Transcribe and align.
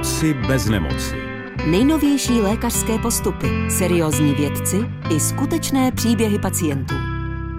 Moci 0.00 0.34
bez 0.34 0.66
nemoci. 0.66 1.14
Nejnovější 1.70 2.32
lékařské 2.32 2.98
postupy, 2.98 3.48
seriózní 3.70 4.34
vědci 4.34 4.76
i 5.16 5.20
skutečné 5.20 5.92
příběhy 5.92 6.38
pacientů. 6.38 6.94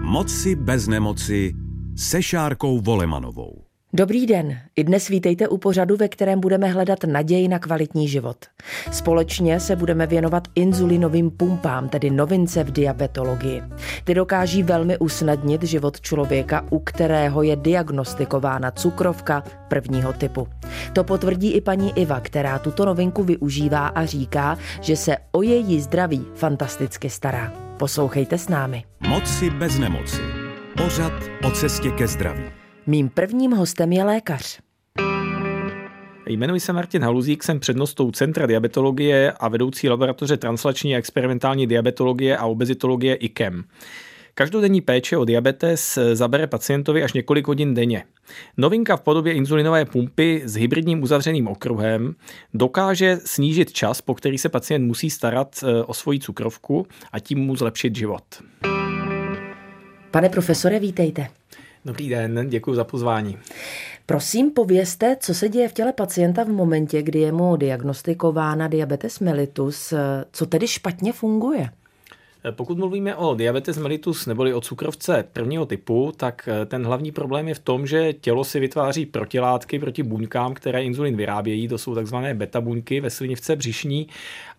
Moci 0.00 0.54
bez 0.54 0.88
nemoci 0.88 1.52
se 1.96 2.22
Šárkou 2.22 2.80
Volemanovou. 2.80 3.64
Dobrý 3.94 4.26
den. 4.26 4.58
I 4.76 4.84
dnes 4.84 5.08
vítejte 5.08 5.48
u 5.48 5.58
pořadu, 5.58 5.96
ve 5.96 6.08
kterém 6.08 6.40
budeme 6.40 6.68
hledat 6.68 6.98
naději 7.04 7.48
na 7.48 7.58
kvalitní 7.58 8.08
život. 8.08 8.36
Společně 8.92 9.60
se 9.60 9.76
budeme 9.76 10.06
věnovat 10.06 10.48
inzulinovým 10.54 11.30
pumpám, 11.30 11.88
tedy 11.88 12.10
novince 12.10 12.64
v 12.64 12.72
diabetologii. 12.72 13.62
Ty 14.04 14.14
dokáží 14.14 14.62
velmi 14.62 14.98
usnadnit 14.98 15.62
život 15.62 16.00
člověka, 16.00 16.66
u 16.70 16.78
kterého 16.78 17.42
je 17.42 17.56
diagnostikována 17.56 18.70
cukrovka 18.70 19.42
prvního 19.68 20.12
typu. 20.12 20.48
To 20.92 21.04
potvrdí 21.04 21.52
i 21.52 21.60
paní 21.60 21.98
Iva, 21.98 22.20
která 22.20 22.58
tuto 22.58 22.84
novinku 22.84 23.22
využívá 23.22 23.86
a 23.86 24.04
říká, 24.04 24.58
že 24.80 24.96
se 24.96 25.16
o 25.32 25.42
její 25.42 25.80
zdraví 25.80 26.26
fantasticky 26.34 27.10
stará. 27.10 27.52
Poslouchejte 27.76 28.38
s 28.38 28.48
námi. 28.48 28.84
Moci 29.08 29.50
bez 29.50 29.78
nemoci. 29.78 30.20
Pořad 30.76 31.12
o 31.44 31.50
cestě 31.50 31.90
ke 31.90 32.08
zdraví. 32.08 32.61
Mým 32.86 33.08
prvním 33.08 33.52
hostem 33.52 33.92
je 33.92 34.04
lékař. 34.04 34.60
Jmenuji 36.26 36.60
se 36.60 36.72
Martin 36.72 37.02
Haluzík, 37.02 37.42
jsem 37.42 37.60
přednostou 37.60 38.10
Centra 38.10 38.46
diabetologie 38.46 39.32
a 39.32 39.48
vedoucí 39.48 39.88
laboratoře 39.88 40.36
translační 40.36 40.94
a 40.94 40.98
experimentální 40.98 41.66
diabetologie 41.66 42.36
a 42.36 42.46
obezitologie 42.46 43.14
IKEM. 43.14 43.64
Každodenní 44.34 44.80
péče 44.80 45.16
o 45.16 45.24
diabetes 45.24 45.98
zabere 46.12 46.46
pacientovi 46.46 47.02
až 47.02 47.12
několik 47.12 47.46
hodin 47.46 47.74
denně. 47.74 48.04
Novinka 48.56 48.96
v 48.96 49.00
podobě 49.00 49.32
inzulinové 49.32 49.84
pumpy 49.84 50.42
s 50.44 50.54
hybridním 50.54 51.02
uzavřeným 51.02 51.48
okruhem 51.48 52.14
dokáže 52.54 53.18
snížit 53.24 53.72
čas, 53.72 54.00
po 54.00 54.14
který 54.14 54.38
se 54.38 54.48
pacient 54.48 54.86
musí 54.86 55.10
starat 55.10 55.64
eh, 55.64 55.84
o 55.84 55.94
svoji 55.94 56.20
cukrovku 56.20 56.86
a 57.12 57.18
tím 57.18 57.38
mu 57.38 57.56
zlepšit 57.56 57.96
život. 57.96 58.24
Pane 60.10 60.28
profesore, 60.28 60.78
vítejte. 60.78 61.26
Dobrý 61.84 62.08
den, 62.08 62.46
děkuji 62.48 62.74
za 62.74 62.84
pozvání. 62.84 63.38
Prosím, 64.06 64.50
povězte, 64.50 65.16
co 65.20 65.34
se 65.34 65.48
děje 65.48 65.68
v 65.68 65.72
těle 65.72 65.92
pacienta 65.92 66.44
v 66.44 66.48
momentě, 66.48 67.02
kdy 67.02 67.18
je 67.18 67.32
mu 67.32 67.56
diagnostikována 67.56 68.68
diabetes 68.68 69.20
mellitus, 69.20 69.94
co 70.32 70.46
tedy 70.46 70.68
špatně 70.68 71.12
funguje? 71.12 71.70
Pokud 72.50 72.78
mluvíme 72.78 73.16
o 73.16 73.34
diabetes 73.34 73.78
mellitus 73.78 74.26
neboli 74.26 74.54
o 74.54 74.60
cukrovce 74.60 75.24
prvního 75.32 75.66
typu, 75.66 76.12
tak 76.16 76.48
eh, 76.48 76.66
ten 76.66 76.86
hlavní 76.86 77.12
problém 77.12 77.48
je 77.48 77.54
v 77.54 77.58
tom, 77.58 77.86
že 77.86 78.12
tělo 78.12 78.44
si 78.44 78.60
vytváří 78.60 79.06
protilátky 79.06 79.78
proti 79.78 80.02
buňkám, 80.02 80.54
které 80.54 80.84
inzulin 80.84 81.16
vyrábějí. 81.16 81.68
To 81.68 81.78
jsou 81.78 81.94
takzvané 81.94 82.34
beta 82.34 82.60
buňky 82.60 83.00
ve 83.00 83.10
slinivce 83.10 83.56
břišní 83.56 84.08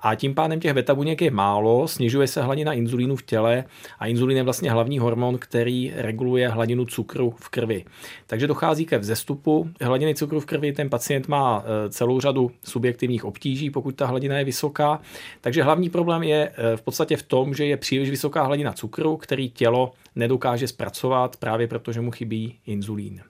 a 0.04 0.16
tím 0.16 0.36
pádem 0.36 0.60
těch 0.60 0.74
beta 0.74 0.96
buněk 0.96 1.22
je 1.22 1.32
málo, 1.32 1.88
snižuje 1.88 2.28
se 2.28 2.42
hladina 2.42 2.74
inzulínu 2.74 3.16
v 3.16 3.24
těle 3.24 3.64
a 4.00 4.08
inzulin 4.08 4.38
je 4.38 4.44
vlastně 4.44 4.72
hlavní 4.72 5.00
hormon, 5.00 5.38
který 5.38 5.94
reguluje 5.96 6.50
hladinu 6.50 6.86
cukru 6.86 7.34
v 7.38 7.50
krvi. 7.50 7.86
Takže 8.28 8.48
dochází 8.48 8.86
ke 8.86 8.98
vzestupu 8.98 9.70
hladiny 9.82 10.16
cukru 10.16 10.40
v 10.40 10.46
krvi, 10.46 10.74
ten 10.74 10.90
pacient 10.90 11.28
má 11.28 11.64
eh, 11.66 11.90
celou 11.90 12.20
řadu 12.20 12.52
subjektivních 12.64 13.26
obtíží, 13.26 13.70
pokud 13.70 13.96
ta 13.96 14.06
hladina 14.06 14.38
je 14.38 14.46
vysoká. 14.46 15.00
Takže 15.42 15.64
hlavní 15.64 15.90
problém 15.90 16.24
je 16.24 16.52
eh, 16.56 16.78
v 16.78 16.82
podstatě 16.82 17.18
v 17.18 17.24
tom, 17.24 17.54
že 17.54 17.66
je 17.66 17.78
příliš 17.78 18.10
vysoká 18.10 18.44
hladina 18.44 18.74
cukru, 18.74 19.18
který 19.18 19.50
tělo 19.50 19.92
nedokáže 20.16 20.68
zpracovat 20.68 21.36
právě 21.36 21.68
proto, 21.68 21.92
že 21.92 22.02
mu 22.02 22.12
chybí 22.12 22.56
inzulín. 22.66 23.22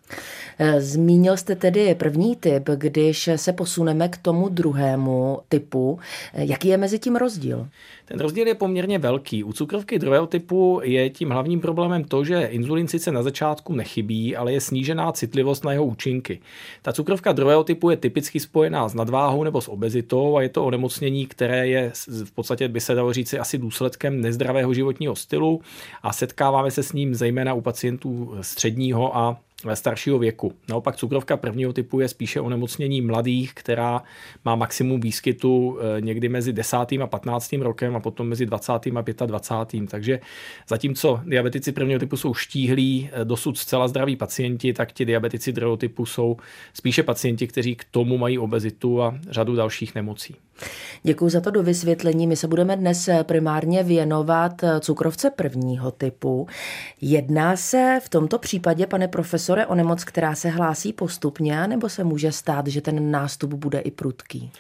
Eh, 0.60 0.82
zmínil 0.82 1.38
jste 1.38 1.56
tedy 1.56 1.96
první 1.96 2.36
typ, 2.36 2.70
když 2.76 3.30
se 3.36 3.54
posuneme 3.54 4.10
k 4.10 4.18
tomu 4.18 4.50
druhému 4.50 5.40
typu. 5.50 6.00
Eh, 6.34 6.46
jaký 6.64 6.70
je 6.70 6.78
mezi 6.78 7.00
tím 7.00 7.16
rozdíl? 7.16 7.68
Ten 8.06 8.20
rozdíl 8.20 8.48
je 8.48 8.56
poměrně 8.56 9.00
velký. 9.00 9.44
U 9.44 9.54
cukrovky 9.54 10.00
druhého 10.00 10.28
typu 10.28 10.80
je 10.84 11.10
tím 11.10 11.30
hlavním 11.30 11.60
problémem 11.60 12.04
to, 12.04 12.24
že 12.24 12.46
inzulin 12.46 12.88
sice 12.88 13.12
na 13.12 13.24
začátku 13.24 13.74
nechybí, 13.74 14.36
ale 14.36 14.54
je 14.54 14.62
snížená 14.62 15.12
citlivost 15.12 15.64
na 15.64 15.72
jeho 15.72 15.86
účinky. 15.86 16.40
Ta 16.82 16.94
cukrovka 16.94 17.32
druhého 17.32 17.64
typu 17.64 17.90
je 17.90 17.98
typicky 17.98 18.40
spojená 18.40 18.90
s 18.90 18.94
nadváhou 18.94 19.44
nebo 19.44 19.62
s 19.62 19.68
obezitou 19.68 20.38
a 20.38 20.42
je 20.42 20.50
to 20.50 20.66
onemocnění, 20.66 21.26
které 21.26 21.68
je 21.68 21.92
v 22.26 22.32
podstatě, 22.32 22.68
by 22.68 22.80
se 22.82 22.96
dalo 22.96 23.14
říci, 23.14 23.40
asi 23.40 23.58
důsledkem 23.58 24.22
nezdravého 24.22 24.74
životního 24.74 25.16
stylu 25.16 25.62
a 26.04 26.14
setkáváme 26.14 26.72
se 26.72 26.84
s 26.84 26.94
ním 26.94 27.16
zejména 27.16 27.54
u 27.54 27.62
pacientů 27.62 28.36
středního 28.42 29.18
a 29.18 29.38
staršího 29.72 30.20
věku. 30.20 30.54
Naopak 30.70 30.96
cukrovka 30.96 31.38
prvního 31.38 31.74
typu 31.74 32.00
je 32.00 32.08
spíše 32.08 32.42
onemocnění 32.42 33.02
mladých, 33.02 33.54
která 33.54 34.04
má 34.46 34.56
maximum 34.56 35.02
výskytu 35.02 35.78
eh, 35.80 36.02
někdy 36.02 36.30
mezi 36.30 36.54
10. 36.54 36.78
a 37.02 37.08
15. 37.08 37.54
rokem 37.54 37.96
a 37.96 38.00
potom 38.00 38.28
mezi 38.28 38.46
20. 38.46 38.72
a 38.74 39.26
25. 39.26 39.90
Takže 39.90 40.20
zatímco 40.70 41.22
diabetici 41.26 41.72
prvního 41.72 42.00
typu 42.00 42.18
jsou 42.18 42.34
štíhlí, 42.34 43.10
eh, 43.14 43.26
dosud 43.26 43.58
zcela 43.58 43.88
zdraví 43.88 44.16
pacienti, 44.16 44.74
tak 44.74 44.92
ti 44.92 45.06
diabetici 45.06 45.52
druhého 45.52 45.78
typu 45.78 46.06
jsou 46.06 46.38
spíše 46.74 47.04
pacienti, 47.04 47.48
kteří 47.48 47.76
k 47.76 47.84
tomu 47.92 48.18
mají 48.18 48.40
obezitu 48.40 49.02
a 49.02 49.20
řadu 49.30 49.56
dalších 49.56 49.96
nemocí. 49.96 50.36
Děkuji 51.04 51.30
za 51.30 51.42
to 51.42 51.52
do 51.52 51.64
vysvětlení. 51.64 52.28
My 52.28 52.36
se 52.36 52.48
budeme 52.48 52.78
dnes 52.78 53.10
primárně 53.24 53.84
věnovat 53.84 54.62
cukrovce 54.80 55.30
prvního 55.30 55.92
typu. 55.92 56.48
Jedná 57.02 57.56
se 57.56 58.00
v 58.04 58.10
tomto 58.10 58.40
případě, 58.40 58.88
pane 58.88 59.08
profesore, 59.54 59.66
o 59.68 59.76
nemoc, 59.76 60.04
která 60.04 60.36
se 60.36 60.50
hlásí 60.50 60.94
postupně, 60.94 61.68
nebo 61.68 61.90
se 61.90 62.04
může 62.04 62.32
stát, 62.32 62.68
že 62.68 62.82
ten 62.82 63.12
nástup 63.12 63.54
bude 63.54 63.80
i 63.80 63.92
prudký? 63.92 64.52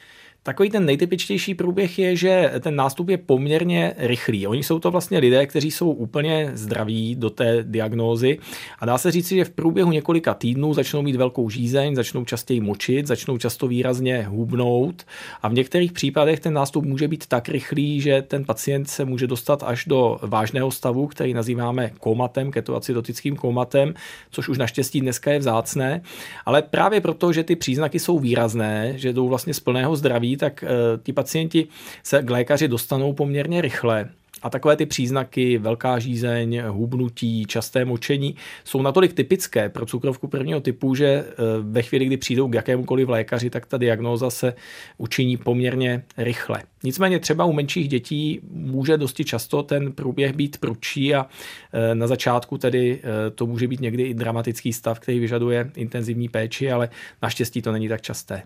Takový 0.45 0.69
ten 0.69 0.85
nejtypičtější 0.85 1.55
průběh 1.55 1.99
je, 1.99 2.15
že 2.15 2.53
ten 2.59 2.75
nástup 2.75 3.09
je 3.09 3.17
poměrně 3.17 3.93
rychlý. 3.97 4.47
Oni 4.47 4.63
jsou 4.63 4.79
to 4.79 4.91
vlastně 4.91 5.19
lidé, 5.19 5.45
kteří 5.45 5.71
jsou 5.71 5.91
úplně 5.91 6.51
zdraví 6.53 7.15
do 7.15 7.29
té 7.29 7.63
diagnózy. 7.63 8.39
A 8.79 8.85
dá 8.85 8.97
se 8.97 9.11
říci, 9.11 9.35
že 9.35 9.45
v 9.45 9.49
průběhu 9.49 9.91
několika 9.91 10.33
týdnů 10.33 10.73
začnou 10.73 11.01
mít 11.01 11.15
velkou 11.15 11.49
žízeň, 11.49 11.95
začnou 11.95 12.25
častěji 12.25 12.61
močit, 12.61 13.07
začnou 13.07 13.37
často 13.37 13.67
výrazně 13.67 14.23
hubnout. 14.23 15.03
A 15.41 15.47
v 15.47 15.53
některých 15.53 15.91
případech 15.91 16.39
ten 16.39 16.53
nástup 16.53 16.85
může 16.85 17.07
být 17.07 17.27
tak 17.27 17.49
rychlý, 17.49 18.01
že 18.01 18.21
ten 18.21 18.45
pacient 18.45 18.89
se 18.89 19.05
může 19.05 19.27
dostat 19.27 19.63
až 19.63 19.85
do 19.85 20.19
vážného 20.21 20.71
stavu, 20.71 21.07
který 21.07 21.33
nazýváme 21.33 21.91
komatem, 21.99 22.51
ketoacidotickým 22.51 23.35
komatem, 23.35 23.93
což 24.31 24.49
už 24.49 24.57
naštěstí 24.57 25.01
dneska 25.01 25.31
je 25.31 25.39
vzácné, 25.39 26.01
ale 26.45 26.61
právě 26.61 27.01
proto, 27.01 27.33
že 27.33 27.43
ty 27.43 27.55
příznaky 27.55 27.99
jsou 27.99 28.19
výrazné, 28.19 28.93
že 28.95 29.13
jdou 29.13 29.27
vlastně 29.27 29.53
z 29.53 29.59
plného 29.59 29.95
zdraví, 29.95 30.32
tak 30.37 30.63
eh, 30.63 30.67
ti 31.03 31.13
pacienti 31.13 31.67
se 32.03 32.23
k 32.23 32.29
lékaři 32.29 32.67
dostanou 32.67 33.13
poměrně 33.13 33.61
rychle. 33.61 34.09
A 34.43 34.49
takové 34.49 34.75
ty 34.75 34.85
příznaky, 34.85 35.57
velká 35.57 35.99
žízeň, 35.99 36.61
hubnutí, 36.67 37.45
časté 37.45 37.85
močení, 37.85 38.35
jsou 38.63 38.81
natolik 38.81 39.13
typické 39.13 39.69
pro 39.69 39.85
cukrovku 39.85 40.27
prvního 40.27 40.59
typu, 40.59 40.95
že 40.95 41.05
eh, 41.05 41.33
ve 41.61 41.81
chvíli, 41.81 42.05
kdy 42.05 42.17
přijdou 42.17 42.49
k 42.49 42.53
jakémukoliv 42.53 43.09
lékaři, 43.09 43.49
tak 43.49 43.65
ta 43.65 43.77
diagnóza 43.77 44.29
se 44.29 44.53
učiní 44.97 45.37
poměrně 45.37 46.03
rychle. 46.17 46.63
Nicméně 46.83 47.19
třeba 47.19 47.45
u 47.45 47.53
menších 47.53 47.87
dětí 47.87 48.39
může 48.51 48.97
dosti 48.97 49.25
často 49.25 49.63
ten 49.63 49.91
průběh 49.91 50.33
být 50.33 50.57
prudší 50.57 51.15
a 51.15 51.25
e, 51.73 51.95
na 51.95 52.07
začátku 52.07 52.57
tedy 52.57 53.01
to 53.35 53.45
může 53.45 53.67
být 53.67 53.81
někdy 53.81 54.03
i 54.03 54.13
dramatický 54.13 54.73
stav, 54.73 54.99
který 54.99 55.19
vyžaduje 55.19 55.71
intenzivní 55.75 56.29
péči, 56.29 56.71
ale 56.71 56.89
naštěstí 57.21 57.61
to 57.61 57.71
není 57.71 57.89
tak 57.89 58.01
časté. 58.01 58.43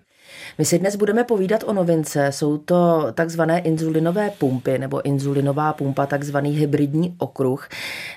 My 0.57 0.65
si 0.65 0.79
dnes 0.79 0.95
budeme 0.95 1.23
povídat 1.23 1.63
o 1.67 1.73
novince. 1.73 2.31
Jsou 2.31 2.57
to 2.57 3.07
takzvané 3.13 3.59
inzulinové 3.59 4.29
pumpy 4.29 4.77
nebo 4.77 5.05
inzulinová 5.05 5.73
pumpa, 5.73 6.05
takzvaný 6.05 6.51
hybridní 6.51 7.15
okruh. 7.17 7.69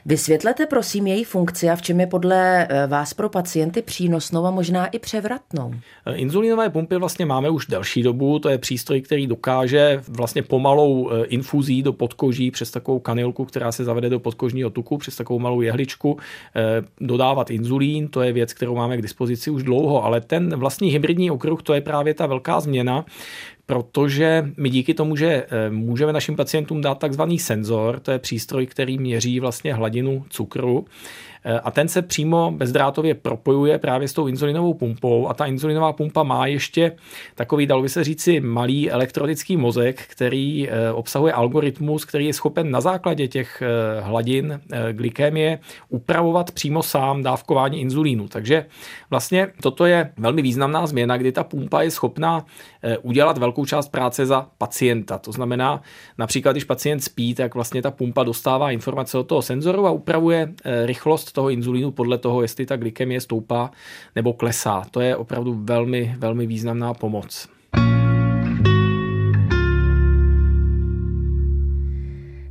Vysvětlete 0.06 0.66
prosím 0.66 1.06
její 1.06 1.24
funkci 1.24 1.70
a 1.70 1.76
v 1.76 1.82
čem 1.82 2.00
je 2.00 2.06
podle 2.06 2.66
e, 2.66 2.86
vás 2.86 3.14
pro 3.14 3.28
pacienty 3.28 3.82
přínosnou 3.82 4.46
a 4.46 4.50
možná 4.50 4.86
i 4.86 4.98
převratnou. 4.98 5.74
Inzulinové 6.14 6.70
pumpy 6.70 6.96
vlastně 6.96 7.26
máme 7.26 7.50
už 7.50 7.66
delší 7.66 8.02
dobu. 8.02 8.38
To 8.38 8.48
je 8.48 8.58
přístroj, 8.58 9.00
který 9.00 9.26
dokáže 9.26 10.02
vlastně 10.08 10.42
pomalou 10.42 11.10
eh, 11.10 11.24
infuzí 11.24 11.82
do 11.82 11.92
podkoží 11.92 12.50
přes 12.50 12.70
takovou 12.70 12.98
kanilku, 12.98 13.44
která 13.44 13.72
se 13.72 13.84
zavede 13.84 14.08
do 14.08 14.20
podkožního 14.20 14.70
tuku, 14.70 14.98
přes 14.98 15.16
takovou 15.16 15.38
malou 15.38 15.60
jehličku, 15.60 16.18
eh, 16.56 16.82
dodávat 17.00 17.50
inzulín. 17.50 18.08
To 18.08 18.22
je 18.22 18.32
věc, 18.32 18.52
kterou 18.52 18.76
máme 18.76 18.96
k 18.96 19.02
dispozici 19.02 19.50
už 19.50 19.62
dlouho, 19.62 20.04
ale 20.04 20.20
ten 20.20 20.56
vlastní 20.56 20.90
hybridní 20.90 21.30
okruh, 21.30 21.62
to 21.62 21.74
je 21.74 21.80
právě 21.80 21.99
ta 22.14 22.26
velká 22.26 22.60
změna, 22.60 23.04
protože 23.70 24.50
my 24.56 24.70
díky 24.70 24.94
tomu, 24.94 25.16
že 25.16 25.46
můžeme 25.70 26.12
našim 26.12 26.36
pacientům 26.36 26.80
dát 26.80 26.98
takzvaný 26.98 27.38
senzor, 27.38 28.00
to 28.00 28.10
je 28.10 28.18
přístroj, 28.18 28.66
který 28.66 28.98
měří 28.98 29.40
vlastně 29.40 29.74
hladinu 29.74 30.24
cukru, 30.28 30.84
Eh, 31.44 31.60
a 31.60 31.70
ten 31.70 31.88
se 31.88 32.02
přímo 32.02 32.52
bezdrátově 32.56 33.14
propojuje 33.14 33.78
právě 33.78 34.08
s 34.08 34.12
tou 34.12 34.26
inzulinovou 34.26 34.74
pumpou 34.74 35.28
a 35.28 35.34
ta 35.34 35.46
inzulinová 35.46 35.92
pumpa 35.92 36.22
má 36.22 36.46
ještě 36.46 36.96
takový, 37.34 37.66
dalo 37.66 37.82
by 37.82 37.88
se 37.88 38.04
říci, 38.04 38.40
malý 38.40 38.90
elektronický 38.90 39.56
mozek, 39.56 40.02
který 40.08 40.68
eh, 40.68 40.92
obsahuje 40.92 41.32
algoritmus, 41.32 42.04
který 42.04 42.26
je 42.26 42.32
schopen 42.32 42.70
na 42.70 42.80
základě 42.80 43.28
těch 43.28 43.62
eh, 43.62 44.00
hladin 44.00 44.60
glykémie 44.92 45.58
upravovat 45.88 46.50
přímo 46.50 46.82
sám 46.82 47.22
dávkování 47.22 47.80
inzulínu. 47.80 48.28
Takže 48.28 48.66
vlastně 49.10 49.48
toto 49.62 49.86
je 49.86 50.12
velmi 50.16 50.42
významná 50.42 50.86
změna, 50.86 51.16
kdy 51.16 51.32
ta 51.32 51.44
pumpa 51.44 51.82
je 51.82 51.90
schopná 51.90 52.44
udělat 53.02 53.38
velkou 53.38 53.59
část 53.64 53.88
práce 53.88 54.26
za 54.26 54.48
pacienta. 54.58 55.18
To 55.18 55.32
znamená, 55.32 55.82
například, 56.18 56.52
když 56.52 56.64
pacient 56.64 57.00
spí, 57.00 57.34
tak 57.34 57.54
vlastně 57.54 57.82
ta 57.82 57.90
pumpa 57.90 58.24
dostává 58.24 58.70
informace 58.70 59.18
od 59.18 59.24
toho 59.24 59.42
senzoru 59.42 59.86
a 59.86 59.90
upravuje 59.90 60.54
rychlost 60.84 61.32
toho 61.32 61.50
inzulínu 61.50 61.90
podle 61.90 62.18
toho, 62.18 62.42
jestli 62.42 62.66
ta 62.66 62.76
glykemie 62.76 63.20
stoupá 63.20 63.70
nebo 64.16 64.32
klesá. 64.32 64.82
To 64.90 65.00
je 65.00 65.16
opravdu 65.16 65.60
velmi, 65.64 66.14
velmi 66.18 66.46
významná 66.46 66.94
pomoc. 66.94 67.48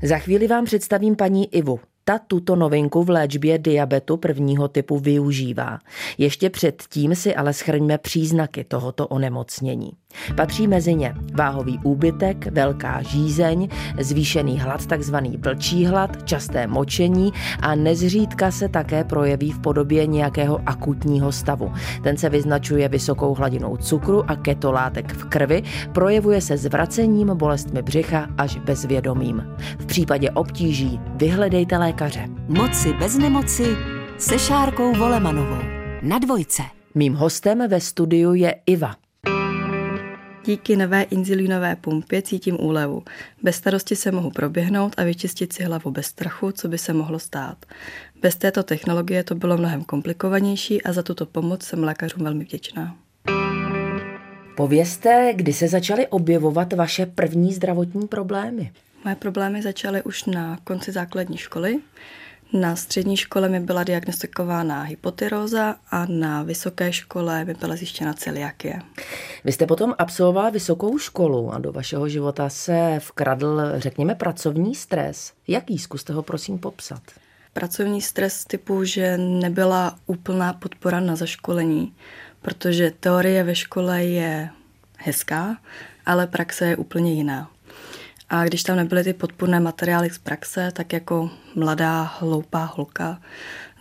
Za 0.03 0.17
chvíli 0.17 0.47
vám 0.47 0.65
představím 0.65 1.15
paní 1.15 1.55
Ivu. 1.55 1.79
Ta 2.03 2.19
tuto 2.19 2.55
novinku 2.55 3.03
v 3.03 3.09
léčbě 3.09 3.57
diabetu 3.57 4.17
prvního 4.17 4.67
typu 4.67 4.99
využívá. 4.99 5.79
Ještě 6.17 6.49
předtím 6.49 7.15
si 7.15 7.35
ale 7.35 7.53
schrňme 7.53 7.97
příznaky 7.97 8.63
tohoto 8.63 9.07
onemocnění. 9.07 9.91
Patří 10.35 10.67
mezi 10.67 10.95
ně 10.95 11.15
váhový 11.33 11.79
úbytek, 11.83 12.47
velká 12.51 13.01
žízeň, 13.01 13.67
zvýšený 13.99 14.59
hlad, 14.59 14.85
takzvaný 14.85 15.37
vlčí 15.37 15.85
hlad, 15.85 16.23
časté 16.23 16.67
močení 16.67 17.33
a 17.59 17.75
nezřídka 17.75 18.51
se 18.51 18.69
také 18.69 19.03
projeví 19.03 19.51
v 19.51 19.59
podobě 19.59 20.05
nějakého 20.05 20.61
akutního 20.65 21.31
stavu. 21.31 21.71
Ten 22.03 22.17
se 22.17 22.29
vyznačuje 22.29 22.89
vysokou 22.89 23.35
hladinou 23.35 23.77
cukru 23.77 24.29
a 24.29 24.35
ketolátek 24.35 25.13
v 25.13 25.25
krvi, 25.25 25.63
projevuje 25.93 26.41
se 26.41 26.57
zvracením, 26.57 27.27
bolestmi 27.27 27.81
břicha 27.81 28.27
až 28.37 28.57
bezvědomím. 28.57 29.43
V 29.79 29.85
případě 29.85 30.31
obtíží 30.31 30.99
vyhledejte 31.15 31.77
lékaře. 31.77 32.27
Moci 32.47 32.93
bez 32.93 33.17
nemoci 33.17 33.75
se 34.17 34.39
Šárkou 34.39 34.93
Volemanovou. 34.93 35.61
Na 36.01 36.19
dvojce. 36.19 36.63
Mým 36.95 37.13
hostem 37.13 37.69
ve 37.69 37.81
studiu 37.81 38.33
je 38.33 38.55
Iva. 38.65 39.08
Díky 40.45 40.75
nové 40.75 41.01
inzulínové 41.01 41.75
pumpě 41.75 42.21
cítím 42.21 42.57
úlevu. 42.59 43.03
Bez 43.43 43.55
starosti 43.55 43.95
se 43.95 44.11
mohu 44.11 44.31
proběhnout 44.31 44.93
a 44.97 45.03
vyčistit 45.03 45.53
si 45.53 45.63
hlavu 45.63 45.91
bez 45.91 46.05
strachu, 46.05 46.51
co 46.51 46.67
by 46.67 46.77
se 46.77 46.93
mohlo 46.93 47.19
stát. 47.19 47.65
Bez 48.21 48.35
této 48.35 48.63
technologie 48.63 49.23
to 49.23 49.35
bylo 49.35 49.57
mnohem 49.57 49.83
komplikovanější 49.83 50.83
a 50.83 50.93
za 50.93 51.03
tuto 51.03 51.25
pomoc 51.25 51.63
jsem 51.63 51.83
lékařům 51.83 52.23
velmi 52.23 52.43
vděčná. 52.43 52.95
Povězte, 54.57 55.33
kdy 55.35 55.53
se 55.53 55.67
začaly 55.67 56.07
objevovat 56.07 56.73
vaše 56.73 57.05
první 57.05 57.53
zdravotní 57.53 58.07
problémy? 58.07 58.71
Moje 59.03 59.15
problémy 59.15 59.61
začaly 59.61 60.03
už 60.03 60.25
na 60.25 60.57
konci 60.63 60.91
základní 60.91 61.37
školy. 61.37 61.79
Na 62.53 62.75
střední 62.75 63.17
škole 63.17 63.49
mi 63.49 63.59
byla 63.59 63.83
diagnostikována 63.83 64.81
hypotyróza 64.81 65.75
a 65.91 66.05
na 66.05 66.43
vysoké 66.43 66.93
škole 66.93 67.45
mi 67.45 67.53
byla 67.53 67.75
zjištěna 67.75 68.13
celiakie. 68.13 68.79
Vy 69.45 69.51
jste 69.51 69.65
potom 69.65 69.93
absolvovala 69.97 70.49
vysokou 70.49 70.97
školu 70.97 71.53
a 71.53 71.59
do 71.59 71.71
vašeho 71.71 72.09
života 72.09 72.49
se 72.49 72.99
vkradl, 72.99 73.61
řekněme, 73.75 74.15
pracovní 74.15 74.75
stres. 74.75 75.33
Jaký? 75.47 75.77
Zkuste 75.77 76.13
ho 76.13 76.23
prosím 76.23 76.59
popsat. 76.59 77.01
Pracovní 77.53 78.01
stres 78.01 78.45
typu, 78.45 78.83
že 78.83 79.17
nebyla 79.17 79.95
úplná 80.05 80.53
podpora 80.53 80.99
na 80.99 81.15
zaškolení, 81.15 81.93
protože 82.41 82.91
teorie 82.99 83.43
ve 83.43 83.55
škole 83.55 84.03
je 84.03 84.49
hezká, 84.97 85.57
ale 86.05 86.27
praxe 86.27 86.65
je 86.65 86.77
úplně 86.77 87.13
jiná. 87.13 87.49
A 88.29 88.45
když 88.45 88.63
tam 88.63 88.77
nebyly 88.77 89.03
ty 89.03 89.13
podpůrné 89.13 89.59
materiály 89.59 90.09
z 90.09 90.17
praxe, 90.17 90.71
tak 90.73 90.93
jako 90.93 91.29
mladá, 91.55 92.03
hloupá 92.19 92.73
holka 92.75 93.21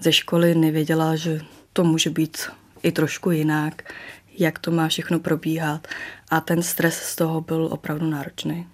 ze 0.01 0.13
školy 0.13 0.55
nevěděla, 0.55 1.17
že 1.17 1.41
to 1.73 1.85
může 1.85 2.11
být 2.11 2.39
i 2.83 2.93
trošku 2.93 3.31
jinak, 3.31 3.93
jak 4.39 4.59
to 4.59 4.71
má 4.71 4.89
všechno 4.89 5.19
probíhat 5.19 5.89
a 6.31 6.41
ten 6.41 6.63
stres 6.63 6.95
z 6.95 7.17
toho 7.17 7.41
byl 7.41 7.69
opravdu 7.73 8.11
náročný. 8.11 8.67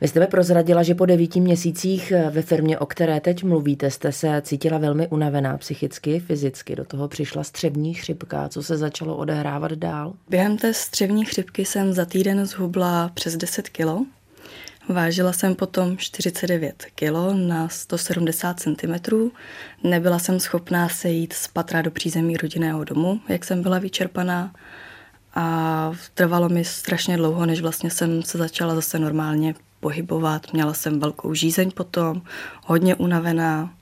Vy 0.00 0.08
jste 0.08 0.20
mi 0.20 0.26
prozradila, 0.26 0.82
že 0.82 0.94
po 0.94 1.06
devíti 1.06 1.40
měsících 1.40 2.12
ve 2.30 2.42
firmě, 2.42 2.78
o 2.78 2.86
které 2.86 3.20
teď 3.20 3.44
mluvíte, 3.44 3.90
jste 3.90 4.12
se 4.12 4.42
cítila 4.44 4.78
velmi 4.78 5.08
unavená 5.08 5.58
psychicky, 5.58 6.20
fyzicky. 6.20 6.76
Do 6.76 6.84
toho 6.84 7.08
přišla 7.08 7.44
střevní 7.44 7.94
chřipka. 7.94 8.48
Co 8.48 8.62
se 8.62 8.76
začalo 8.76 9.16
odehrávat 9.16 9.72
dál? 9.72 10.12
Během 10.28 10.58
té 10.58 10.74
střevní 10.74 11.24
chřipky 11.24 11.64
jsem 11.64 11.92
za 11.92 12.04
týden 12.04 12.46
zhubla 12.46 13.10
přes 13.14 13.36
10 13.36 13.68
kilo 13.68 14.06
Vážila 14.88 15.32
jsem 15.32 15.54
potom 15.54 15.96
49 15.96 16.84
kg 16.94 17.12
na 17.34 17.68
170 17.68 18.60
cm. 18.60 18.94
Nebyla 19.82 20.18
jsem 20.18 20.40
schopná 20.40 20.88
sejít 20.88 21.32
z 21.32 21.48
patra 21.48 21.82
do 21.82 21.90
přízemí 21.90 22.36
rodinného 22.36 22.84
domu, 22.84 23.20
jak 23.28 23.44
jsem 23.44 23.62
byla 23.62 23.78
vyčerpaná. 23.78 24.52
A 25.34 25.92
trvalo 26.14 26.48
mi 26.48 26.64
strašně 26.64 27.16
dlouho, 27.16 27.46
než 27.46 27.60
vlastně 27.60 27.90
jsem 27.90 28.22
se 28.22 28.38
začala 28.38 28.74
zase 28.74 28.98
normálně 28.98 29.54
pohybovat. 29.80 30.52
Měla 30.52 30.74
jsem 30.74 31.00
velkou 31.00 31.34
žízeň 31.34 31.70
potom, 31.70 32.22
hodně 32.64 32.94
unavená, 32.94 33.74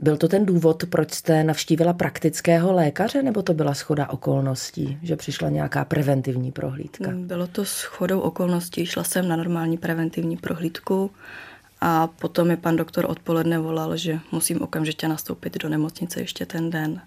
byl 0.00 0.16
to 0.16 0.28
ten 0.28 0.46
důvod, 0.46 0.84
proč 0.90 1.12
jste 1.12 1.44
navštívila 1.44 1.92
praktického 1.92 2.72
lékaře, 2.72 3.22
nebo 3.22 3.42
to 3.42 3.54
byla 3.54 3.74
schoda 3.74 4.08
okolností, 4.08 4.98
že 5.02 5.16
přišla 5.16 5.48
nějaká 5.48 5.84
preventivní 5.84 6.52
prohlídka? 6.52 7.10
Mm, 7.10 7.26
bylo 7.26 7.46
to 7.46 7.64
schodou 7.64 8.20
okolností, 8.20 8.86
šla 8.86 9.04
jsem 9.04 9.28
na 9.28 9.36
normální 9.36 9.78
preventivní 9.78 10.36
prohlídku 10.36 11.10
a 11.80 12.06
potom 12.06 12.48
mi 12.48 12.56
pan 12.56 12.76
doktor 12.76 13.06
odpoledne 13.08 13.58
volal, 13.58 13.96
že 13.96 14.20
musím 14.32 14.62
okamžitě 14.62 15.08
nastoupit 15.08 15.58
do 15.58 15.68
nemocnice 15.68 16.20
ještě 16.20 16.46
ten 16.46 16.70
den, 16.70 17.00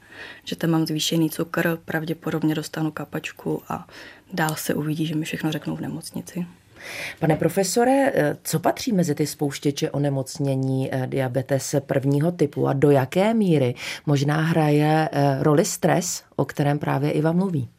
že 0.44 0.56
tam 0.56 0.70
mám 0.70 0.88
zvýšený 0.88 1.30
cukr, 1.30 1.78
pravděpodobně 1.86 2.56
dostanu 2.56 2.92
kapačku 2.92 3.64
a 3.70 3.88
dál 4.34 4.56
se 4.56 4.74
uvidí, 4.74 5.06
že 5.06 5.16
mi 5.16 5.26
všechno 5.26 5.52
řeknou 5.52 5.76
v 5.76 5.82
nemocnici. 5.82 6.46
Pane 7.20 7.36
profesore, 7.36 8.12
eh, 8.14 8.38
co 8.44 8.60
patří 8.60 8.92
mezi 8.92 9.16
ty 9.16 9.28
spouštěče 9.28 9.92
onemocnění 9.92 10.90
eh, 10.94 11.08
diabetes 11.08 11.76
prvního 11.86 12.32
typu 12.32 12.68
a 12.68 12.74
do 12.74 12.92
jaké 12.92 13.34
míry 13.34 13.76
možná 14.06 14.42
hraje 14.42 15.10
eh, 15.12 15.38
roli 15.44 15.66
stres, 15.66 16.24
o 16.36 16.46
kterém 16.46 16.80
právě 16.80 17.12
Iva 17.12 17.32
mluví? 17.32 17.70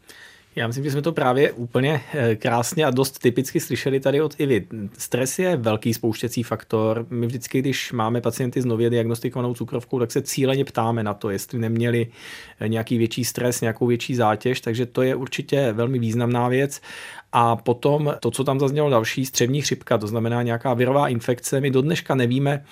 Já 0.57 0.67
myslím, 0.67 0.85
že 0.85 0.91
jsme 0.91 1.03
to 1.03 1.13
právě 1.13 1.53
úplně 1.53 2.01
krásně 2.37 2.85
a 2.85 2.91
dost 2.91 3.19
typicky 3.19 3.61
slyšeli 3.61 4.01
tady 4.01 4.21
od 4.21 4.41
Ivy. 4.41 4.67
Stres 4.99 5.39
je 5.39 5.57
velký 5.57 5.95
spouštěcí 5.95 6.43
faktor. 6.43 7.07
My 7.11 7.27
vždycky, 7.27 7.59
když 7.59 7.93
máme 7.93 8.21
pacienty 8.21 8.63
s 8.63 8.65
nově 8.65 8.91
diagnostikovanou 8.91 9.55
cukrovkou, 9.55 9.99
tak 9.99 10.13
se 10.13 10.23
cíleně 10.23 10.65
ptáme 10.65 11.03
na 11.03 11.15
to, 11.15 11.31
jestli 11.31 11.59
neměli 11.59 12.07
nějaký 12.67 12.99
větší 12.99 13.25
stres, 13.25 13.61
nějakou 13.61 13.87
větší 13.87 14.15
zátěž, 14.15 14.61
takže 14.61 14.87
to 14.87 15.03
je 15.03 15.15
určitě 15.15 15.73
velmi 15.73 15.99
významná 15.99 16.49
věc. 16.49 16.81
A 17.33 17.57
potom 17.57 18.15
to, 18.21 18.31
co 18.31 18.45
tam 18.45 18.61
zaznělo 18.61 18.91
další, 18.91 19.27
střevní 19.27 19.63
chřipka, 19.63 19.99
to 19.99 20.07
znamená 20.07 20.43
nějaká 20.43 20.75
virová 20.75 21.09
infekce. 21.09 21.61
My 21.61 21.71
do 21.71 21.83
dneška 21.83 22.15
nevíme 22.15 22.65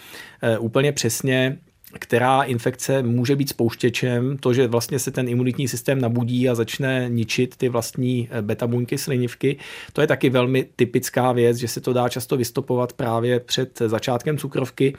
eh, 0.43 0.59
úplně 0.59 0.93
přesně, 0.93 1.59
která 1.99 2.43
infekce 2.43 3.03
může 3.03 3.37
být 3.37 3.49
spouštěčem, 3.49 4.37
to, 4.39 4.55
že 4.55 4.67
vlastně 4.67 4.99
se 4.99 5.11
ten 5.11 5.29
imunitní 5.29 5.69
systém 5.69 6.01
nabudí 6.01 6.49
a 6.49 6.55
začne 6.55 7.07
ničit 7.09 7.57
ty 7.57 7.69
vlastní 7.69 8.29
eh, 8.31 8.43
beta 8.43 8.67
buňky 8.67 8.99
slinivky, 8.99 9.57
to 9.93 10.01
je 10.01 10.07
taky 10.07 10.31
velmi 10.31 10.67
typická 10.77 11.33
věc, 11.33 11.57
že 11.57 11.69
se 11.69 11.81
to 11.81 11.93
dá 11.93 12.09
často 12.09 12.37
vystopovat 12.37 12.93
právě 12.93 13.41
před 13.41 13.79
začátkem 13.79 14.39
cukrovky. 14.39 14.95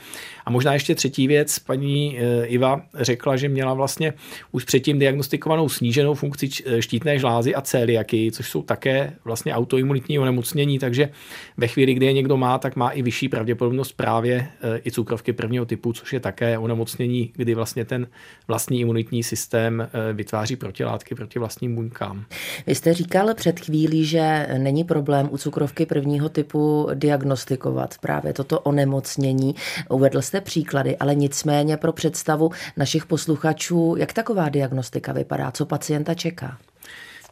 A 0.46 0.52
možná 0.52 0.74
ještě 0.74 0.96
třetí 0.96 1.28
věc, 1.28 1.60
paní 1.60 2.18
eh, 2.20 2.46
Iva 2.46 2.82
řekla, 2.94 3.36
že 3.36 3.50
měla 3.50 3.74
vlastně 3.74 4.14
už 4.52 4.64
předtím 4.64 5.00
diagnostikovanou 5.00 5.70
sníženou 5.70 6.14
funkci 6.14 6.50
eh, 6.66 6.82
štítné 6.82 7.20
žlázy 7.20 7.56
a 7.56 7.62
celiaky, 7.62 8.32
což 8.32 8.50
jsou 8.50 8.62
také 8.62 9.14
vlastně 9.24 9.54
autoimunitní 9.54 10.20
onemocnění, 10.20 10.80
takže 10.80 11.10
ve 11.58 11.68
chvíli, 11.68 11.94
kdy 11.94 12.06
je 12.06 12.14
někdo 12.14 12.38
má, 12.38 12.58
tak 12.58 12.76
má 12.76 12.90
i 12.90 13.02
vyšší 13.02 13.30
pravděpodobnost 13.30 13.92
právě 13.92 14.48
i 14.86 14.92
cukrovky 14.92 15.34
prvního 15.34 15.66
typu, 15.66 15.94
což 15.94 16.14
je 16.14 16.20
také 16.20 16.58
onemocnění 16.58 16.85
onemocnění, 16.86 17.32
kdy 17.36 17.56
vlastně 17.56 17.86
ten 17.86 18.08
vlastní 18.48 18.80
imunitní 18.80 19.24
systém 19.24 19.82
eh, 19.82 20.14
vytváří 20.14 20.56
protilátky 20.56 21.16
proti 21.16 21.40
vlastním 21.40 21.76
buňkám. 21.76 22.26
Vy 22.68 22.76
jste 22.76 22.94
říkal 22.94 23.34
před 23.34 23.60
chvílí, 23.60 24.06
že 24.06 24.48
není 24.58 24.84
problém 24.84 25.30
u 25.32 25.38
cukrovky 25.38 25.86
prvního 25.86 26.30
typu 26.30 26.90
diagnostikovat 26.94 27.98
právě 27.98 28.34
toto 28.34 28.60
onemocnění. 28.60 29.56
Uvedl 29.90 30.22
jste 30.22 30.42
příklady, 30.42 30.98
ale 30.98 31.16
nicméně 31.16 31.78
pro 31.78 31.94
představu 31.94 32.52
našich 32.78 33.06
posluchačů, 33.06 33.96
jak 33.98 34.14
taková 34.14 34.50
diagnostika 34.50 35.14
vypadá, 35.14 35.52
co 35.52 35.66
pacienta 35.66 36.14
čeká? 36.14 36.58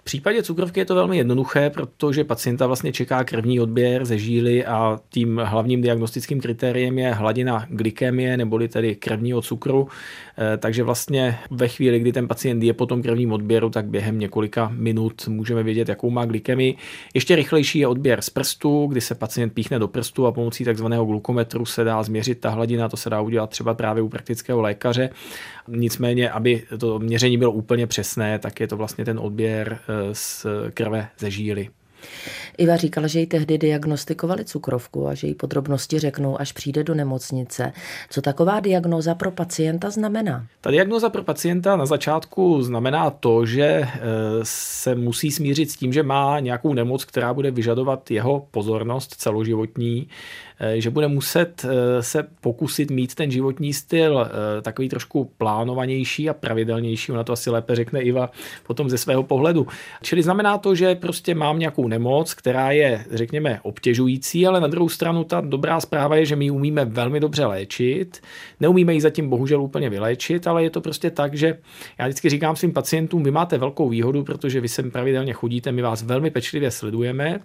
V 0.04 0.06
případě 0.06 0.44
cukrovky 0.44 0.80
je 0.80 0.86
to 0.86 0.96
velmi 0.96 1.18
jednoduché, 1.18 1.70
protože 1.70 2.24
pacienta 2.24 2.68
vlastně 2.68 2.92
čeká 2.94 3.24
krevní 3.24 3.60
odběr 3.60 4.06
ze 4.06 4.18
žíly 4.18 4.66
a 4.66 5.00
tím 5.10 5.42
hlavním 5.44 5.82
diagnostickým 5.82 6.42
kritériem 6.42 7.00
je 7.00 7.14
hladina 7.14 7.66
glykemie 7.70 8.38
neboli 8.38 8.68
tedy 8.68 8.96
krevního 8.96 9.42
cukru. 9.42 9.88
Eh, 10.38 10.58
takže 10.58 10.84
vlastně 10.84 11.40
ve 11.52 11.68
chvíli, 11.68 12.00
kdy 12.00 12.12
ten 12.12 12.28
pacient 12.28 12.64
je 12.64 12.74
po 12.74 12.86
tom 12.86 13.02
krevním 13.02 13.32
odběru, 13.32 13.70
tak 13.70 13.86
během 13.86 14.20
několika 14.20 14.72
minut 14.74 15.28
můžeme 15.28 15.64
vědět, 15.64 15.90
jakou 15.90 16.10
má 16.10 16.26
glykemii. 16.26 16.76
Ještě 17.14 17.36
rychlejší 17.36 17.80
je 17.80 17.88
odběr 17.88 18.22
z 18.22 18.30
prstu, 18.30 18.88
kdy 18.88 19.02
se 19.02 19.16
pacient 19.16 19.54
píchne 19.54 19.80
do 19.80 19.88
prstu 19.88 20.26
a 20.26 20.32
pomocí 20.32 20.66
takzvaného 20.66 21.06
glukometru 21.06 21.66
se 21.66 21.84
dá 21.84 22.04
změřit 22.04 22.40
ta 22.40 22.50
hladina, 22.50 22.90
to 22.90 22.98
se 22.98 23.10
dá 23.10 23.22
udělat 23.22 23.50
třeba 23.50 23.74
právě 23.74 24.04
u 24.04 24.10
praktického 24.10 24.62
lékaře. 24.62 25.10
Nicméně, 25.68 26.32
aby 26.32 26.64
to 26.80 27.00
měření 27.00 27.38
bylo 27.38 27.52
úplně 27.52 27.88
přesné, 27.88 28.40
tak 28.40 28.60
je 28.60 28.68
to 28.68 28.78
vlastně 28.78 29.06
ten 29.06 29.20
odběr 29.20 29.80
eh, 29.82 30.16
z 30.16 30.46
krve 30.74 31.08
ze 31.18 31.32
žíly. 31.32 31.70
Iva 32.58 32.76
říkala, 32.76 33.08
že 33.08 33.20
ji 33.20 33.28
tehdy 33.28 33.58
diagnostikovali 33.58 34.46
cukrovku 34.46 35.08
a 35.08 35.14
že 35.14 35.28
jí 35.28 35.36
podrobnosti 35.36 36.00
řeknou, 36.00 36.42
až 36.42 36.52
přijde 36.52 36.84
do 36.84 36.96
nemocnice. 36.96 37.74
Co 38.10 38.22
taková 38.22 38.60
diagnóza 38.60 39.16
pro 39.16 39.32
pacienta 39.32 39.90
znamená? 39.90 40.46
Ta 40.62 40.72
diagnóza 40.72 41.10
pro 41.10 41.24
pacienta 41.24 41.76
na 41.76 41.86
začátku 41.86 42.64
znamená 42.64 43.10
to, 43.10 43.46
že 43.46 43.64
eh, 43.64 43.90
se 44.44 44.96
musí 44.96 45.32
smířit 45.32 45.72
s 45.72 45.76
tím, 45.76 45.94
že 45.94 46.04
má 46.04 46.40
nějakou 46.40 46.74
nemoc, 46.74 47.06
která 47.06 47.34
bude 47.34 47.52
vyžadovat 47.52 48.12
jeho 48.12 48.48
pozornost 48.52 49.16
celoživotní, 49.18 50.08
že 50.76 50.90
bude 50.90 51.08
muset 51.08 51.66
eh, 51.66 52.04
se 52.04 52.28
pokusit 52.42 52.92
mít 52.92 53.16
ten 53.16 53.32
životní 53.32 53.74
styl 53.74 54.28
eh, 54.28 54.62
takový 54.62 54.90
trošku 54.90 55.32
plánovanější 55.38 56.30
a 56.30 56.34
pravidelnější, 56.34 57.12
ona 57.12 57.24
to 57.24 57.34
asi 57.34 57.50
lépe 57.50 57.76
řekne 57.76 58.02
Iva 58.02 58.30
potom 58.68 58.90
ze 58.90 58.98
svého 58.98 59.24
pohledu. 59.24 59.68
Čili 60.02 60.24
znamená 60.24 60.58
to, 60.58 60.76
že 60.76 60.96
prostě 60.96 61.36
mám 61.36 61.60
nějakou 61.60 61.88
nemoc, 61.88 62.34
která 62.34 62.72
je, 62.72 63.06
řekněme, 63.12 63.60
obtěžující, 63.64 64.48
ale 64.48 64.62
na 64.62 64.68
druhou 64.68 64.90
stranu 64.90 65.24
ta 65.24 65.42
dobrá 65.42 65.80
zpráva 65.80 66.16
je, 66.16 66.26
že 66.26 66.36
my 66.36 66.46
ji 66.46 66.52
umíme 66.52 66.86
velmi 66.86 67.20
dobře 67.20 67.46
léčit. 67.46 68.22
Neumíme 68.60 68.94
ji 68.94 69.02
zatím 69.02 69.30
bohužel 69.30 69.62
úplně 69.62 69.90
vyléčit, 69.90 70.48
ale 70.48 70.64
je 70.64 70.70
to 70.70 70.82
prostě 70.82 71.12
tak, 71.12 71.34
že 71.34 71.58
já 72.00 72.06
vždycky 72.06 72.30
říkám 72.30 72.56
svým 72.56 72.74
pacientům, 72.74 73.24
vy 73.24 73.32
máte 73.32 73.58
velkou 73.58 73.90
výhodu, 73.90 74.24
protože 74.24 74.62
vy 74.62 74.68
sem 74.68 74.92
pravidelně 74.92 75.34
chodíte, 75.34 75.72
my 75.72 75.82
vás 75.82 76.04
velmi 76.04 76.32
pečlivě 76.32 76.72
sledujeme 76.72 77.40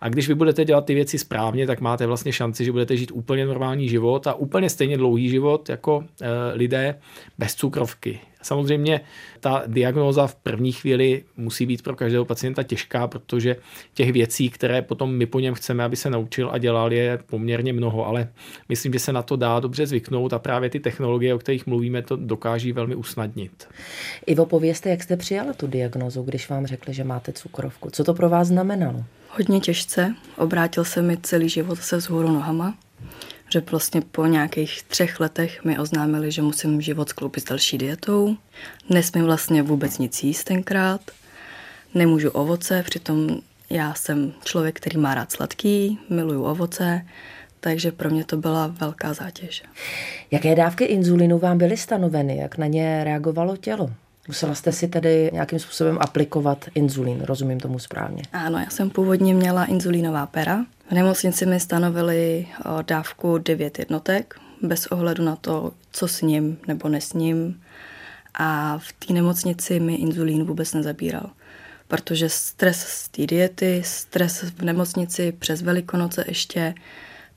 a 0.00 0.08
když 0.08 0.28
vy 0.28 0.34
budete 0.34 0.64
dělat 0.64 0.84
ty 0.84 0.94
věci 0.94 1.18
správně, 1.18 1.66
tak 1.66 1.80
máte 1.80 2.06
vlastně 2.06 2.32
šanci 2.32 2.63
že 2.64 2.72
budete 2.72 2.96
žít 2.96 3.10
úplně 3.14 3.46
normální 3.46 3.88
život 3.88 4.26
a 4.26 4.34
úplně 4.34 4.70
stejně 4.70 4.96
dlouhý 4.96 5.28
život 5.28 5.68
jako 5.68 6.04
e, 6.20 6.28
lidé 6.54 6.98
bez 7.38 7.54
cukrovky. 7.54 8.20
Samozřejmě 8.44 9.00
ta 9.40 9.62
diagnóza 9.66 10.26
v 10.26 10.34
první 10.34 10.72
chvíli 10.72 11.24
musí 11.36 11.66
být 11.66 11.82
pro 11.82 11.96
každého 11.96 12.24
pacienta 12.24 12.62
těžká, 12.62 13.06
protože 13.06 13.56
těch 13.94 14.12
věcí, 14.12 14.50
které 14.50 14.82
potom 14.82 15.14
my 15.14 15.26
po 15.26 15.40
něm 15.40 15.54
chceme, 15.54 15.84
aby 15.84 15.96
se 15.96 16.10
naučil 16.10 16.50
a 16.52 16.58
dělal, 16.58 16.92
je 16.92 17.18
poměrně 17.26 17.72
mnoho, 17.72 18.06
ale 18.06 18.28
myslím, 18.68 18.92
že 18.92 18.98
se 18.98 19.12
na 19.12 19.22
to 19.22 19.36
dá 19.36 19.60
dobře 19.60 19.86
zvyknout 19.86 20.32
a 20.32 20.38
právě 20.38 20.70
ty 20.70 20.80
technologie, 20.80 21.34
o 21.34 21.38
kterých 21.38 21.66
mluvíme, 21.66 22.02
to 22.02 22.16
dokáží 22.16 22.72
velmi 22.72 22.94
usnadnit. 22.94 23.68
Ivo, 24.26 24.46
povězte, 24.46 24.90
jak 24.90 25.02
jste 25.02 25.16
přijala 25.16 25.52
tu 25.52 25.66
diagnózu, 25.66 26.22
když 26.22 26.48
vám 26.48 26.66
řekli, 26.66 26.94
že 26.94 27.04
máte 27.04 27.32
cukrovku. 27.32 27.90
Co 27.90 28.04
to 28.04 28.14
pro 28.14 28.28
vás 28.28 28.48
znamenalo? 28.48 29.04
Hodně 29.36 29.60
těžce. 29.60 30.14
Obrátil 30.36 30.84
se 30.84 31.02
mi 31.02 31.16
celý 31.16 31.48
život 31.48 31.78
se 31.82 31.96
vzhůru 31.96 32.28
nohama 32.28 32.74
že 33.54 33.62
vlastně 33.70 34.00
po 34.00 34.26
nějakých 34.26 34.82
třech 34.82 35.20
letech 35.20 35.64
mi 35.64 35.78
oznámili, 35.78 36.32
že 36.32 36.42
musím 36.42 36.80
život 36.80 37.08
skloupit 37.08 37.40
s 37.40 37.44
další 37.44 37.78
dietou. 37.78 38.36
Nesmím 38.90 39.24
vlastně 39.24 39.62
vůbec 39.62 39.98
nic 39.98 40.22
jíst 40.22 40.44
tenkrát. 40.44 41.00
Nemůžu 41.94 42.30
ovoce, 42.30 42.82
přitom 42.82 43.40
já 43.70 43.94
jsem 43.94 44.32
člověk, 44.44 44.76
který 44.76 44.98
má 44.98 45.14
rád 45.14 45.32
sladký, 45.32 45.98
miluju 46.10 46.42
ovoce, 46.42 47.06
takže 47.60 47.92
pro 47.92 48.10
mě 48.10 48.24
to 48.24 48.36
byla 48.36 48.66
velká 48.66 49.12
zátěž. 49.12 49.62
Jaké 50.30 50.54
dávky 50.54 50.84
inzulinu 50.84 51.38
vám 51.38 51.58
byly 51.58 51.76
stanoveny? 51.76 52.36
Jak 52.36 52.58
na 52.58 52.66
ně 52.66 53.04
reagovalo 53.04 53.56
tělo? 53.56 53.90
Musela 54.28 54.54
jste 54.54 54.72
si 54.72 54.88
tedy 54.88 55.30
nějakým 55.32 55.58
způsobem 55.58 55.98
aplikovat 56.00 56.64
inzulín, 56.74 57.20
rozumím 57.20 57.60
tomu 57.60 57.78
správně. 57.78 58.22
Ano, 58.32 58.58
já 58.58 58.70
jsem 58.70 58.90
původně 58.90 59.34
měla 59.34 59.64
inzulínová 59.64 60.26
pera. 60.26 60.66
V 60.90 60.92
nemocnici 60.92 61.46
mi 61.46 61.60
stanovili 61.60 62.46
dávku 62.86 63.38
9 63.38 63.78
jednotek, 63.78 64.34
bez 64.62 64.86
ohledu 64.86 65.24
na 65.24 65.36
to, 65.36 65.72
co 65.90 66.08
s 66.08 66.22
ním 66.22 66.58
nebo 66.68 66.88
nesním. 66.88 67.62
A 68.34 68.78
v 68.78 68.92
té 68.92 69.12
nemocnici 69.12 69.80
mi 69.80 69.94
inzulín 69.94 70.44
vůbec 70.44 70.74
nezabíral. 70.74 71.30
Protože 71.88 72.28
stres 72.28 72.80
z 72.80 73.08
té 73.08 73.26
diety, 73.26 73.82
stres 73.84 74.42
v 74.42 74.62
nemocnici 74.62 75.32
přes 75.32 75.62
velikonoce 75.62 76.24
ještě, 76.28 76.74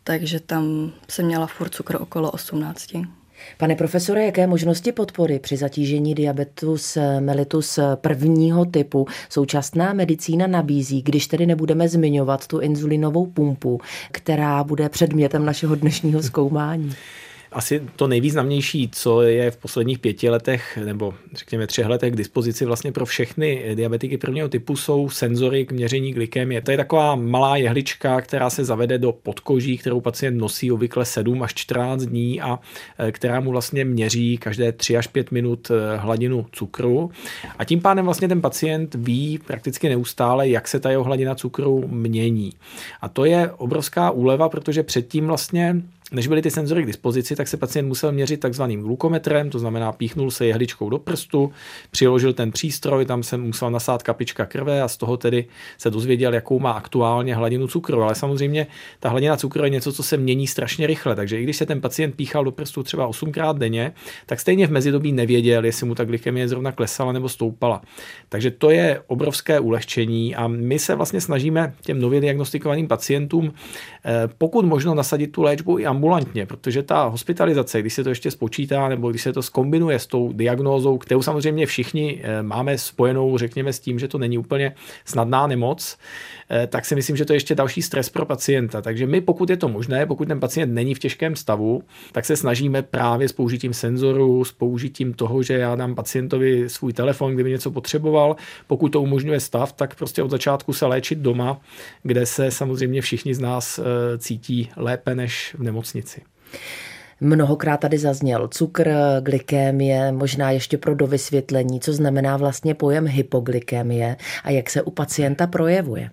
takže 0.04 0.40
tam 0.40 0.92
jsem 1.10 1.26
měla 1.26 1.48
furt 1.48 1.70
cukr 1.76 2.02
okolo 2.02 2.32
18. 2.32 2.94
Pane 3.58 3.76
profesore, 3.76 4.26
jaké 4.26 4.48
možnosti 4.48 4.92
podpory 4.92 5.40
při 5.40 5.58
zatížení 5.58 6.16
diabetus 6.16 6.98
mellitus 7.20 7.80
prvního 7.96 8.66
typu 8.66 9.08
současná 9.30 9.94
medicína 9.94 10.48
nabízí, 10.48 11.02
když 11.02 11.28
tedy 11.28 11.46
nebudeme 11.46 11.90
zmiňovat 11.90 12.48
tu 12.48 12.60
inzulinovou 12.60 13.26
pumpu, 13.26 13.80
která 14.12 14.64
bude 14.64 14.90
předmětem 14.90 15.46
našeho 15.46 15.76
dnešního 15.76 16.24
zkoumání? 16.24 16.94
Asi 17.52 17.82
to 17.96 18.08
nejvýznamnější, 18.08 18.90
co 18.92 19.22
je 19.22 19.52
v 19.52 19.58
posledních 19.58 20.00
pěti 20.00 20.30
letech 20.30 20.78
nebo 20.86 21.14
řekněme 21.34 21.68
třech 21.68 21.86
letech 21.86 22.14
k 22.14 22.18
dispozici 22.18 22.66
vlastně 22.66 22.92
pro 22.92 23.06
všechny 23.06 23.76
diabetiky 23.76 24.18
prvního 24.18 24.50
typu 24.50 24.76
jsou 24.76 25.10
senzory 25.10 25.66
k 25.66 25.72
měření 25.72 26.14
glykemie. 26.14 26.62
To 26.62 26.72
je 26.72 26.78
taková 26.78 27.16
malá 27.16 27.58
jehlička, 27.58 28.22
která 28.22 28.50
se 28.50 28.66
zavede 28.66 28.98
do 28.98 29.12
podkoží, 29.12 29.78
kterou 29.78 30.02
pacient 30.02 30.38
nosí 30.38 30.72
obvykle 30.72 31.06
7 31.06 31.44
až 31.44 31.54
14 31.54 32.04
dní 32.04 32.42
a 32.42 32.60
e, 33.00 33.12
která 33.12 33.40
mu 33.40 33.52
vlastně 33.52 33.86
měří 33.86 34.38
každé 34.38 34.72
3 34.72 34.98
až 34.98 35.08
5 35.08 35.32
minut 35.32 35.72
e, 35.72 35.98
hladinu 35.98 36.46
cukru. 36.52 37.12
A 37.58 37.64
tím 37.64 37.82
pádem 37.82 38.06
vlastně 38.06 38.28
ten 38.28 38.42
pacient 38.42 38.96
ví 38.96 39.40
prakticky 39.48 39.90
neustále, 39.90 40.50
jak 40.50 40.68
se 40.68 40.80
ta 40.80 40.92
jeho 40.92 41.04
hladina 41.04 41.36
cukru 41.36 41.88
mění. 41.88 42.54
A 43.02 43.10
to 43.10 43.26
je 43.26 43.52
obrovská 43.52 44.12
úleva, 44.12 44.50
protože 44.50 44.84
předtím 44.84 45.28
vlastně 45.28 45.82
než 46.12 46.28
byly 46.28 46.42
ty 46.42 46.52
senzory 46.52 46.84
k 46.84 46.86
dispozici, 46.86 47.36
tak 47.36 47.48
se 47.48 47.58
pacient 47.58 47.88
musel 47.88 48.12
měřit 48.12 48.40
takzvaným 48.40 48.82
glukometrem, 48.82 49.50
to 49.50 49.60
znamená 49.60 49.92
píchnul 49.92 50.32
se 50.32 50.46
jehličkou 50.46 50.90
do 50.90 50.98
prstu, 50.98 51.52
přiložil 51.92 52.34
ten 52.34 52.52
přístroj, 52.52 53.06
tam 53.06 53.24
se 53.24 53.38
musel 53.38 53.72
nasát 53.72 54.04
kapička 54.04 54.46
krve 54.46 54.82
a 54.82 54.88
z 54.88 54.98
toho 54.98 55.18
tedy 55.18 55.46
se 55.78 55.90
dozvěděl, 55.90 56.34
jakou 56.34 56.60
má 56.60 56.72
aktuálně 56.72 57.36
hladinu 57.36 57.68
cukru. 57.68 58.02
Ale 58.02 58.16
samozřejmě 58.16 58.68
ta 59.00 59.10
hladina 59.10 59.38
cukru 59.38 59.64
je 59.64 59.70
něco, 59.70 59.94
co 59.94 60.04
se 60.04 60.18
mění 60.18 60.48
strašně 60.48 60.88
rychle, 60.88 61.16
takže 61.16 61.40
i 61.40 61.44
když 61.44 61.58
se 61.58 61.66
ten 61.66 61.82
pacient 61.82 62.16
píchal 62.16 62.44
do 62.44 62.52
prstu 62.52 62.84
třeba 62.84 63.10
8krát 63.10 63.58
denně, 63.58 63.94
tak 64.26 64.40
stejně 64.40 64.68
v 64.68 64.72
mezidobí 64.72 65.12
nevěděl, 65.12 65.66
jestli 65.66 65.88
mu 65.88 65.96
ta 65.96 66.06
glykemie 66.06 66.48
zrovna 66.48 66.72
klesala 66.72 67.12
nebo 67.12 67.30
stoupala. 67.30 67.82
Takže 68.30 68.52
to 68.52 68.70
je 68.70 69.02
obrovské 69.08 69.60
ulehčení 69.60 70.36
a 70.36 70.48
my 70.48 70.80
se 70.80 70.96
vlastně 70.96 71.22
snažíme 71.22 71.74
těm 71.82 72.02
nově 72.02 72.22
diagnostikovaným 72.22 72.88
pacientům 72.88 73.54
eh, 74.06 74.30
pokud 74.38 74.66
možno 74.66 74.94
nasadit 74.94 75.28
tu 75.28 75.42
léčbu 75.42 75.80
i 75.80 75.86
ambulantně, 75.98 76.46
protože 76.46 76.84
ta 76.84 77.04
hospitalizace, 77.04 77.82
když 77.82 77.94
se 77.94 78.04
to 78.04 78.10
ještě 78.10 78.32
spočítá 78.32 78.88
nebo 78.88 79.10
když 79.10 79.22
se 79.22 79.34
to 79.34 79.42
skombinuje 79.42 80.00
s 80.00 80.08
tou 80.08 80.34
diagnózou, 80.34 80.98
kterou 80.98 81.22
samozřejmě 81.22 81.66
všichni 81.66 82.22
eh, 82.24 82.44
máme 82.44 82.78
spojenou, 82.78 83.38
řekněme, 83.38 83.74
s 83.74 83.80
tím, 83.80 84.00
že 84.00 84.08
to 84.08 84.18
není 84.18 84.38
úplně 84.38 84.74
snadná 85.06 85.48
nemoc, 85.48 85.98
eh, 86.50 86.68
tak 86.68 86.86
si 86.86 86.96
myslím, 86.96 87.18
že 87.18 87.26
to 87.26 87.34
je 87.34 87.36
ještě 87.36 87.56
další 87.56 87.82
stres 87.82 88.10
pro 88.10 88.26
pacienta. 88.26 88.82
Takže 88.82 89.08
my, 89.08 89.22
pokud 89.22 89.50
je 89.50 89.58
to 89.58 89.68
možné, 89.68 90.06
pokud 90.06 90.28
ten 90.28 90.40
pacient 90.40 90.74
není 90.74 90.96
v 90.96 91.00
těžkém 91.00 91.36
stavu, 91.36 91.84
tak 92.12 92.26
se 92.26 92.36
snažíme 92.36 92.82
právě 92.82 93.30
s 93.30 93.34
použitím 93.34 93.74
senzoru, 93.74 94.46
s 94.46 94.52
použitím 94.52 95.14
toho, 95.14 95.44
že 95.44 95.54
já 95.54 95.76
dám 95.76 95.96
pacientovi 95.96 96.70
svůj 96.70 96.94
telefon, 96.94 97.34
kdyby 97.34 97.50
něco 97.50 97.72
potřeboval. 97.72 98.36
Pokud 98.68 98.90
to 98.90 99.02
umožňuje 99.02 99.40
stav, 99.40 99.74
tak 99.74 99.96
prostě 99.96 100.24
od 100.24 100.30
začátku 100.32 100.74
se 100.74 100.86
léčit 100.86 101.20
doma, 101.20 101.62
kde 102.04 102.26
se 102.26 102.52
samozřejmě 102.52 103.02
všichni 103.02 103.34
z 103.36 103.40
nás 103.40 103.80
eh, 103.80 103.84
cítí 104.18 104.70
lépe 104.76 105.16
než 105.16 105.56
v 105.58 105.64
nemocnici 105.64 105.87
nemocnici. 105.94 106.22
Mnohokrát 107.22 107.78
tady 107.80 107.98
zazněl 107.98 108.48
cukr, 108.48 108.92
glykémie, 109.22 110.12
možná 110.12 110.52
ještě 110.52 110.78
pro 110.78 110.96
dovysvětlení, 110.96 111.80
co 111.80 111.94
znamená 111.94 112.38
vlastně 112.38 112.76
pojem 112.76 113.08
hypoglykémie 113.08 114.16
a 114.44 114.50
jak 114.50 114.70
se 114.70 114.82
u 114.82 114.92
pacienta 114.92 115.48
projevuje. 115.48 116.10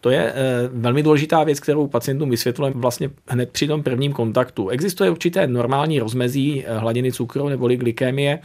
To 0.00 0.10
je 0.10 0.32
eh, 0.32 0.34
velmi 0.72 1.02
důležitá 1.02 1.44
věc, 1.44 1.60
kterou 1.60 1.86
pacientům 1.86 2.30
vysvětlujeme 2.30 2.80
vlastně 2.80 3.10
hned 3.28 3.50
při 3.50 3.66
tom 3.66 3.82
prvním 3.82 4.12
kontaktu. 4.12 4.68
Existuje 4.68 5.10
určité 5.10 5.46
normální 5.46 5.98
rozmezí 5.98 6.64
eh, 6.66 6.78
hladiny 6.78 7.12
cukru 7.12 7.48
neboli 7.48 7.76
glykémie 7.76 8.38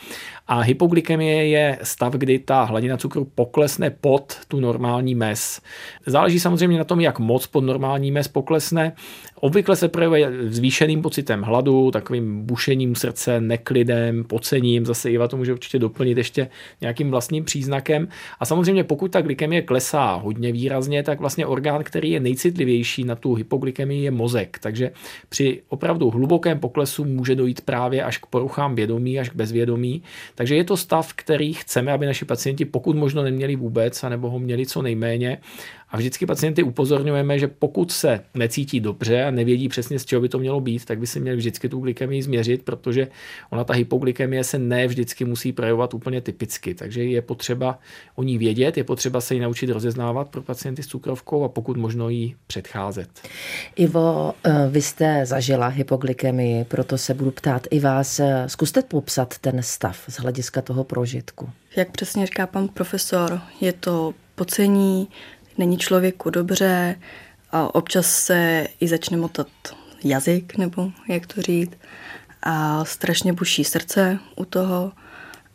A 0.48 0.60
hypoglykemie 0.60 1.48
je 1.48 1.80
stav, 1.84 2.14
kdy 2.14 2.40
ta 2.40 2.64
hladina 2.64 2.98
cukru 2.98 3.28
poklesne 3.36 3.90
pod 3.90 4.38
tu 4.48 4.60
normální 4.60 5.16
mez. 5.16 5.62
Záleží 6.06 6.40
samozřejmě 6.40 6.78
na 6.78 6.84
tom, 6.84 7.02
jak 7.02 7.20
moc 7.20 7.48
pod 7.48 7.62
normální 7.62 8.12
mez 8.12 8.28
poklesne. 8.28 8.94
Obvykle 9.40 9.76
se 9.76 9.88
projevuje 9.88 10.32
zvýšeným 10.48 11.02
pocitem 11.02 11.42
hladu, 11.42 11.92
takovým 11.92 12.46
bušením 12.46 12.96
srdce, 12.96 13.42
neklidem, 13.42 14.24
pocením. 14.24 14.86
Zase 14.86 15.12
Iva 15.12 15.28
to 15.28 15.38
může 15.38 15.54
určitě 15.54 15.80
doplnit 15.80 16.18
ještě 16.18 16.50
nějakým 16.82 17.12
vlastním 17.12 17.44
příznakem. 17.44 18.08
A 18.40 18.46
samozřejmě 18.46 18.84
pokud 18.84 19.12
ta 19.12 19.22
glykemie 19.22 19.62
klesá 19.62 20.14
hodně 20.14 20.52
výrazně, 20.52 20.95
tak 21.04 21.20
vlastně 21.20 21.46
orgán, 21.46 21.84
který 21.84 22.12
je 22.12 22.20
nejcitlivější 22.20 23.04
na 23.04 23.16
tu 23.16 23.34
hypoglykemii, 23.34 24.04
je 24.04 24.12
mozek. 24.12 24.60
Takže 24.60 24.92
při 25.30 25.62
opravdu 25.68 26.10
hlubokém 26.10 26.60
poklesu 26.60 27.06
může 27.06 27.36
dojít 27.36 27.62
právě 27.62 28.04
až 28.04 28.18
k 28.18 28.25
poruchám 28.25 28.75
vědomí, 28.75 29.20
až 29.20 29.30
k 29.30 29.36
bezvědomí. 29.36 30.04
Takže 30.36 30.56
je 30.56 30.64
to 30.64 30.78
stav, 30.78 31.14
který 31.14 31.54
chceme, 31.54 31.92
aby 31.92 32.06
naši 32.06 32.25
pacienti 32.25 32.66
pokud 32.66 32.96
možno 32.96 33.24
neměli 33.24 33.56
vůbec, 33.56 34.04
anebo 34.04 34.30
ho 34.30 34.40
měli 34.40 34.66
co 34.66 34.82
nejméně. 34.82 35.38
A 35.96 35.98
vždycky 35.98 36.25
pacienty 36.25 36.64
upozorňujeme, 36.64 37.40
že 37.40 37.48
pokud 37.48 37.92
se 37.92 38.20
necítí 38.34 38.80
dobře 38.80 39.24
a 39.24 39.32
nevědí 39.32 39.70
přesně, 39.70 40.00
z 40.00 40.06
čeho 40.06 40.22
by 40.22 40.30
to 40.30 40.40
mělo 40.40 40.60
být, 40.60 40.86
tak 40.86 41.00
by 41.00 41.08
si 41.08 41.20
měli 41.20 41.38
vždycky 41.38 41.70
tu 41.70 41.80
glykemii 41.80 42.22
změřit, 42.22 42.64
protože 42.64 43.08
ona 43.50 43.64
ta 43.64 43.74
hypoglykemie 43.74 44.44
se 44.44 44.60
ne 44.60 44.88
vždycky 44.88 45.25
musí 45.25 45.52
projevovat 45.52 45.94
úplně 45.94 46.22
typicky. 46.22 46.74
Takže 46.74 47.04
je 47.04 47.22
potřeba 47.22 47.80
o 48.16 48.24
ní 48.24 48.38
vědět, 48.38 48.78
je 48.78 48.84
potřeba 48.84 49.22
se 49.22 49.34
ji 49.34 49.40
naučit 49.40 49.70
rozeznávat 49.70 50.30
pro 50.30 50.42
pacienty 50.42 50.84
s 50.84 50.88
cukrovkou 50.88 51.44
a 51.44 51.50
pokud 51.50 51.78
možno 51.78 52.10
jí 52.10 52.36
předcházet. 52.48 53.10
Ivo, 53.75 54.34
eh, 54.44 54.68
vy 54.70 54.82
jste 54.82 55.25
zažila 55.25 55.68
hypoglykemii, 55.68 56.64
proto 56.64 56.98
se 56.98 57.14
budu 57.14 57.32
ptát 57.32 57.68
i 57.72 57.80
vás. 57.80 58.22
Zkuste 58.48 58.82
popsat 58.82 59.38
ten 59.38 59.64
stav 59.64 60.04
z 60.08 60.20
hlediska 60.20 60.62
toho 60.62 60.84
prožitku. 60.84 61.50
Jak 61.75 61.92
přesně 61.92 62.25
říká 62.25 62.48
pan 62.48 62.68
profesor, 62.68 63.42
je 63.62 63.74
to 63.74 64.14
pocení, 64.36 65.08
není 65.58 65.78
člověku 65.78 66.30
dobře 66.30 66.96
a 67.52 67.76
občas 67.76 68.06
se 68.06 68.68
i 68.80 68.88
začne 68.88 69.18
motat 69.18 69.48
jazyk, 70.04 70.58
nebo 70.58 70.92
jak 71.10 71.28
to 71.28 71.42
říct, 71.42 71.78
a 72.44 72.86
strašně 72.86 73.34
buší 73.34 73.64
srdce 73.64 74.20
u 74.36 74.46
toho. 74.46 74.92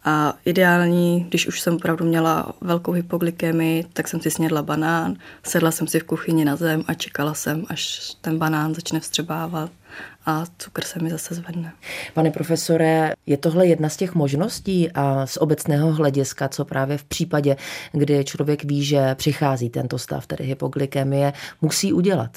A 0.04 0.34
ideální, 0.44 1.26
když 1.28 1.46
už 1.46 1.60
jsem 1.60 1.74
opravdu 1.74 2.04
měla 2.04 2.52
velkou 2.60 2.92
hypoglykemii, 2.92 3.84
tak 3.92 4.08
jsem 4.08 4.20
si 4.20 4.30
snědla 4.30 4.62
banán, 4.62 5.16
sedla 5.42 5.70
jsem 5.70 5.86
si 5.86 6.00
v 6.00 6.04
kuchyni 6.04 6.44
na 6.44 6.56
zem 6.56 6.84
a 6.86 6.94
čekala 6.94 7.34
jsem, 7.34 7.64
až 7.68 8.12
ten 8.20 8.38
banán 8.38 8.74
začne 8.74 9.00
vstřebávat 9.00 9.70
a 10.26 10.44
cukr 10.58 10.84
se 10.84 10.98
mi 10.98 11.10
zase 11.10 11.34
zvedne. 11.34 11.72
Pane 12.14 12.30
profesore, 12.30 13.12
je 13.26 13.36
tohle 13.36 13.66
jedna 13.66 13.88
z 13.88 13.96
těch 13.96 14.14
možností 14.14 14.90
a 14.94 15.26
z 15.26 15.36
obecného 15.36 15.92
hlediska, 15.92 16.48
co 16.48 16.64
právě 16.64 16.98
v 16.98 17.04
případě, 17.04 17.56
kdy 17.92 18.24
člověk 18.24 18.64
ví, 18.64 18.84
že 18.84 19.14
přichází 19.14 19.70
tento 19.70 19.98
stav, 19.98 20.26
tedy 20.26 20.44
hypoglykemie, 20.44 21.32
musí 21.62 21.92
udělat? 21.92 22.30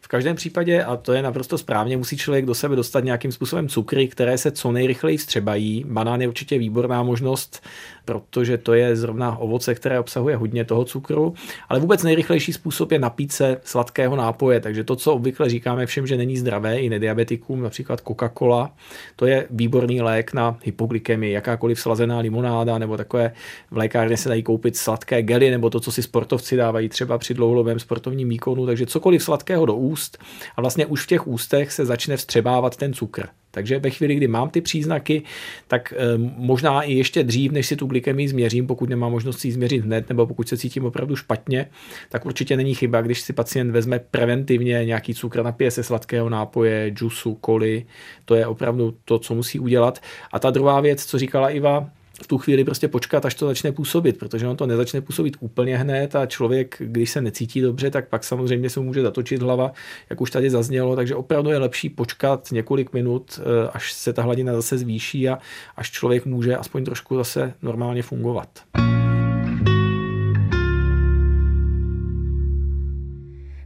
V 0.00 0.08
každém 0.08 0.36
případě, 0.36 0.84
a 0.84 0.96
to 0.96 1.12
je 1.12 1.22
naprosto 1.22 1.58
správně, 1.58 1.96
musí 1.96 2.16
člověk 2.16 2.46
do 2.46 2.54
sebe 2.54 2.76
dostat 2.76 3.04
nějakým 3.04 3.32
způsobem 3.32 3.68
cukry, 3.68 4.08
které 4.08 4.38
se 4.38 4.50
co 4.50 4.72
nejrychleji 4.72 5.16
vstřebají. 5.16 5.84
Banán 5.88 6.20
je 6.20 6.28
určitě 6.28 6.58
výborná 6.58 7.02
možnost 7.02 7.62
protože 8.06 8.58
to 8.58 8.74
je 8.74 8.96
zrovna 8.96 9.36
ovoce, 9.36 9.74
které 9.74 10.00
obsahuje 10.00 10.36
hodně 10.36 10.64
toho 10.64 10.84
cukru, 10.84 11.34
ale 11.68 11.80
vůbec 11.80 12.02
nejrychlejší 12.02 12.52
způsob 12.52 12.92
je 12.92 12.98
napít 12.98 13.32
se 13.32 13.60
sladkého 13.64 14.16
nápoje, 14.16 14.60
takže 14.60 14.84
to, 14.84 14.96
co 14.96 15.14
obvykle 15.14 15.48
říkáme 15.48 15.86
všem, 15.86 16.06
že 16.06 16.16
není 16.16 16.36
zdravé 16.36 16.78
i 16.78 16.88
nediabetikům, 16.88 17.62
například 17.62 18.00
Coca-Cola, 18.00 18.70
to 19.16 19.26
je 19.26 19.46
výborný 19.50 20.02
lék 20.02 20.32
na 20.32 20.58
hypoglykemii, 20.62 21.32
jakákoliv 21.32 21.80
slazená 21.80 22.18
limonáda 22.18 22.78
nebo 22.78 22.96
takové 22.96 23.32
v 23.70 23.76
lékárně 23.76 24.16
se 24.16 24.28
dají 24.28 24.42
koupit 24.42 24.76
sladké 24.76 25.22
gely 25.22 25.50
nebo 25.50 25.70
to, 25.70 25.80
co 25.80 25.92
si 25.92 26.02
sportovci 26.02 26.56
dávají 26.56 26.88
třeba 26.88 27.18
při 27.18 27.34
dlouhodobém 27.34 27.78
sportovním 27.78 28.28
výkonu, 28.28 28.66
takže 28.66 28.86
cokoliv 28.86 29.22
sladkého 29.22 29.66
do 29.66 29.74
úst 29.74 30.18
a 30.56 30.60
vlastně 30.60 30.86
už 30.86 31.04
v 31.04 31.06
těch 31.06 31.26
ústech 31.26 31.72
se 31.72 31.84
začne 31.84 32.16
vstřebávat 32.16 32.76
ten 32.76 32.92
cukr. 32.92 33.26
Takže 33.56 33.78
ve 33.78 33.90
chvíli, 33.90 34.14
kdy 34.14 34.28
mám 34.28 34.50
ty 34.50 34.60
příznaky, 34.60 35.22
tak 35.68 35.94
eh, 35.96 36.18
možná 36.36 36.82
i 36.82 36.92
ještě 36.92 37.24
dřív, 37.24 37.52
než 37.52 37.66
si 37.66 37.76
tu 37.76 37.86
glykemii 37.86 38.28
změřím, 38.28 38.66
pokud 38.66 38.88
nemám 38.88 39.12
možnost 39.12 39.38
si 39.38 39.48
ji 39.48 39.52
změřit 39.52 39.84
hned, 39.84 40.08
nebo 40.08 40.26
pokud 40.26 40.48
se 40.48 40.56
cítím 40.56 40.84
opravdu 40.84 41.16
špatně, 41.16 41.66
tak 42.08 42.26
určitě 42.26 42.56
není 42.56 42.74
chyba, 42.74 43.00
když 43.00 43.20
si 43.20 43.32
pacient 43.32 43.70
vezme 43.70 43.98
preventivně 43.98 44.84
nějaký 44.84 45.14
cukr, 45.14 45.42
napije 45.42 45.70
se 45.70 45.82
sladkého 45.82 46.28
nápoje, 46.28 46.90
džusu, 46.90 47.34
koli. 47.34 47.86
To 48.24 48.34
je 48.34 48.46
opravdu 48.46 48.94
to, 49.04 49.18
co 49.18 49.34
musí 49.34 49.60
udělat. 49.60 50.02
A 50.32 50.38
ta 50.38 50.50
druhá 50.50 50.80
věc, 50.80 51.06
co 51.06 51.18
říkala 51.18 51.50
Iva, 51.50 51.90
v 52.22 52.26
tu 52.26 52.38
chvíli 52.38 52.64
prostě 52.64 52.88
počkat, 52.88 53.26
až 53.26 53.34
to 53.34 53.46
začne 53.46 53.72
působit, 53.72 54.18
protože 54.18 54.46
on 54.46 54.56
to 54.56 54.66
nezačne 54.66 55.00
působit 55.00 55.36
úplně 55.40 55.78
hned 55.78 56.16
a 56.16 56.26
člověk, 56.26 56.76
když 56.78 57.10
se 57.10 57.20
necítí 57.20 57.60
dobře, 57.60 57.90
tak 57.90 58.08
pak 58.08 58.24
samozřejmě 58.24 58.70
se 58.70 58.80
mu 58.80 58.86
může 58.86 59.02
zatočit 59.02 59.42
hlava, 59.42 59.72
jak 60.10 60.20
už 60.20 60.30
tady 60.30 60.50
zaznělo, 60.50 60.96
takže 60.96 61.14
opravdu 61.14 61.50
je 61.50 61.58
lepší 61.58 61.88
počkat 61.88 62.52
několik 62.52 62.92
minut, 62.92 63.40
eh, 63.40 63.70
až 63.72 63.92
se 63.92 64.12
ta 64.12 64.22
hladina 64.22 64.54
zase 64.54 64.78
zvýší 64.78 65.28
a 65.28 65.38
až 65.76 65.90
člověk 65.90 66.26
může 66.26 66.56
aspoň 66.56 66.84
trošku 66.84 67.16
zase 67.16 67.52
normálně 67.62 68.02
fungovat. 68.02 68.48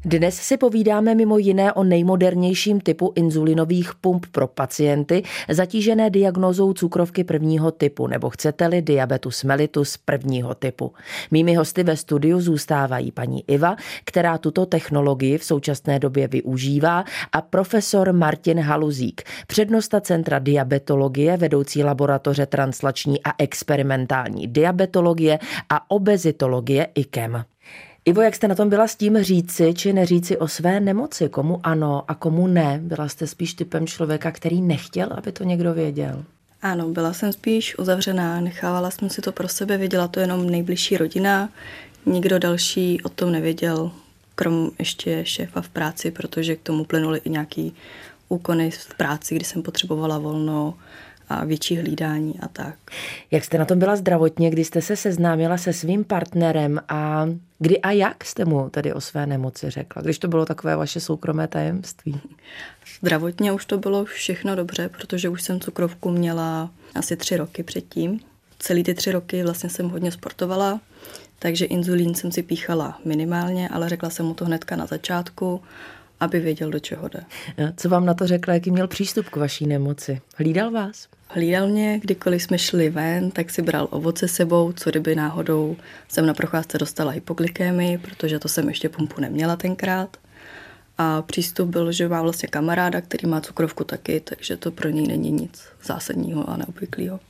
Dnes 0.04 0.36
si 0.36 0.56
povídáme 0.56 1.14
mimo 1.14 1.38
jiné 1.38 1.72
o 1.72 1.84
nejmodernějším 1.84 2.80
typu 2.80 3.12
inzulinových 3.16 3.94
pump 3.94 4.26
pro 4.32 4.46
pacienty 4.46 5.22
zatížené 5.48 6.10
diagnózou 6.10 6.72
cukrovky 6.72 7.24
prvního 7.24 7.70
typu 7.70 8.06
nebo 8.06 8.30
chcete-li 8.30 8.82
diabetus 8.82 9.44
mellitus 9.44 9.96
prvního 9.96 10.54
typu. 10.54 10.92
Mými 11.30 11.54
hosty 11.54 11.82
ve 11.82 11.96
studiu 11.96 12.40
zůstávají 12.40 13.12
paní 13.12 13.44
Iva, 13.50 13.76
která 14.04 14.38
tuto 14.38 14.66
technologii 14.66 15.38
v 15.38 15.44
současné 15.44 15.98
době 15.98 16.28
využívá 16.28 17.04
a 17.32 17.40
profesor 17.40 18.12
Martin 18.12 18.60
Haluzík, 18.60 19.22
přednosta 19.46 20.00
Centra 20.00 20.38
diabetologie, 20.38 21.36
vedoucí 21.36 21.84
laboratoře 21.84 22.46
translační 22.46 23.22
a 23.22 23.32
experimentální 23.38 24.46
diabetologie 24.46 25.38
a 25.68 25.90
obezitologie 25.90 26.88
IKEM. 26.94 27.44
Ivo, 28.04 28.22
jak 28.22 28.34
jste 28.34 28.48
na 28.48 28.54
tom 28.54 28.68
byla 28.68 28.88
s 28.88 28.96
tím 28.96 29.22
říci 29.22 29.74
či 29.74 29.92
neříci 29.92 30.38
o 30.38 30.48
své 30.48 30.80
nemoci? 30.80 31.28
Komu 31.28 31.60
ano 31.62 32.04
a 32.08 32.14
komu 32.14 32.46
ne? 32.46 32.80
Byla 32.82 33.08
jste 33.08 33.26
spíš 33.26 33.54
typem 33.54 33.86
člověka, 33.86 34.30
který 34.30 34.62
nechtěl, 34.62 35.08
aby 35.10 35.32
to 35.32 35.44
někdo 35.44 35.74
věděl? 35.74 36.24
Ano, 36.62 36.88
byla 36.88 37.12
jsem 37.12 37.32
spíš 37.32 37.78
uzavřená, 37.78 38.40
nechávala 38.40 38.90
jsem 38.90 39.10
si 39.10 39.20
to 39.20 39.32
pro 39.32 39.48
sebe, 39.48 39.76
věděla 39.76 40.08
to 40.08 40.20
jenom 40.20 40.50
nejbližší 40.50 40.96
rodina, 40.96 41.48
nikdo 42.06 42.38
další 42.38 43.02
o 43.02 43.08
tom 43.08 43.32
nevěděl, 43.32 43.90
krom 44.34 44.70
ještě 44.78 45.24
šéfa 45.24 45.60
v 45.60 45.68
práci, 45.68 46.10
protože 46.10 46.56
k 46.56 46.62
tomu 46.62 46.84
plynuly 46.84 47.20
i 47.24 47.30
nějaký 47.30 47.74
úkony 48.28 48.70
v 48.70 48.94
práci, 48.94 49.34
kdy 49.34 49.44
jsem 49.44 49.62
potřebovala 49.62 50.18
volno, 50.18 50.74
a 51.30 51.44
větší 51.44 51.76
hlídání 51.76 52.34
a 52.40 52.48
tak. 52.48 52.74
Jak 53.30 53.44
jste 53.44 53.58
na 53.58 53.64
tom 53.64 53.78
byla 53.78 53.96
zdravotně, 53.96 54.50
kdy 54.50 54.64
jste 54.64 54.82
se 54.82 54.96
seznámila 54.96 55.56
se 55.56 55.72
svým 55.72 56.04
partnerem 56.04 56.80
a 56.88 57.26
kdy 57.58 57.80
a 57.80 57.90
jak 57.90 58.24
jste 58.24 58.44
mu 58.44 58.70
tedy 58.70 58.92
o 58.92 59.00
své 59.00 59.26
nemoci 59.26 59.70
řekla, 59.70 60.02
když 60.02 60.18
to 60.18 60.28
bylo 60.28 60.46
takové 60.46 60.76
vaše 60.76 61.00
soukromé 61.00 61.48
tajemství? 61.48 62.20
Zdravotně 63.00 63.52
už 63.52 63.64
to 63.64 63.78
bylo 63.78 64.04
všechno 64.04 64.56
dobře, 64.56 64.88
protože 64.88 65.28
už 65.28 65.42
jsem 65.42 65.60
cukrovku 65.60 66.10
měla 66.10 66.70
asi 66.94 67.16
tři 67.16 67.36
roky 67.36 67.62
předtím. 67.62 68.20
Celý 68.58 68.82
ty 68.84 68.94
tři 68.94 69.12
roky 69.12 69.42
vlastně 69.42 69.70
jsem 69.70 69.88
hodně 69.88 70.12
sportovala, 70.12 70.80
takže 71.38 71.64
inzulín 71.64 72.14
jsem 72.14 72.32
si 72.32 72.42
píchala 72.42 72.98
minimálně, 73.04 73.68
ale 73.68 73.88
řekla 73.88 74.10
jsem 74.10 74.26
mu 74.26 74.34
to 74.34 74.44
hnedka 74.44 74.76
na 74.76 74.86
začátku 74.86 75.62
aby 76.20 76.40
věděl, 76.40 76.70
do 76.70 76.78
čeho 76.78 77.08
jde. 77.08 77.20
Co 77.76 77.88
vám 77.88 78.06
na 78.06 78.14
to 78.14 78.26
řekl, 78.26 78.50
jaký 78.50 78.70
měl 78.70 78.88
přístup 78.88 79.28
k 79.28 79.36
vaší 79.36 79.66
nemoci? 79.66 80.20
Hlídal 80.36 80.70
vás? 80.70 81.08
Hlídal 81.28 81.68
mě, 81.68 82.00
kdykoliv 82.02 82.42
jsme 82.42 82.58
šli 82.58 82.90
ven, 82.90 83.30
tak 83.30 83.50
si 83.50 83.62
bral 83.62 83.88
ovoce 83.90 84.28
sebou, 84.28 84.72
co 84.72 84.90
kdyby 84.90 85.14
náhodou 85.14 85.76
jsem 86.08 86.26
na 86.26 86.34
procházce 86.34 86.78
dostala 86.78 87.10
hypoglykémii, 87.12 87.98
protože 87.98 88.38
to 88.38 88.48
jsem 88.48 88.68
ještě 88.68 88.88
pumpu 88.88 89.20
neměla 89.20 89.56
tenkrát. 89.56 90.16
A 91.02 91.22
přístup 91.22 91.68
byl, 91.68 91.92
že 91.92 92.08
má 92.08 92.22
vlastně 92.22 92.48
kamaráda, 92.48 93.00
který 93.00 93.28
má 93.28 93.40
cukrovku 93.40 93.84
taky, 93.84 94.20
takže 94.20 94.56
to 94.56 94.70
pro 94.70 94.88
něj 94.88 95.06
není 95.06 95.30
nic 95.30 95.62
zásadního 95.82 96.50
a 96.50 96.56
neobvyklého. 96.56 97.20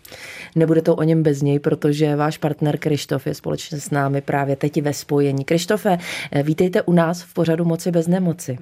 Nebude 0.57 0.83
to 0.83 0.97
o 0.97 1.03
něm 1.03 1.23
bez 1.23 1.43
něj, 1.43 1.59
protože 1.59 2.17
váš 2.17 2.39
partner 2.39 2.79
Krištof 2.79 3.27
je 3.27 3.35
společně 3.35 3.81
s 3.81 3.91
námi 3.91 4.21
právě 4.21 4.57
teď 4.57 4.83
ve 4.83 4.93
spojení. 4.93 5.45
Krištofe, 5.45 5.99
vítejte 6.43 6.83
u 6.83 6.93
nás 6.93 7.23
v 7.23 7.35
pořadu 7.35 7.65
Moci 7.65 7.91
bez 7.91 8.07
nemoci. 8.07 8.59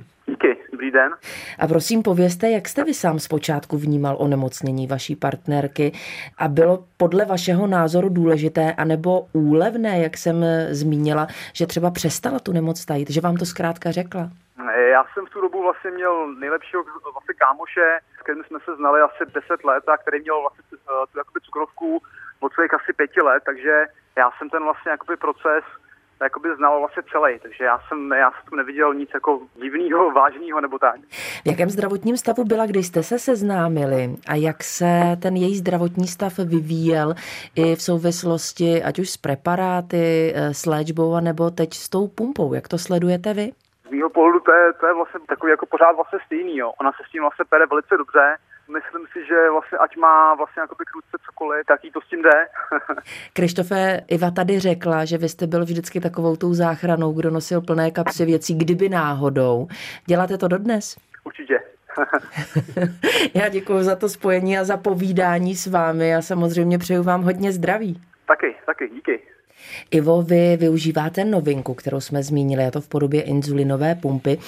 Dobrý 0.73 0.91
den. 0.91 1.11
A 1.59 1.67
prosím, 1.67 2.03
povězte, 2.03 2.51
jak 2.51 2.69
jste 2.69 2.85
vy 2.85 2.95
sám 2.95 3.19
zpočátku 3.19 3.79
vnímal 3.79 4.17
onemocnění 4.19 4.87
vaší 4.87 5.17
partnerky 5.17 5.93
a 6.39 6.49
bylo 6.49 6.85
podle 6.97 7.25
vašeho 7.25 7.67
názoru 7.67 8.09
důležité 8.09 8.73
anebo 8.73 9.27
úlevné, 9.33 9.99
jak 9.99 10.17
jsem 10.19 10.45
zmínila, 10.71 11.29
že 11.53 11.67
třeba 11.67 11.91
přestala 11.91 12.39
tu 12.39 12.53
nemoc 12.53 12.85
tajit, 12.85 13.11
že 13.11 13.21
vám 13.21 13.37
to 13.37 13.47
zkrátka 13.47 13.91
řekla? 13.91 14.31
Já 14.77 15.05
jsem 15.05 15.27
v 15.27 15.31
tu 15.31 15.41
dobu 15.41 15.63
vlastně 15.63 15.91
měl 15.91 16.27
nejlepšího 16.27 16.85
vlastně 17.13 17.35
kámoše, 17.35 17.99
s 18.19 18.23
kterým 18.23 18.45
jsme 18.45 18.59
se 18.65 18.77
znali 18.77 19.01
asi 19.01 19.27
10 19.27 19.65
let 19.65 19.89
a 19.89 19.97
který 19.97 20.21
měl 20.21 20.41
vlastně 20.41 20.65
tu 21.13 21.19
jakoby 21.19 21.41
cukrovku 21.41 22.03
od 22.41 22.53
svých 22.53 22.75
asi 22.75 22.93
pěti 22.93 23.21
let, 23.23 23.43
takže 23.47 23.87
já 24.17 24.31
jsem 24.31 24.51
ten 24.51 24.63
vlastně 24.63 24.91
jakoby 24.91 25.17
proces 25.17 25.65
jakoby 26.23 26.49
znal 26.57 26.79
vlastně 26.79 27.03
celý, 27.13 27.39
takže 27.43 27.65
já 27.65 27.81
jsem, 27.89 28.13
já 28.13 28.31
jsem 28.31 28.57
neviděl 28.57 28.95
nic 28.95 29.11
jako 29.15 29.41
divného, 29.63 30.11
vážného 30.21 30.61
nebo 30.61 30.79
tak. 30.79 31.01
V 31.45 31.47
jakém 31.47 31.71
zdravotním 31.71 32.17
stavu 32.17 32.45
byla, 32.45 32.67
když 32.67 32.87
jste 32.87 33.03
se 33.03 33.19
seznámili 33.19 34.17
a 34.27 34.35
jak 34.35 34.65
se 34.65 35.17
ten 35.23 35.37
její 35.37 35.57
zdravotní 35.57 36.07
stav 36.07 36.39
vyvíjel 36.39 37.15
i 37.55 37.77
v 37.77 37.83
souvislosti 37.83 38.83
ať 38.83 38.99
už 38.99 39.11
s 39.11 39.17
preparáty, 39.17 40.33
eh, 40.35 40.55
s 40.55 40.67
léčbou 40.67 41.21
nebo 41.21 41.51
teď 41.51 41.75
s 41.75 41.89
tou 41.89 42.09
pumpou, 42.09 42.55
jak 42.55 42.69
to 42.69 42.79
sledujete 42.79 43.35
vy? 43.35 43.53
Z 43.89 43.91
mého 43.91 44.11
pohledu 44.11 44.41
to 44.41 44.53
je, 44.53 44.73
to 44.73 44.87
je 44.87 44.95
vlastně 44.95 45.21
takový 45.29 45.51
jako 45.51 45.67
pořád 45.67 45.93
vlastně 45.93 46.19
stejný, 46.27 46.57
jo. 46.57 46.73
Ona 46.81 46.93
se 46.93 47.03
s 47.09 47.11
tím 47.11 47.23
vlastně 47.23 47.45
pere 47.45 47.67
velice 47.67 47.97
dobře, 47.97 48.37
myslím 48.69 49.07
si, 49.13 49.27
že 49.27 49.51
vlastně 49.51 49.79
ať 49.79 49.97
má 49.97 50.35
vlastně 50.35 50.61
jakoby 50.61 50.85
krutce 50.85 51.17
cokoliv, 51.27 51.67
tak 51.67 51.85
jí 51.85 51.91
to 51.91 52.01
s 52.01 52.09
tím 52.09 52.23
jde. 52.23 52.47
Krištofe, 53.33 54.01
Iva 54.09 54.31
tady 54.31 54.59
řekla, 54.59 55.05
že 55.05 55.19
vy 55.19 55.29
jste 55.29 55.47
byl 55.47 55.65
vždycky 55.65 56.01
takovou 56.01 56.37
tou 56.37 56.55
záchranou, 56.55 57.13
kdo 57.13 57.31
nosil 57.31 57.61
plné 57.61 57.91
kapsy 57.91 58.25
věcí, 58.25 58.59
kdyby 58.59 58.89
náhodou. 58.89 59.69
Děláte 60.07 60.39
to 60.39 60.49
dodnes? 60.49 60.97
Určitě. 61.25 61.61
Já 63.35 63.49
děkuji 63.49 63.83
za 63.83 63.97
to 63.97 64.09
spojení 64.09 64.59
a 64.59 64.65
za 64.65 64.77
povídání 64.77 65.55
s 65.55 65.67
vámi 65.67 66.15
a 66.15 66.23
samozřejmě 66.23 66.79
přeju 66.79 67.03
vám 67.03 67.23
hodně 67.23 67.53
zdraví. 67.53 68.03
Taky, 68.27 68.57
taky, 68.67 68.89
díky. 68.89 69.23
Ivo, 69.91 70.23
vy 70.23 70.57
využíváte 70.57 71.25
novinku, 71.25 71.75
kterou 71.75 72.01
jsme 72.01 72.23
zmínili, 72.23 72.65
a 72.65 72.71
to 72.71 72.81
v 72.81 72.89
podobě 72.89 73.23
inzulinové 73.23 73.95
pumpy. 73.95 74.39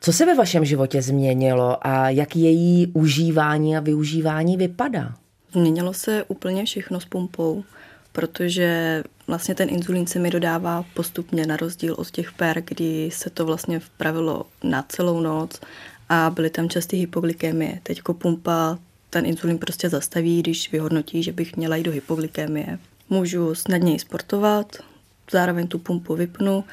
Co 0.00 0.12
se 0.12 0.26
ve 0.26 0.34
vašem 0.34 0.64
životě 0.64 1.02
změnilo 1.02 1.86
a 1.86 2.10
jak 2.10 2.36
její 2.36 2.86
užívání 2.94 3.76
a 3.76 3.80
využívání 3.80 4.56
vypadá? 4.56 5.14
Změnilo 5.52 5.94
se 5.94 6.24
úplně 6.28 6.64
všechno 6.64 7.00
s 7.00 7.04
pumpou, 7.04 7.64
protože 8.12 9.02
vlastně 9.26 9.54
ten 9.54 9.68
inzulín 9.68 10.06
se 10.06 10.18
mi 10.18 10.30
dodává 10.30 10.84
postupně 10.94 11.46
na 11.46 11.56
rozdíl 11.56 11.94
od 11.98 12.10
těch 12.10 12.32
per, 12.32 12.62
kdy 12.66 13.10
se 13.12 13.30
to 13.30 13.46
vlastně 13.46 13.80
vpravilo 13.80 14.46
na 14.64 14.82
celou 14.82 15.20
noc 15.20 15.60
a 16.08 16.30
byly 16.30 16.50
tam 16.50 16.68
časté 16.68 16.96
hypoglykemie. 16.96 17.80
Teďko 17.82 18.14
pumpa 18.14 18.78
ten 19.10 19.26
inzulín 19.26 19.58
prostě 19.58 19.88
zastaví, 19.88 20.40
když 20.40 20.72
vyhodnotí, 20.72 21.22
že 21.22 21.32
bych 21.32 21.56
měla 21.56 21.76
jít 21.76 21.84
do 21.84 21.92
hypoglykemie. 21.92 22.78
Můžu 23.10 23.54
snadněji 23.54 23.98
sportovat, 23.98 24.76
zároveň 25.30 25.68
tu 25.68 25.78
pumpu 25.78 26.16
vypnu, 26.16 26.64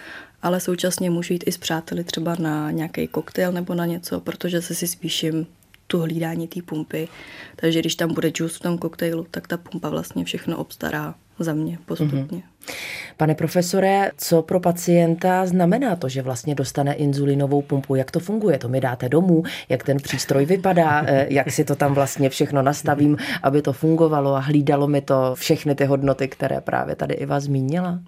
ale 0.41 0.59
současně 0.59 1.09
můžu 1.09 1.33
jít 1.33 1.43
i 1.47 1.51
s 1.51 1.57
přáteli 1.57 2.03
třeba 2.03 2.35
na 2.39 2.71
nějaký 2.71 3.07
koktejl 3.07 3.51
nebo 3.51 3.75
na 3.75 3.85
něco, 3.85 4.19
protože 4.19 4.61
se 4.61 4.75
si 4.75 4.87
spíším 4.87 5.47
tu 5.87 5.99
hlídání 5.99 6.47
té 6.47 6.61
pumpy. 6.61 7.07
Takže 7.55 7.79
když 7.79 7.95
tam 7.95 8.13
bude 8.13 8.29
džus 8.29 8.55
v 8.55 8.59
tom 8.59 8.77
koktejlu, 8.77 9.27
tak 9.31 9.47
ta 9.47 9.57
pumpa 9.57 9.89
vlastně 9.89 10.25
všechno 10.25 10.57
obstará 10.57 11.15
za 11.39 11.53
mě 11.53 11.79
postupně. 11.85 12.21
Mm-hmm. 12.21 12.43
Pane 13.17 13.35
profesore, 13.35 14.11
co 14.17 14.41
pro 14.41 14.59
pacienta 14.59 15.45
znamená 15.45 15.95
to, 15.95 16.09
že 16.09 16.21
vlastně 16.21 16.55
dostane 16.55 16.93
inzulinovou 16.93 17.61
pumpu? 17.61 17.95
Jak 17.95 18.11
to 18.11 18.19
funguje? 18.19 18.57
To 18.57 18.69
mi 18.69 18.81
dáte 18.81 19.09
domů? 19.09 19.43
Jak 19.69 19.83
ten 19.83 19.97
přístroj 19.97 20.45
vypadá? 20.45 21.03
Eh, 21.05 21.27
jak 21.29 21.51
si 21.51 21.63
to 21.63 21.75
tam 21.75 21.93
vlastně 21.93 22.29
všechno 22.29 22.61
nastavím, 22.61 23.17
aby 23.43 23.61
to 23.61 23.73
fungovalo 23.73 24.35
a 24.35 24.39
hlídalo 24.39 24.87
mi 24.87 25.01
to 25.01 25.35
všechny 25.35 25.75
ty 25.75 25.85
hodnoty, 25.85 26.27
které 26.27 26.61
právě 26.61 26.95
tady 26.95 27.13
Iva 27.13 27.39
zmínila? 27.39 27.99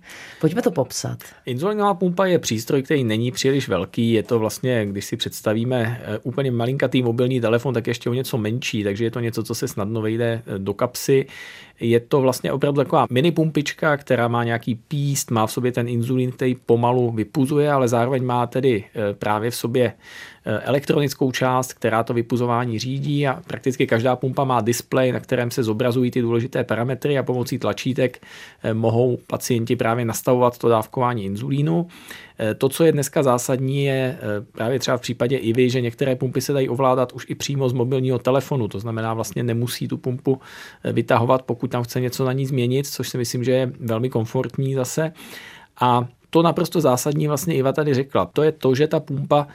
Pojďme 0.42 0.62
to 0.62 0.72
popsat. 0.72 1.18
Inzulinová 1.46 1.94
pumpa 1.94 2.26
je 2.26 2.40
přístroj, 2.40 2.84
který 2.84 3.04
není 3.04 3.32
příliš 3.32 3.68
velký. 3.68 4.12
Je 4.12 4.24
to 4.24 4.40
vlastně, 4.40 4.86
když 4.86 5.06
si 5.06 5.18
představíme 5.18 6.02
eh, 6.04 6.18
úplně 6.24 6.52
malinkatý 6.52 7.04
mobilní 7.04 7.42
telefon, 7.42 7.74
tak 7.74 7.88
ještě 7.88 8.10
o 8.10 8.14
něco 8.14 8.38
menší, 8.38 8.84
takže 8.84 9.04
je 9.04 9.12
to 9.12 9.20
něco, 9.20 9.44
co 9.44 9.56
se 9.56 9.68
snadno 9.68 10.02
vejde 10.02 10.42
eh, 10.46 10.60
do 10.60 10.74
kapsy. 10.74 11.26
Je 11.80 12.00
to 12.00 12.22
vlastně 12.22 12.52
opravdu 12.52 12.84
taková 12.84 13.06
mini 13.10 13.32
pumpička, 13.32 13.98
která 13.98 14.28
má 14.28 14.41
nějaký 14.44 14.76
píst, 14.76 15.32
má 15.32 15.48
v 15.48 15.52
sobě 15.52 15.72
ten 15.72 15.88
inzulín, 15.88 16.32
který 16.32 16.56
pomalu 16.56 17.12
vypuzuje, 17.12 17.72
ale 17.72 17.88
zároveň 17.88 18.26
má 18.26 18.48
tedy 18.48 18.84
eh, 18.96 19.14
právě 19.14 19.52
v 19.52 19.56
sobě 19.56 19.94
elektronickou 20.46 21.32
část, 21.32 21.74
která 21.74 22.04
to 22.04 22.14
vypuzování 22.14 22.80
řídí 22.80 23.28
a 23.28 23.42
prakticky 23.48 23.88
každá 23.88 24.16
pumpa 24.16 24.44
má 24.44 24.62
displej, 24.62 25.12
na 25.12 25.20
kterém 25.20 25.52
se 25.52 25.64
zobrazují 25.64 26.12
ty 26.12 26.22
důležité 26.22 26.64
parametry 26.64 27.18
a 27.18 27.24
pomocí 27.24 27.60
tlačítek 27.60 28.22
eh, 28.64 28.74
mohou 28.74 29.18
pacienti 29.28 29.76
právě 29.76 30.06
nastavovat 30.06 30.58
to 30.58 30.70
dávkování 30.70 31.26
inzulínu. 31.26 31.88
To, 32.58 32.70
co 32.70 32.84
je 32.84 32.92
dneska 32.92 33.24
zásadní, 33.24 33.86
je 33.86 34.18
právě 34.52 34.80
třeba 34.80 34.98
v 34.98 35.02
případě 35.02 35.38
IVY, 35.38 35.70
že 35.70 35.82
některé 35.82 36.16
pumpy 36.16 36.42
se 36.42 36.54
dají 36.54 36.70
ovládat 36.70 37.12
už 37.12 37.26
i 37.30 37.36
přímo 37.36 37.70
z 37.70 37.74
mobilního 37.74 38.20
telefonu, 38.20 38.68
to 38.68 38.80
znamená 38.80 39.14
vlastně 39.14 39.44
nemusí 39.44 39.88
tu 39.88 39.98
pumpu 39.98 40.42
vytahovat, 40.94 41.42
pokud 41.42 41.72
tam 41.72 41.84
chce 41.84 42.02
něco 42.02 42.26
na 42.26 42.34
ní 42.34 42.46
změnit, 42.46 42.88
což 42.88 43.10
si 43.10 43.18
myslím, 43.18 43.44
že 43.44 43.52
je 43.52 43.72
velmi 43.80 44.10
komfortní 44.10 44.74
zase. 44.74 45.14
A 45.82 46.08
to 46.32 46.42
naprosto 46.42 46.82
zásadní 46.82 47.28
vlastně 47.28 47.56
Iva 47.56 47.74
tady 47.74 47.94
řekla. 47.94 48.26
To 48.34 48.44
je 48.44 48.52
to, 48.52 48.76
že 48.76 48.88
ta 48.88 49.00
pumpa 49.00 49.48
eh, 49.48 49.54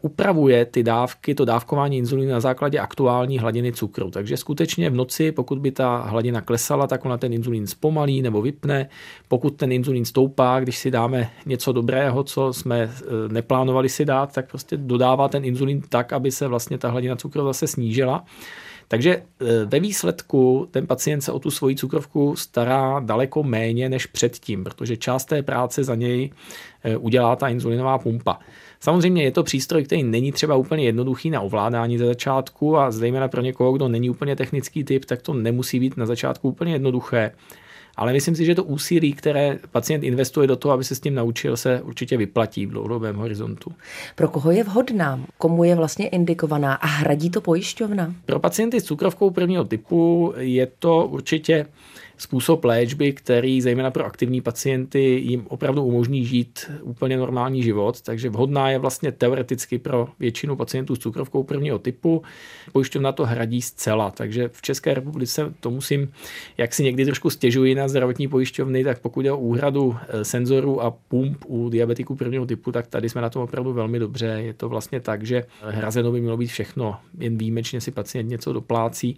upravuje 0.00 0.64
ty 0.64 0.82
dávky, 0.82 1.34
to 1.34 1.44
dávkování 1.44 1.98
inzulínu 1.98 2.32
na 2.32 2.40
základě 2.40 2.78
aktuální 2.78 3.38
hladiny 3.38 3.72
cukru. 3.72 4.10
Takže 4.10 4.36
skutečně 4.36 4.90
v 4.90 4.94
noci, 4.94 5.32
pokud 5.32 5.58
by 5.58 5.70
ta 5.70 5.96
hladina 5.96 6.40
klesala, 6.40 6.86
tak 6.86 7.04
ona 7.04 7.18
ten 7.18 7.32
inzulín 7.32 7.66
zpomalí 7.66 8.22
nebo 8.22 8.42
vypne. 8.42 8.88
Pokud 9.28 9.50
ten 9.50 9.72
inzulín 9.72 10.04
stoupá, 10.04 10.60
když 10.60 10.78
si 10.78 10.90
dáme 10.90 11.30
něco 11.46 11.72
dobrého, 11.72 12.24
co 12.24 12.52
jsme 12.52 12.80
eh, 12.80 12.90
neplánovali 13.28 13.88
si 13.88 14.04
dát, 14.04 14.32
tak 14.32 14.50
prostě 14.50 14.76
dodává 14.76 15.28
ten 15.28 15.44
inzulín 15.44 15.82
tak, 15.88 16.12
aby 16.12 16.30
se 16.30 16.46
vlastně 16.46 16.78
ta 16.78 16.88
hladina 16.88 17.16
cukru 17.16 17.44
zase 17.44 17.66
snížila. 17.66 18.24
Takže 18.88 19.16
e, 19.16 19.22
ve 19.64 19.80
výsledku 19.80 20.68
ten 20.70 20.86
pacient 20.86 21.20
se 21.20 21.32
o 21.32 21.38
tu 21.38 21.50
svoji 21.50 21.76
cukrovku 21.76 22.36
stará 22.36 23.00
daleko 23.00 23.42
méně 23.42 23.88
než 23.88 24.06
předtím, 24.06 24.64
protože 24.64 24.96
část 24.96 25.24
té 25.24 25.42
práce 25.42 25.84
za 25.84 25.94
něj 25.94 26.30
e, 26.84 26.96
udělá 26.96 27.36
ta 27.36 27.48
inzulinová 27.48 27.98
pumpa. 27.98 28.38
Samozřejmě 28.80 29.22
je 29.22 29.30
to 29.30 29.42
přístroj, 29.42 29.84
který 29.84 30.02
není 30.02 30.32
třeba 30.32 30.56
úplně 30.56 30.84
jednoduchý 30.84 31.30
na 31.30 31.40
ovládání 31.40 31.98
ze 31.98 32.06
začátku 32.06 32.76
a 32.76 32.90
zejména 32.90 33.28
pro 33.28 33.42
někoho, 33.42 33.72
kdo 33.72 33.88
není 33.88 34.10
úplně 34.10 34.36
technický 34.36 34.84
typ, 34.84 35.04
tak 35.04 35.22
to 35.22 35.34
nemusí 35.34 35.80
být 35.80 35.96
na 35.96 36.06
začátku 36.06 36.48
úplně 36.48 36.72
jednoduché. 36.72 37.32
Ale 37.98 38.12
myslím 38.12 38.34
si, 38.34 38.44
že 38.44 38.54
to 38.54 38.64
úsilí, 38.64 39.12
které 39.12 39.58
pacient 39.70 40.04
investuje 40.04 40.46
do 40.46 40.56
toho, 40.56 40.72
aby 40.72 40.84
se 40.84 40.94
s 40.94 41.00
tím 41.00 41.14
naučil, 41.14 41.56
se 41.56 41.82
určitě 41.82 42.16
vyplatí 42.16 42.66
v 42.66 42.70
dlouhodobém 42.70 43.16
horizontu. 43.16 43.72
Pro 44.14 44.28
koho 44.28 44.50
je 44.50 44.64
vhodná? 44.64 45.20
Komu 45.38 45.64
je 45.64 45.74
vlastně 45.74 46.08
indikovaná 46.08 46.74
a 46.74 46.86
hradí 46.86 47.30
to 47.30 47.40
pojišťovna? 47.40 48.14
Pro 48.26 48.40
pacienty 48.40 48.80
s 48.80 48.84
cukrovkou 48.84 49.30
prvního 49.30 49.64
typu 49.64 50.32
je 50.36 50.68
to 50.78 51.06
určitě 51.06 51.66
způsob 52.18 52.64
léčby, 52.64 53.12
který 53.12 53.60
zejména 53.60 53.90
pro 53.90 54.04
aktivní 54.04 54.40
pacienty 54.40 55.00
jim 55.00 55.46
opravdu 55.48 55.82
umožní 55.82 56.24
žít 56.24 56.70
úplně 56.82 57.16
normální 57.16 57.62
život, 57.62 58.00
takže 58.00 58.30
vhodná 58.30 58.70
je 58.70 58.78
vlastně 58.78 59.12
teoreticky 59.12 59.78
pro 59.78 60.08
většinu 60.18 60.56
pacientů 60.56 60.96
s 60.96 60.98
cukrovkou 60.98 61.42
prvního 61.42 61.78
typu. 61.78 62.22
Pojišťovna 62.72 63.12
to 63.12 63.26
hradí 63.26 63.62
zcela, 63.62 64.10
takže 64.10 64.48
v 64.52 64.62
České 64.62 64.94
republice 64.94 65.54
to 65.60 65.70
musím, 65.70 66.12
jak 66.58 66.74
si 66.74 66.84
někdy 66.84 67.04
trošku 67.04 67.30
stěžuji 67.30 67.74
na 67.74 67.88
zdravotní 67.88 68.28
pojišťovny, 68.28 68.84
tak 68.84 68.98
pokud 68.98 69.24
je 69.24 69.32
o 69.32 69.38
úhradu 69.38 69.96
eh, 70.08 70.24
senzorů 70.24 70.82
a 70.82 70.90
pump 70.90 71.44
u 71.46 71.68
diabetiků 71.68 72.14
prvního 72.16 72.46
typu, 72.46 72.72
tak 72.72 72.86
tady 72.86 73.08
jsme 73.08 73.20
na 73.20 73.30
tom 73.30 73.42
opravdu 73.42 73.72
velmi 73.72 73.98
dobře. 73.98 74.26
Je 74.26 74.54
to 74.54 74.68
vlastně 74.68 75.00
tak, 75.00 75.26
že 75.26 75.44
hrazeno 75.62 76.12
by 76.12 76.20
mělo 76.20 76.36
být 76.36 76.46
všechno, 76.46 76.96
jen 77.18 77.38
výjimečně 77.38 77.80
si 77.80 77.90
pacient 77.90 78.28
něco 78.28 78.52
doplácí. 78.52 79.16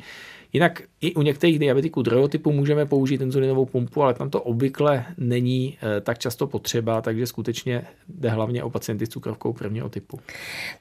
Jinak 0.52 0.82
i 1.00 1.14
u 1.14 1.22
některých 1.22 1.58
diabetiků 1.58 2.02
druhého 2.02 2.28
typu 2.28 2.52
můžeme 2.52 2.86
použít 2.86 3.20
inzulinovou 3.20 3.66
pumpu, 3.66 4.02
ale 4.02 4.14
tam 4.14 4.30
to 4.30 4.42
obvykle 4.42 5.04
není 5.18 5.78
eh, 5.82 6.00
tak 6.00 6.18
často 6.18 6.46
potřeba, 6.46 7.00
takže 7.00 7.26
skutečně 7.26 7.82
jde 8.08 8.28
hlavně 8.28 8.62
o 8.62 8.70
pacienty 8.70 9.06
s 9.06 9.08
cukrovkou 9.08 9.52
prvního 9.52 9.88
typu. 9.88 10.20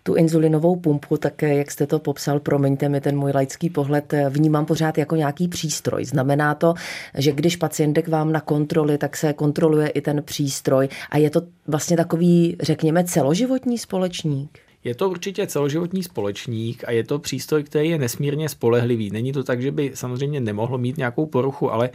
Tu 0.04 0.16
inzulinovou 0.16 0.76
pumpu, 0.76 1.18
tak 1.18 1.44
eh, 1.44 1.56
jak 1.56 1.72
jste 1.72 1.88
to 1.88 2.00
popsal, 2.00 2.40
promiňte 2.40 2.90
mi 2.90 3.02
ten 3.02 3.18
můj 3.18 3.32
laický 3.32 3.70
pohled, 3.70 4.14
eh, 4.14 4.30
vnímám 4.30 4.66
pořád 4.66 4.98
jako 4.98 5.16
nějaký 5.16 5.48
přístroj. 5.48 6.06
Znamená 6.06 6.56
to, 6.56 6.74
že 7.18 7.32
když 7.32 7.56
pacient 7.56 7.94
jde 7.94 8.02
k 8.02 8.08
vám 8.08 8.32
na 8.32 8.42
kontroly, 8.42 8.98
tak 8.98 9.18
se 9.18 9.34
kontroluje 9.34 9.90
i 9.90 10.02
ten 10.02 10.24
přístroj 10.24 10.88
a 11.10 11.18
je 11.18 11.30
to 11.30 11.42
vlastně 11.68 11.98
takový, 11.98 12.58
řekněme, 12.62 13.04
celoživotní 13.04 13.78
společník? 13.78 14.69
Je 14.84 14.96
to 14.96 15.10
určitě 15.10 15.48
celoživotní 15.48 16.04
společník 16.04 16.84
a 16.88 16.92
je 16.92 17.04
to 17.04 17.20
přístroj, 17.20 17.64
který 17.64 17.90
je 17.90 17.98
nesmírně 17.98 18.50
spolehlivý. 18.50 19.10
Není 19.12 19.34
to 19.34 19.44
tak, 19.44 19.62
že 19.62 19.72
by 19.72 19.92
samozřejmě 19.94 20.40
nemohlo 20.40 20.78
mít 20.78 20.98
nějakou 20.98 21.26
poruchu, 21.26 21.72
ale 21.72 21.90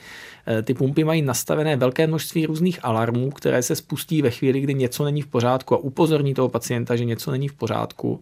eh, 0.46 0.62
ty 0.62 0.74
pumpy 0.74 1.04
mají 1.04 1.22
nastavené 1.22 1.76
velké 1.76 2.06
množství 2.06 2.46
různých 2.46 2.78
alarmů, 2.82 3.30
které 3.30 3.62
se 3.62 3.76
spustí 3.76 4.22
ve 4.22 4.30
chvíli, 4.30 4.60
kdy 4.60 4.74
něco 4.74 5.04
není 5.04 5.22
v 5.22 5.26
pořádku 5.26 5.74
a 5.74 5.78
upozorní 5.78 6.34
toho 6.34 6.48
pacienta, 6.48 6.96
že 6.96 7.04
něco 7.04 7.30
není 7.30 7.48
v 7.48 7.54
pořádku. 7.54 8.20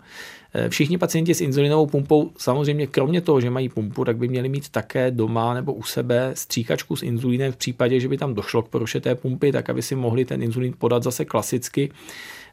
Eh, 0.55 0.69
všichni 0.69 0.99
pacienti 0.99 1.35
s 1.35 1.41
inzulinovou 1.41 1.87
pumpou, 1.87 2.31
samozřejmě 2.39 2.87
kromě 2.87 3.21
toho, 3.21 3.41
že 3.41 3.51
mají 3.51 3.69
pumpu, 3.69 4.05
tak 4.05 4.17
by 4.17 4.29
měli 4.29 4.49
mít 4.49 4.69
také 4.69 5.11
doma 5.11 5.55
nebo 5.55 5.73
u 5.73 5.83
sebe 5.83 6.31
stříkačku 6.35 6.97
s 6.97 7.03
inzulínem 7.03 7.53
v 7.53 7.57
případě, 7.57 8.01
že 8.01 8.09
by 8.09 8.19
tam 8.19 8.35
došlo 8.35 8.63
k 8.63 8.69
poruše 8.69 9.01
té 9.01 9.15
pumpy, 9.15 9.53
tak 9.53 9.71
aby 9.71 9.83
si 9.83 9.95
mohli 9.95 10.25
ten 10.25 10.43
inzulín 10.43 10.75
podat 10.79 11.03
zase 11.03 11.25
klasicky 11.25 11.91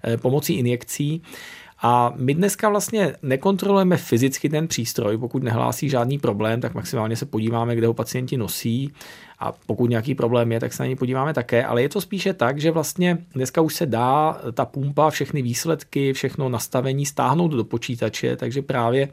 eh, 0.04 0.18
pomocí 0.18 0.54
injekcí. 0.54 1.22
A 1.82 2.14
my 2.16 2.34
dneska 2.34 2.70
vlastně 2.70 3.16
nekontrolujeme 3.22 3.98
fyzicky 3.98 4.50
ten 4.50 4.68
přístroj, 4.68 5.18
pokud 5.18 5.44
nehlásí 5.44 5.90
žádný 5.90 6.20
problém, 6.20 6.62
tak 6.62 6.74
maximálně 6.74 7.16
se 7.16 7.26
podíváme, 7.26 7.76
kde 7.76 7.88
ho 7.88 7.94
pacienti 7.94 8.38
nosí 8.38 8.94
a 9.40 9.54
pokud 9.66 9.90
nějaký 9.90 10.16
problém 10.16 10.52
je, 10.52 10.60
tak 10.60 10.74
se 10.74 10.84
na 10.84 10.88
ní 10.88 10.96
podíváme 10.96 11.34
také, 11.34 11.66
ale 11.66 11.82
je 11.82 11.90
to 11.90 12.02
spíše 12.02 12.34
tak, 12.34 12.60
že 12.60 12.72
vlastně 12.72 13.18
dneska 13.36 13.62
už 13.62 13.76
se 13.76 13.86
dá 13.86 14.42
ta 14.54 14.66
pumpa, 14.66 15.10
všechny 15.10 15.42
výsledky, 15.42 16.14
všechno 16.14 16.50
nastavení 16.50 17.06
stáhnout 17.06 17.48
do 17.48 17.64
počítače, 17.64 18.36
takže 18.36 18.62
právě 18.62 19.10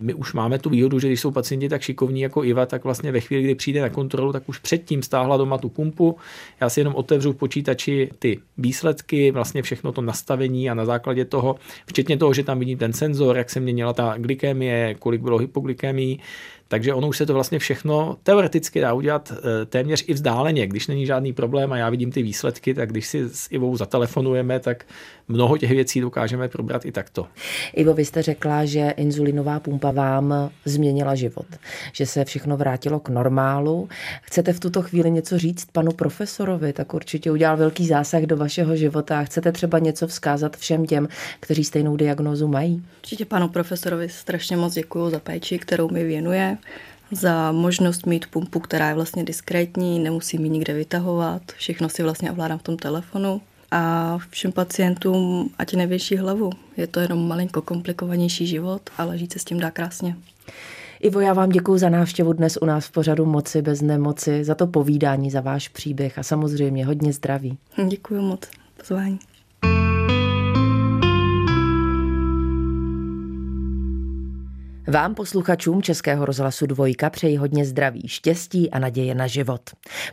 my 0.00 0.14
už 0.14 0.32
máme 0.32 0.58
tu 0.58 0.70
výhodu, 0.70 0.98
že 0.98 1.08
když 1.08 1.20
jsou 1.20 1.30
pacienti 1.30 1.68
tak 1.68 1.82
šikovní 1.82 2.20
jako 2.20 2.44
Iva, 2.44 2.66
tak 2.66 2.84
vlastně 2.84 3.12
ve 3.12 3.20
chvíli, 3.20 3.42
kdy 3.42 3.54
přijde 3.54 3.80
na 3.80 3.88
kontrolu, 3.88 4.32
tak 4.32 4.48
už 4.48 4.58
předtím 4.58 5.02
stáhla 5.02 5.36
doma 5.36 5.58
tu 5.58 5.68
pumpu. 5.68 6.16
Já 6.60 6.68
si 6.68 6.80
jenom 6.80 6.94
otevřu 6.94 7.32
v 7.32 7.36
počítači 7.36 8.10
ty 8.18 8.38
výsledky, 8.58 9.30
vlastně 9.30 9.62
všechno 9.62 9.92
to 9.92 10.02
nastavení 10.02 10.70
a 10.70 10.74
na 10.74 10.84
základě 10.84 11.24
toho, 11.24 11.56
včetně 11.86 12.16
toho, 12.16 12.34
že 12.34 12.44
tam 12.44 12.58
vidím 12.58 12.78
ten 12.78 12.92
senzor, 12.92 13.36
jak 13.36 13.50
se 13.50 13.60
měnila 13.60 13.92
ta 13.92 14.14
glykemie, 14.18 14.94
kolik 14.94 15.22
bylo 15.22 15.38
hypoglykemii, 15.38 16.18
takže 16.70 16.94
ono 16.94 17.08
už 17.08 17.16
se 17.16 17.26
to 17.26 17.34
vlastně 17.34 17.58
všechno 17.58 18.16
teoreticky 18.22 18.80
dá 18.80 18.92
udělat 18.92 19.32
eh, 19.32 19.66
téměř 19.66 20.04
i 20.06 20.14
vzdáleně. 20.14 20.66
Když 20.66 20.86
není 20.86 21.06
žádný 21.06 21.32
problém 21.32 21.72
a 21.72 21.76
já 21.76 21.90
vidím 21.90 22.12
ty 22.12 22.22
výsledky, 22.22 22.74
tak 22.74 22.90
když 22.90 23.06
si 23.06 23.28
s 23.28 23.48
Ivou 23.50 23.76
zatelefonujeme, 23.76 24.60
tak 24.60 24.86
mnoho 25.28 25.58
těch 25.58 25.70
věcí 25.70 26.00
dokážeme 26.00 26.48
probrat 26.48 26.84
i 26.84 26.92
takto. 26.92 27.26
Ivo, 27.74 27.94
vy 27.94 28.04
jste 28.04 28.22
řekla, 28.22 28.64
že 28.64 28.94
inzulinová 28.96 29.60
pumpa 29.60 29.90
vám 29.90 30.50
změnila 30.64 31.14
život, 31.14 31.46
že 31.92 32.06
se 32.06 32.24
všechno 32.24 32.56
vrátilo 32.56 33.00
k 33.00 33.08
normálu. 33.08 33.88
Chcete 34.22 34.52
v 34.52 34.60
tuto 34.60 34.82
chvíli 34.82 35.10
něco 35.10 35.38
říct 35.38 35.64
panu 35.72 35.92
profesorovi, 35.92 36.72
tak 36.72 36.94
určitě 36.94 37.30
udělal 37.30 37.56
velký 37.56 37.86
zásah 37.86 38.22
do 38.22 38.36
vašeho 38.36 38.76
života. 38.76 39.24
Chcete 39.24 39.52
třeba 39.52 39.78
něco 39.78 40.06
vzkázat 40.06 40.56
všem 40.56 40.86
těm, 40.86 41.08
kteří 41.40 41.64
stejnou 41.64 41.96
diagnózu 41.96 42.48
mají? 42.48 42.82
Určitě 42.98 43.24
panu 43.24 43.48
profesorovi 43.48 44.08
strašně 44.08 44.56
moc 44.56 44.74
děkuji 44.74 45.10
za 45.10 45.20
péči, 45.20 45.58
kterou 45.58 45.88
mi 45.88 46.04
věnuje 46.04 46.56
za 47.12 47.52
možnost 47.52 48.06
mít 48.06 48.26
pumpu, 48.26 48.60
která 48.60 48.88
je 48.88 48.94
vlastně 48.94 49.24
diskrétní, 49.24 49.98
nemusím 49.98 50.44
ji 50.44 50.50
nikde 50.50 50.74
vytahovat, 50.74 51.42
všechno 51.56 51.88
si 51.88 52.02
vlastně 52.02 52.30
ovládám 52.30 52.58
v 52.58 52.62
tom 52.62 52.76
telefonu 52.76 53.40
a 53.70 54.18
všem 54.30 54.52
pacientům 54.52 55.50
ať 55.58 55.74
nevěší 55.74 56.16
hlavu. 56.16 56.50
Je 56.76 56.86
to 56.86 57.00
jenom 57.00 57.28
malinko 57.28 57.62
komplikovanější 57.62 58.46
život, 58.46 58.82
ale 58.98 59.18
žít 59.18 59.32
se 59.32 59.38
s 59.38 59.44
tím 59.44 59.60
dá 59.60 59.70
krásně. 59.70 60.16
Ivo, 61.00 61.20
já 61.20 61.32
vám 61.32 61.48
děkuji 61.48 61.78
za 61.78 61.88
návštěvu 61.88 62.32
dnes 62.32 62.58
u 62.62 62.66
nás 62.66 62.86
v 62.86 62.90
pořadu 62.90 63.26
Moci 63.26 63.62
bez 63.62 63.82
nemoci, 63.82 64.44
za 64.44 64.54
to 64.54 64.66
povídání, 64.66 65.30
za 65.30 65.40
váš 65.40 65.68
příběh 65.68 66.18
a 66.18 66.22
samozřejmě 66.22 66.86
hodně 66.86 67.12
zdraví. 67.12 67.58
Děkuji 67.88 68.22
moc. 68.22 68.40
Pozvání. 68.76 69.18
Vám 74.90 75.14
posluchačům 75.14 75.82
Českého 75.82 76.24
rozhlasu 76.24 76.66
Dvojka 76.66 77.10
přeji 77.10 77.36
hodně 77.36 77.64
zdraví, 77.64 78.08
štěstí 78.08 78.70
a 78.70 78.78
naděje 78.78 79.14
na 79.14 79.26
život. 79.26 79.60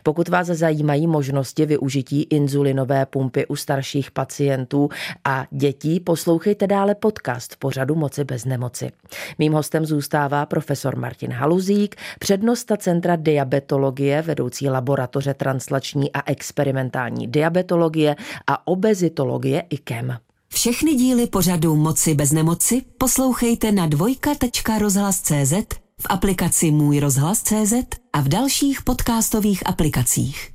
Pokud 0.02 0.28
vás 0.28 0.46
zajímají 0.46 1.06
možnosti 1.06 1.66
využití 1.66 2.22
inzulinové 2.22 3.06
pumpy 3.06 3.46
u 3.46 3.56
starších 3.56 4.10
pacientů 4.10 4.88
a 5.24 5.46
dětí, 5.50 6.00
poslouchejte 6.00 6.66
dále 6.66 6.94
podcast 6.94 7.56
pořadu 7.56 7.94
Moci 7.94 8.24
bez 8.24 8.44
nemoci. 8.44 8.90
Mým 9.38 9.52
hostem 9.52 9.86
zůstává 9.86 10.46
profesor 10.46 10.96
Martin 10.96 11.32
Haluzík, 11.32 11.96
přednosta 12.18 12.76
Centra 12.76 13.16
diabetologie, 13.16 14.22
vedoucí 14.22 14.68
laboratoře 14.68 15.34
translační 15.34 16.12
a 16.12 16.30
experimentální 16.30 17.26
diabetologie 17.26 18.16
a 18.46 18.66
obezitologie 18.66 19.62
IKEM. 19.70 20.18
Všechny 20.52 20.94
díly 20.94 21.26
pořadu 21.26 21.76
Moci 21.76 22.14
bez 22.14 22.32
nemoci 22.32 22.82
poslouchejte 22.98 23.72
na 23.72 23.86
dvojka.rozhlas.cz, 23.86 25.52
v 26.00 26.06
aplikaci 26.08 26.70
Můj 26.70 27.00
rozhlas.cz 27.00 27.72
a 28.12 28.20
v 28.20 28.28
dalších 28.28 28.82
podcastových 28.82 29.66
aplikacích. 29.66 30.50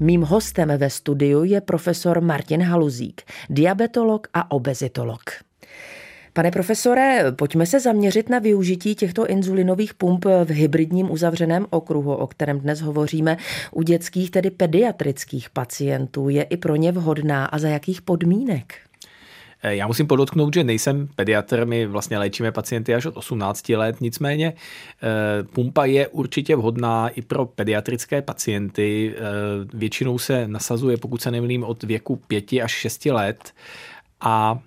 Mým 0.00 0.22
hostem 0.22 0.72
ve 0.76 0.90
studiu 0.90 1.44
je 1.44 1.60
profesor 1.60 2.20
Martin 2.20 2.62
Haluzík, 2.62 3.22
diabetolog 3.50 4.26
a 4.34 4.50
obezitolog. 4.50 5.49
Pane 6.32 6.50
profesore, 6.50 7.24
pojďme 7.32 7.66
se 7.66 7.80
zaměřit 7.80 8.28
na 8.28 8.38
využití 8.38 8.94
těchto 8.94 9.26
inzulinových 9.26 9.94
pump 9.94 10.24
v 10.24 10.50
hybridním 10.50 11.10
uzavřeném 11.10 11.66
okruhu, 11.70 12.14
o 12.14 12.26
kterém 12.26 12.60
dnes 12.60 12.80
hovoříme, 12.80 13.36
u 13.70 13.82
dětských, 13.82 14.30
tedy 14.30 14.50
pediatrických 14.50 15.50
pacientů. 15.50 16.28
Je 16.28 16.42
i 16.42 16.56
pro 16.56 16.76
ně 16.76 16.92
vhodná 16.92 17.46
a 17.46 17.58
za 17.58 17.68
jakých 17.68 18.02
podmínek? 18.02 18.74
Eh, 19.62 19.76
já 19.76 19.86
musím 19.86 20.06
podotknout, 20.06 20.54
že 20.54 20.64
nejsem 20.64 21.08
pediatr, 21.14 21.66
my 21.66 21.86
vlastně 21.86 22.18
léčíme 22.18 22.52
pacienty 22.52 22.94
až 22.94 23.06
od 23.06 23.16
18 23.16 23.68
let, 23.68 24.00
nicméně 24.00 24.52
eh, 24.52 25.42
pumpa 25.42 25.84
je 25.84 26.08
určitě 26.08 26.56
vhodná 26.56 27.08
i 27.08 27.22
pro 27.22 27.46
pediatrické 27.46 28.22
pacienty. 28.22 29.14
Eh, 29.16 29.20
většinou 29.74 30.18
se 30.18 30.48
nasazuje, 30.48 30.96
pokud 30.96 31.22
se 31.22 31.30
nemýlím, 31.30 31.64
od 31.64 31.82
věku 31.82 32.16
5 32.16 32.52
až 32.52 32.72
6 32.72 33.06
let 33.06 33.52
a 34.20 34.58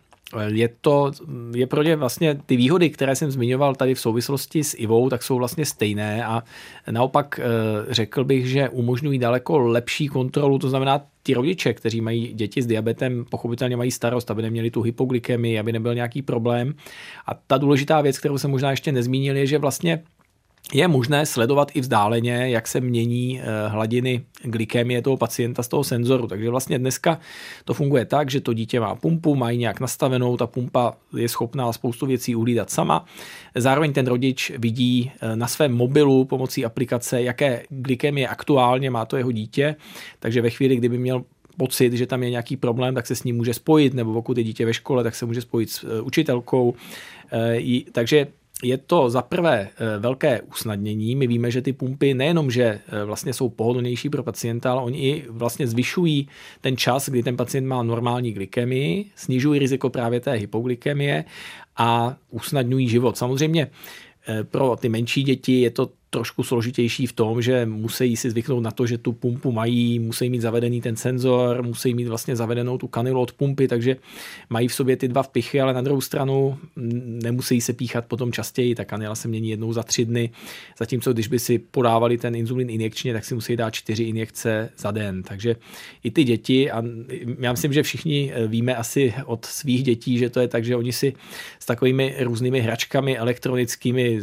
je 0.47 0.69
to, 0.81 1.11
je 1.55 1.67
pro 1.67 1.83
ně 1.83 1.95
vlastně 1.95 2.35
ty 2.45 2.57
výhody, 2.57 2.89
které 2.89 3.15
jsem 3.15 3.31
zmiňoval 3.31 3.75
tady 3.75 3.95
v 3.95 3.99
souvislosti 3.99 4.63
s 4.63 4.75
Ivou, 4.77 5.09
tak 5.09 5.23
jsou 5.23 5.37
vlastně 5.37 5.65
stejné 5.65 6.25
a 6.25 6.43
naopak 6.91 7.39
eh, 7.39 7.43
řekl 7.93 8.23
bych, 8.23 8.47
že 8.47 8.69
umožňují 8.69 9.19
daleko 9.19 9.57
lepší 9.57 10.07
kontrolu, 10.07 10.59
to 10.59 10.69
znamená 10.69 11.01
ti 11.23 11.33
rodiče, 11.33 11.73
kteří 11.73 12.01
mají 12.01 12.33
děti 12.33 12.61
s 12.61 12.65
diabetem, 12.65 13.25
pochopitelně 13.29 13.77
mají 13.77 13.91
starost, 13.91 14.31
aby 14.31 14.41
neměli 14.41 14.71
tu 14.71 14.81
hypoglykemii, 14.81 15.59
aby 15.59 15.71
nebyl 15.71 15.95
nějaký 15.95 16.21
problém. 16.21 16.73
A 17.27 17.33
ta 17.47 17.57
důležitá 17.57 18.01
věc, 18.01 18.19
kterou 18.19 18.37
jsem 18.37 18.51
možná 18.51 18.71
ještě 18.71 18.91
nezmínil, 18.91 19.35
je, 19.35 19.47
že 19.47 19.57
vlastně 19.57 20.03
je 20.73 20.87
možné 20.87 21.25
sledovat 21.25 21.71
i 21.73 21.81
vzdáleně, 21.81 22.49
jak 22.49 22.67
se 22.67 22.81
mění 22.81 23.41
eh, 23.41 23.67
hladiny 23.67 24.21
glykemie 24.43 25.01
toho 25.01 25.17
pacienta 25.17 25.63
z 25.63 25.67
toho 25.67 25.83
senzoru. 25.83 26.27
Takže 26.27 26.49
vlastně 26.49 26.79
dneska 26.79 27.19
to 27.65 27.73
funguje 27.73 28.05
tak, 28.05 28.31
že 28.31 28.41
to 28.41 28.53
dítě 28.53 28.79
má 28.79 28.95
pumpu, 28.95 29.35
má 29.35 29.51
nějak 29.51 29.79
nastavenou, 29.79 30.37
ta 30.37 30.47
pumpa 30.47 30.93
je 31.17 31.29
schopná 31.29 31.73
spoustu 31.73 32.05
věcí 32.05 32.35
uhlídat 32.35 32.69
sama. 32.69 33.05
Zároveň 33.55 33.93
ten 33.93 34.07
rodič 34.07 34.51
vidí 34.57 35.11
eh, 35.21 35.35
na 35.35 35.47
svém 35.47 35.73
mobilu 35.73 36.25
pomocí 36.25 36.65
aplikace, 36.65 37.21
jaké 37.21 37.63
glykemie 37.69 38.27
aktuálně 38.27 38.89
má 38.89 39.05
to 39.05 39.17
jeho 39.17 39.31
dítě, 39.31 39.75
takže 40.19 40.41
ve 40.41 40.49
chvíli, 40.49 40.75
kdyby 40.75 40.97
měl 40.97 41.23
pocit, 41.57 41.93
že 41.93 42.07
tam 42.07 42.23
je 42.23 42.29
nějaký 42.29 42.57
problém, 42.57 42.95
tak 42.95 43.07
se 43.07 43.15
s 43.15 43.23
ním 43.23 43.35
může 43.35 43.53
spojit, 43.53 43.93
nebo 43.93 44.13
pokud 44.13 44.37
je 44.37 44.43
dítě 44.43 44.65
ve 44.65 44.73
škole, 44.73 45.03
tak 45.03 45.15
se 45.15 45.25
může 45.25 45.41
spojit 45.41 45.69
s 45.69 45.83
eh, 45.83 46.01
učitelkou. 46.01 46.73
Takže 47.91 48.27
je 48.63 48.77
to 48.77 49.09
za 49.09 49.21
prvé 49.21 49.69
eh, 49.69 49.99
velké 49.99 50.41
usnadnění. 50.41 51.15
My 51.15 51.27
víme, 51.27 51.51
že 51.51 51.61
ty 51.61 51.73
pumpy 51.73 52.13
nejenom, 52.13 52.51
že 52.51 52.63
eh, 52.63 53.05
vlastně 53.05 53.33
jsou 53.33 53.49
pohodlnější 53.49 54.09
pro 54.09 54.23
pacienta, 54.23 54.71
ale 54.71 54.81
oni 54.81 54.99
i 54.99 55.25
vlastně 55.29 55.67
zvyšují 55.67 56.27
ten 56.61 56.77
čas, 56.77 57.09
kdy 57.09 57.23
ten 57.23 57.37
pacient 57.37 57.67
má 57.67 57.83
normální 57.83 58.31
glykemii, 58.31 59.05
snižují 59.15 59.59
riziko 59.59 59.89
právě 59.89 60.19
té 60.19 60.31
hypoglykemie 60.31 61.25
a 61.77 62.17
usnadňují 62.29 62.89
život. 62.89 63.17
Samozřejmě 63.17 63.67
eh, 64.27 64.43
pro 64.43 64.75
ty 64.75 64.89
menší 64.89 65.23
děti 65.23 65.61
je 65.61 65.71
to 65.71 65.89
trošku 66.13 66.43
složitější 66.43 67.07
v 67.07 67.13
tom, 67.13 67.41
že 67.41 67.65
musí 67.65 68.15
si 68.17 68.29
zvyknout 68.29 68.63
na 68.63 68.71
to, 68.71 68.85
že 68.85 68.97
tu 68.97 69.11
pumpu 69.13 69.51
mají, 69.51 69.99
musí 69.99 70.29
mít 70.29 70.41
zavedený 70.41 70.81
ten 70.81 70.95
senzor, 70.95 71.63
musí 71.63 71.93
mít 71.93 72.07
vlastně 72.07 72.35
zavedenou 72.35 72.77
tu 72.77 72.87
kanilu 72.87 73.21
od 73.21 73.31
pumpy, 73.31 73.67
takže 73.67 73.95
mají 74.49 74.67
v 74.67 74.73
sobě 74.73 74.97
ty 74.97 75.07
dva 75.07 75.23
vpichy, 75.23 75.61
ale 75.61 75.73
na 75.73 75.81
druhou 75.81 76.01
stranu 76.01 76.57
nemusí 77.23 77.61
se 77.61 77.73
píchat 77.73 78.05
potom 78.05 78.31
častěji, 78.31 78.75
ta 78.75 78.85
kanila 78.85 79.15
se 79.15 79.27
mění 79.27 79.49
jednou 79.49 79.73
za 79.73 79.83
tři 79.83 80.05
dny, 80.05 80.29
zatímco 80.79 81.13
když 81.13 81.27
by 81.27 81.39
si 81.39 81.59
podávali 81.59 82.17
ten 82.17 82.35
inzulin 82.35 82.69
injekčně, 82.69 83.13
tak 83.13 83.25
si 83.25 83.35
musí 83.35 83.55
dát 83.55 83.73
čtyři 83.73 84.03
injekce 84.03 84.69
za 84.77 84.91
den, 84.91 85.23
takže 85.23 85.55
i 86.03 86.11
ty 86.11 86.23
děti, 86.23 86.71
a 86.71 86.83
já 87.39 87.51
myslím, 87.51 87.73
že 87.73 87.83
všichni 87.83 88.33
víme 88.47 88.75
asi 88.75 89.13
od 89.25 89.45
svých 89.45 89.83
dětí, 89.83 90.17
že 90.17 90.29
to 90.29 90.39
je 90.39 90.47
tak, 90.47 90.65
že 90.65 90.75
oni 90.75 90.93
si 90.93 91.13
s 91.59 91.65
takovými 91.65 92.15
různými 92.19 92.61
hračkami 92.61 93.17
elektronickými 93.17 94.19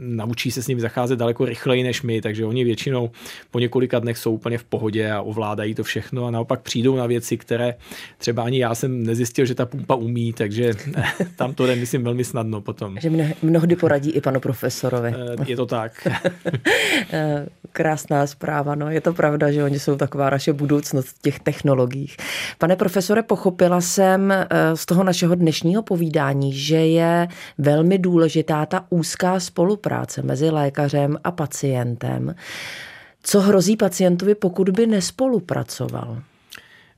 naučí 0.00 0.50
se 0.50 0.62
s 0.62 0.68
nimi 0.68 0.80
zacházet 0.80 1.18
daleko 1.24 1.44
rychleji 1.44 1.82
než 1.82 2.02
my, 2.02 2.20
takže 2.20 2.44
oni 2.44 2.64
většinou 2.64 3.10
po 3.50 3.58
několika 3.58 3.98
dnech 3.98 4.18
jsou 4.18 4.34
úplně 4.34 4.58
v 4.58 4.64
pohodě 4.64 5.10
a 5.10 5.22
ovládají 5.22 5.74
to 5.74 5.84
všechno 5.84 6.26
a 6.26 6.30
naopak 6.30 6.60
přijdou 6.60 6.96
na 6.96 7.06
věci, 7.06 7.36
které 7.36 7.74
třeba 8.18 8.42
ani 8.42 8.58
já 8.58 8.74
jsem 8.74 9.02
nezjistil, 9.02 9.46
že 9.46 9.54
ta 9.54 9.66
pumpa 9.66 9.94
umí, 9.94 10.32
takže 10.32 10.72
tam 11.36 11.54
to 11.54 11.66
jde, 11.66 11.76
myslím, 11.76 12.04
velmi 12.04 12.24
snadno 12.24 12.60
potom. 12.60 12.96
Že 13.00 13.10
mnohdy 13.42 13.76
poradí 13.76 14.10
i 14.10 14.20
panu 14.20 14.40
profesorovi. 14.40 15.14
Eh, 15.16 15.44
je 15.46 15.56
to 15.56 15.66
tak. 15.66 16.08
Eh, 17.12 17.46
krásná 17.72 18.26
zpráva, 18.26 18.74
no 18.74 18.90
je 18.90 19.00
to 19.00 19.12
pravda, 19.12 19.50
že 19.50 19.64
oni 19.64 19.78
jsou 19.78 19.96
taková 19.96 20.30
naše 20.30 20.52
budoucnost 20.52 21.06
v 21.06 21.22
těch 21.22 21.40
technologiích. 21.40 22.16
Pane 22.58 22.76
profesore, 22.76 23.22
pochopila 23.22 23.80
jsem 23.80 24.32
eh, 24.32 24.46
z 24.74 24.86
toho 24.86 25.04
našeho 25.04 25.34
dnešního 25.34 25.82
povídání, 25.82 26.52
že 26.52 26.76
je 26.76 27.28
velmi 27.58 27.98
důležitá 27.98 28.66
ta 28.66 28.84
úzká 28.90 29.40
spolupráce 29.40 30.22
mezi 30.22 30.50
lékařem 30.50 31.13
a 31.24 31.30
pacientem. 31.30 32.34
Co 33.22 33.40
hrozí 33.40 33.76
pacientovi, 33.76 34.34
pokud 34.34 34.70
by 34.70 34.86
nespolupracoval? 34.86 36.22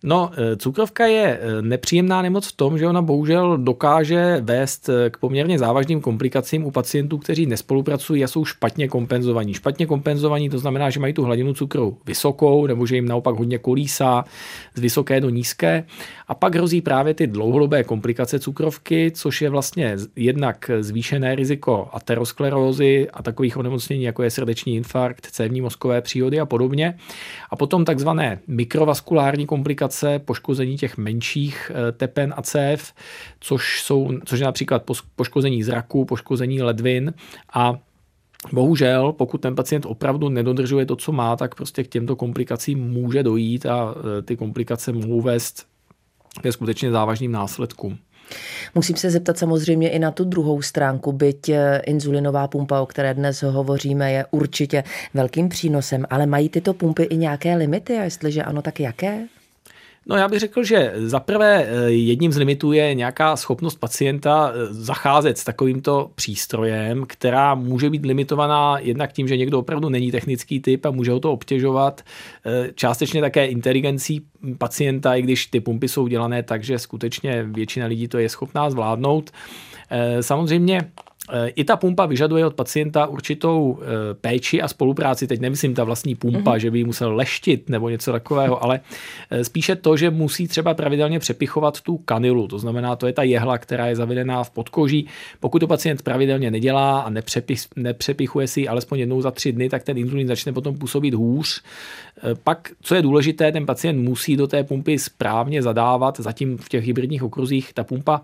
No, 0.09 0.31
eh, 0.37 0.57
cukrovka 0.57 1.07
je 1.07 1.39
eh, 1.43 1.63
nepříjemná 1.63 2.23
nemoc 2.23 2.47
v 2.47 2.57
tom, 2.57 2.79
že 2.79 2.87
ona 2.87 3.03
bohužel 3.03 3.59
dokáže 3.59 4.39
vést 4.41 4.89
eh, 4.89 5.11
k 5.11 5.17
poměrně 5.17 5.59
závažným 5.59 6.01
komplikacím 6.01 6.65
u 6.65 6.71
pacientů, 6.71 7.19
kteří 7.19 7.47
nespolupracují 7.47 8.25
a 8.25 8.29
jsou 8.29 8.45
špatně 8.45 8.89
kompenzovaní. 8.89 9.55
Špatně 9.55 9.87
kompenzovaní 9.87 10.51
to 10.51 10.59
znamená, 10.59 10.91
že 10.91 11.01
mají 11.01 11.13
tu 11.13 11.25
hladinu 11.25 11.55
cukru 11.55 11.99
vysokou, 12.07 12.67
nebo 12.67 12.87
že 12.87 12.95
jim 12.95 13.09
naopak 13.09 13.37
hodně 13.37 13.59
kolísá 13.59 14.25
z 14.75 14.81
vysoké 14.81 15.21
do 15.21 15.31
nízké. 15.31 15.85
A 16.29 16.35
pak 16.35 16.55
hrozí 16.55 16.81
právě 16.81 17.15
ty 17.15 17.27
dlouhodobé 17.27 17.85
komplikace 17.85 18.39
cukrovky, 18.39 19.11
což 19.15 19.43
je 19.43 19.51
vlastně 19.51 19.97
jednak 20.17 20.71
zvýšené 20.81 21.35
riziko 21.35 21.89
aterosklerózy 21.93 23.09
a 23.13 23.23
takových 23.23 23.57
onemocnění, 23.57 24.03
jako 24.03 24.23
je 24.23 24.31
srdeční 24.31 24.75
infarkt, 24.75 25.27
cévní 25.31 25.61
mozkové 25.61 26.01
příhody 26.01 26.41
a 26.41 26.47
podobně. 26.47 26.99
A 27.51 27.57
potom 27.57 27.85
takzvané 27.85 28.39
mikrovaskulární 28.47 29.47
komplikace, 29.47 29.96
poškození 30.25 30.77
těch 30.77 30.97
menších 30.97 31.73
eh, 31.75 31.93
tepen 31.93 32.35
a 32.37 32.43
cév, 32.43 32.93
což, 33.41 33.83
jsou, 33.83 34.11
což 34.25 34.39
je 34.39 34.47
například 34.47 34.83
poškození 35.17 35.63
zraku, 35.63 36.05
poškození 36.05 36.63
ledvin 36.63 37.15
a 37.55 37.79
Bohužel, 38.53 39.13
pokud 39.13 39.39
ten 39.39 39.55
pacient 39.55 39.87
opravdu 39.87 40.29
nedodržuje 40.29 40.87
to, 40.87 40.97
co 40.97 41.13
má, 41.13 41.37
tak 41.37 41.55
prostě 41.55 41.85
k 41.85 41.89
těmto 41.89 42.17
komplikacím 42.17 42.79
může 42.79 43.23
dojít 43.23 43.67
a 43.67 43.95
eh, 44.19 44.23
ty 44.23 44.37
komplikace 44.37 44.93
mohou 44.93 45.21
vést 45.21 45.67
ke 46.43 46.53
skutečně 46.53 46.91
závažným 46.91 47.33
následkům. 47.33 47.99
Musím 48.75 48.97
se 48.97 49.11
zeptat 49.11 49.39
samozřejmě 49.39 49.91
i 49.91 49.99
na 49.99 50.11
tu 50.11 50.25
druhou 50.25 50.63
stránku, 50.63 51.13
byť 51.13 51.49
eh, 51.49 51.83
inzulinová 51.87 52.49
pumpa, 52.49 52.81
o 52.81 52.87
které 52.87 53.15
dnes 53.15 53.43
hovoříme, 53.43 54.13
je 54.13 54.27
určitě 54.31 54.85
velkým 55.15 55.49
přínosem, 55.49 56.05
ale 56.11 56.27
mají 56.27 56.49
tyto 56.49 56.75
pumpy 56.75 57.03
i 57.03 57.17
nějaké 57.17 57.57
limity 57.57 57.99
a 57.99 58.05
jestliže 58.05 58.43
ano, 58.43 58.63
tak 58.63 58.81
jaké? 58.81 59.27
No 60.09 60.17
já 60.17 60.29
bych 60.29 60.41
řekl, 60.41 60.65
že 60.65 60.93
zaprvé 60.97 61.65
eh, 61.65 61.91
jedním 61.91 62.33
z 62.33 62.37
limitů 62.37 62.73
je 62.73 62.95
nějaká 62.95 63.37
schopnost 63.37 63.75
pacienta 63.75 64.53
eh, 64.55 64.75
zacházet 64.75 65.39
s 65.39 65.45
takovýmto 65.45 66.11
přístrojem, 66.15 67.05
která 67.07 67.55
může 67.55 67.91
být 67.91 68.07
limitovaná 68.07 68.79
jednak 68.79 69.13
tím, 69.13 69.29
že 69.29 69.37
někdo 69.37 69.59
opravdu 69.59 69.89
není 69.89 70.13
technický 70.13 70.61
typ 70.61 70.87
a 70.87 70.91
může 70.91 71.11
ho 71.11 71.21
to 71.21 71.33
obtěžovat, 71.33 72.03
eh, 72.47 72.71
částečně 72.75 73.21
také 73.21 73.47
inteligencí 73.47 74.27
pacienta, 74.59 75.15
i 75.15 75.23
když 75.23 75.47
ty 75.47 75.61
pumpy 75.61 75.89
jsou 75.89 76.07
dělané 76.07 76.43
tak, 76.43 76.65
že 76.65 76.79
skutečně 76.79 77.43
většina 77.43 77.87
lidí 77.87 78.09
to 78.09 78.19
je 78.19 78.29
schopná 78.29 78.71
zvládnout. 78.71 79.31
Samozřejmě 80.21 80.81
i 81.47 81.65
ta 81.65 81.77
pumpa 81.77 82.07
vyžaduje 82.07 82.47
od 82.47 82.55
pacienta 82.55 83.07
určitou 83.07 83.79
eh, 83.81 84.15
péči 84.15 84.63
a 84.63 84.69
spolupráci. 84.69 85.27
Teď 85.27 85.41
nemyslím 85.41 85.75
ta 85.75 85.85
vlastní 85.85 86.15
pumpa, 86.15 86.53
mm-hmm. 86.53 86.57
že 86.57 86.71
by 86.71 86.79
ji 86.79 86.85
musel 86.85 87.15
leštit 87.15 87.69
nebo 87.69 87.89
něco 87.89 88.13
takového, 88.13 88.65
ale 88.65 88.81
eh, 89.31 89.45
spíše 89.45 89.77
to, 89.77 89.97
že 89.97 90.11
musí 90.11 90.49
třeba 90.49 90.75
pravidelně 90.75 91.19
přepichovat 91.19 91.81
tu 91.81 91.97
kanilu. 91.97 92.49
To 92.49 92.59
znamená, 92.59 92.97
to 92.97 93.07
je 93.07 93.13
ta 93.13 93.23
jehla, 93.23 93.59
která 93.59 93.87
je 93.87 93.97
zavedená 93.97 94.45
v 94.45 94.51
podkoží. 94.51 95.07
Pokud 95.41 95.59
to 95.59 95.67
pacient 95.67 96.03
pravidelně 96.03 96.51
nedělá 96.51 97.01
a 97.01 97.11
nepřepich, 97.11 97.61
nepřepichuje 97.77 98.49
si 98.49 98.61
ji 98.61 98.69
alespoň 98.69 98.99
jednou 98.99 99.23
za 99.23 99.31
tři 99.31 99.53
dny, 99.53 99.69
tak 99.69 99.83
ten 99.83 99.99
inzulin 99.99 100.29
začne 100.29 100.53
potom 100.53 100.79
působit 100.79 101.15
hůř. 101.15 101.63
Eh, 102.23 102.35
pak, 102.45 102.71
co 102.81 102.95
je 102.95 103.03
důležité, 103.03 103.53
ten 103.53 103.67
pacient 103.67 104.03
musí 104.03 104.37
do 104.37 104.47
té 104.47 104.65
pumpy 104.65 104.99
správně 104.99 105.63
zadávat. 105.63 106.21
Zatím 106.21 106.57
v 106.57 106.69
těch 106.69 106.87
hybridních 106.87 107.23
okruzích 107.23 107.73
ta 107.73 107.85
pumpa 107.85 108.21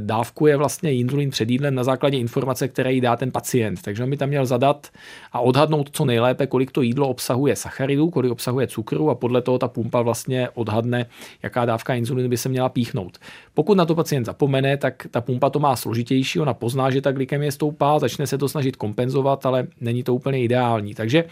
dávkuje 0.00 0.56
vlastně 0.56 0.94
inzulin 0.94 1.30
před 1.30 1.50
jídlem 1.50 1.74
na 1.74 1.84
základě 1.84 2.18
informace, 2.18 2.68
které 2.68 2.92
jí 2.92 3.00
dá 3.00 3.16
ten 3.16 3.30
pacient. 3.30 3.82
Takže 3.82 4.04
on 4.04 4.10
by 4.10 4.16
tam 4.16 4.28
měl 4.28 4.46
zadat 4.46 4.88
a 5.32 5.40
odhadnout 5.40 5.90
co 5.92 6.04
nejlépe, 6.04 6.46
kolik 6.46 6.70
to 6.70 6.82
jídlo 6.82 7.08
obsahuje 7.08 7.56
sacharidů, 7.56 8.10
kolik 8.10 8.32
obsahuje 8.32 8.66
cukru 8.66 9.10
a 9.10 9.14
podle 9.14 9.42
toho 9.42 9.58
ta 9.58 9.68
pumpa 9.68 10.02
vlastně 10.02 10.48
odhadne, 10.54 11.06
jaká 11.42 11.64
dávka 11.64 11.94
inzulinu 11.94 12.28
by 12.28 12.36
se 12.36 12.48
měla 12.48 12.68
píchnout. 12.68 13.18
Pokud 13.54 13.76
na 13.76 13.84
to 13.84 13.94
pacient 13.94 14.24
zapomene, 14.24 14.76
tak 14.76 15.06
ta 15.10 15.20
pumpa 15.20 15.50
to 15.50 15.58
má 15.58 15.76
složitější, 15.76 16.40
ona 16.40 16.54
pozná, 16.54 16.90
že 16.90 17.00
ta 17.00 17.12
glykemie 17.12 17.52
stoupá, 17.52 17.98
začne 17.98 18.26
se 18.26 18.38
to 18.38 18.48
snažit 18.48 18.76
kompenzovat, 18.76 19.46
ale 19.46 19.66
není 19.80 20.02
to 20.02 20.14
úplně 20.14 20.42
ideální. 20.42 20.94
Takže 20.94 21.24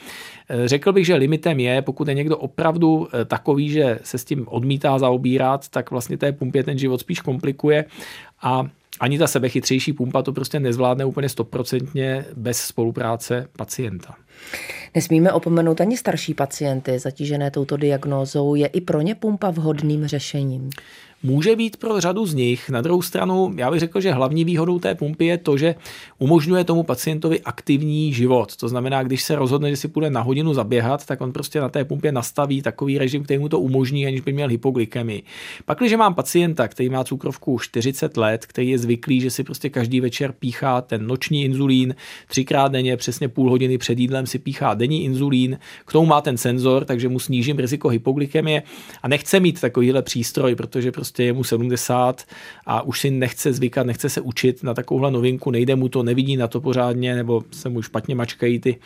eh, 0.48 0.68
řekl 0.68 0.92
bych, 0.92 1.06
že 1.06 1.14
limitem 1.14 1.59
je, 1.62 1.82
pokud 1.82 2.08
je 2.08 2.14
někdo 2.14 2.38
opravdu 2.38 3.08
eh, 3.12 3.24
takový, 3.24 3.68
že 3.68 3.98
se 4.02 4.18
s 4.18 4.24
tím 4.24 4.48
odmítá 4.48 4.98
zaobírat, 4.98 5.68
tak 5.68 5.90
vlastně 5.90 6.16
té 6.16 6.32
pumpě 6.32 6.64
ten 6.64 6.78
život 6.78 7.00
spíš 7.00 7.20
komplikuje 7.20 7.84
a 8.42 8.66
ani 9.00 9.18
ta 9.18 9.26
sebechytřejší 9.26 9.92
pumpa 9.92 10.22
to 10.22 10.32
prostě 10.32 10.60
nezvládne 10.60 11.04
úplně 11.04 11.28
stoprocentně 11.28 12.24
bez 12.36 12.58
spolupráce 12.58 13.48
pacienta. 13.56 14.14
Nesmíme 14.94 15.32
opomenout 15.32 15.80
ani 15.80 15.96
starší 15.96 16.34
pacienty 16.34 16.98
zatížené 16.98 17.50
touto 17.50 17.76
diagnózou. 17.76 18.54
Je 18.54 18.66
i 18.66 18.80
pro 18.80 19.00
ně 19.00 19.14
pumpa 19.14 19.50
vhodným 19.50 20.06
řešením? 20.06 20.70
může 21.22 21.56
být 21.56 21.76
pro 21.76 22.00
řadu 22.00 22.26
z 22.26 22.34
nich. 22.34 22.70
Na 22.70 22.80
druhou 22.80 23.02
stranu, 23.02 23.52
já 23.56 23.70
bych 23.70 23.80
řekl, 23.80 24.00
že 24.00 24.12
hlavní 24.12 24.44
výhodou 24.44 24.78
té 24.78 24.94
pumpy 24.94 25.26
je 25.26 25.38
to, 25.38 25.56
že 25.56 25.74
umožňuje 26.18 26.64
tomu 26.64 26.82
pacientovi 26.82 27.40
aktivní 27.40 28.12
život. 28.12 28.56
To 28.56 28.68
znamená, 28.68 29.02
když 29.02 29.22
se 29.22 29.36
rozhodne, 29.36 29.70
že 29.70 29.76
si 29.76 29.88
půjde 29.88 30.10
na 30.10 30.20
hodinu 30.20 30.54
zaběhat, 30.54 31.06
tak 31.06 31.20
on 31.20 31.32
prostě 31.32 31.60
na 31.60 31.68
té 31.68 31.84
pumpě 31.84 32.12
nastaví 32.12 32.62
takový 32.62 32.98
režim, 32.98 33.24
který 33.24 33.38
mu 33.38 33.48
to 33.48 33.60
umožní, 33.60 34.06
aniž 34.06 34.20
by 34.20 34.32
měl 34.32 34.48
hypoglykemii. 34.48 35.22
Pak, 35.64 35.78
když 35.78 35.94
mám 35.94 36.14
pacienta, 36.14 36.68
který 36.68 36.88
má 36.88 37.04
cukrovku 37.04 37.58
40 37.58 38.16
let, 38.16 38.46
který 38.46 38.68
je 38.68 38.78
zvyklý, 38.78 39.20
že 39.20 39.30
si 39.30 39.44
prostě 39.44 39.70
každý 39.70 40.00
večer 40.00 40.32
píchá 40.32 40.80
ten 40.80 41.06
noční 41.06 41.44
inzulín, 41.44 41.94
třikrát 42.28 42.72
denně, 42.72 42.96
přesně 42.96 43.28
půl 43.28 43.50
hodiny 43.50 43.78
před 43.78 43.98
jídlem 43.98 44.26
si 44.30 44.38
píchá 44.38 44.74
denní 44.74 45.04
inzulín, 45.04 45.58
k 45.84 45.92
tomu 45.92 46.06
má 46.06 46.20
ten 46.20 46.36
senzor, 46.36 46.84
takže 46.84 47.08
mu 47.08 47.18
snížím 47.18 47.58
riziko 47.58 47.88
hypoglykemie 47.88 48.62
a 49.02 49.08
nechce 49.08 49.40
mít 49.40 49.60
takovýhle 49.60 50.02
přístroj, 50.02 50.54
protože 50.54 50.92
prostě 50.92 51.24
je 51.24 51.32
mu 51.32 51.44
70 51.44 52.24
a 52.66 52.82
už 52.82 53.00
si 53.00 53.10
nechce 53.10 53.52
zvykat, 53.52 53.86
nechce 53.86 54.08
se 54.08 54.20
učit 54.20 54.62
na 54.62 54.74
takovouhle 54.74 55.10
novinku, 55.10 55.50
nejde 55.50 55.76
mu 55.76 55.88
to, 55.88 56.02
nevidí 56.02 56.36
na 56.36 56.48
to 56.48 56.60
pořádně, 56.60 57.14
nebo 57.14 57.42
se 57.50 57.68
mu 57.68 57.82
špatně 57.82 58.14
mačkají 58.14 58.58
ty, 58.58 58.76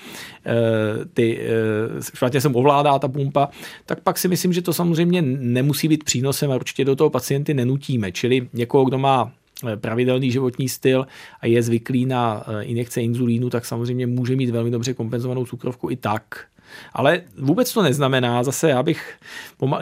eh, 0.47 1.05
ty 1.15 1.41
eh, 1.41 2.03
špatně 2.15 2.41
se 2.41 2.49
mu 2.49 2.59
ovládá 2.59 2.99
ta 2.99 3.09
pumpa, 3.09 3.49
tak 3.87 4.01
pak 4.01 4.19
si 4.19 4.29
myslím, 4.29 4.53
že 4.53 4.63
to 4.63 4.73
samozřejmě 4.73 5.23
nemusí 5.23 5.89
být 5.89 6.05
přínosem 6.05 6.53
a 6.53 6.57
určitě 6.57 6.85
do 6.85 6.97
toho 6.97 7.11
pacienty 7.11 7.55
nenutíme. 7.55 8.13
Čili 8.13 8.49
někoho, 8.53 8.85
kdo 8.85 8.99
má 8.99 9.33
pravidelný 9.77 10.31
životní 10.31 10.69
styl 10.69 11.07
a 11.41 11.47
je 11.47 11.63
zvyklý 11.63 12.07
na 12.07 12.45
injekce 12.61 13.03
inzulínu, 13.03 13.51
tak 13.51 13.65
samozřejmě 13.65 14.07
může 14.07 14.37
mít 14.37 14.51
velmi 14.51 14.71
dobře 14.71 14.95
kompenzovanou 14.95 15.47
cukrovku 15.47 15.91
i 15.91 15.97
tak. 15.97 16.47
Ale 16.93 17.23
vůbec 17.39 17.73
to 17.73 17.83
neznamená, 17.83 18.43
zase 18.43 18.71
já 18.71 18.83
bych, 18.83 19.15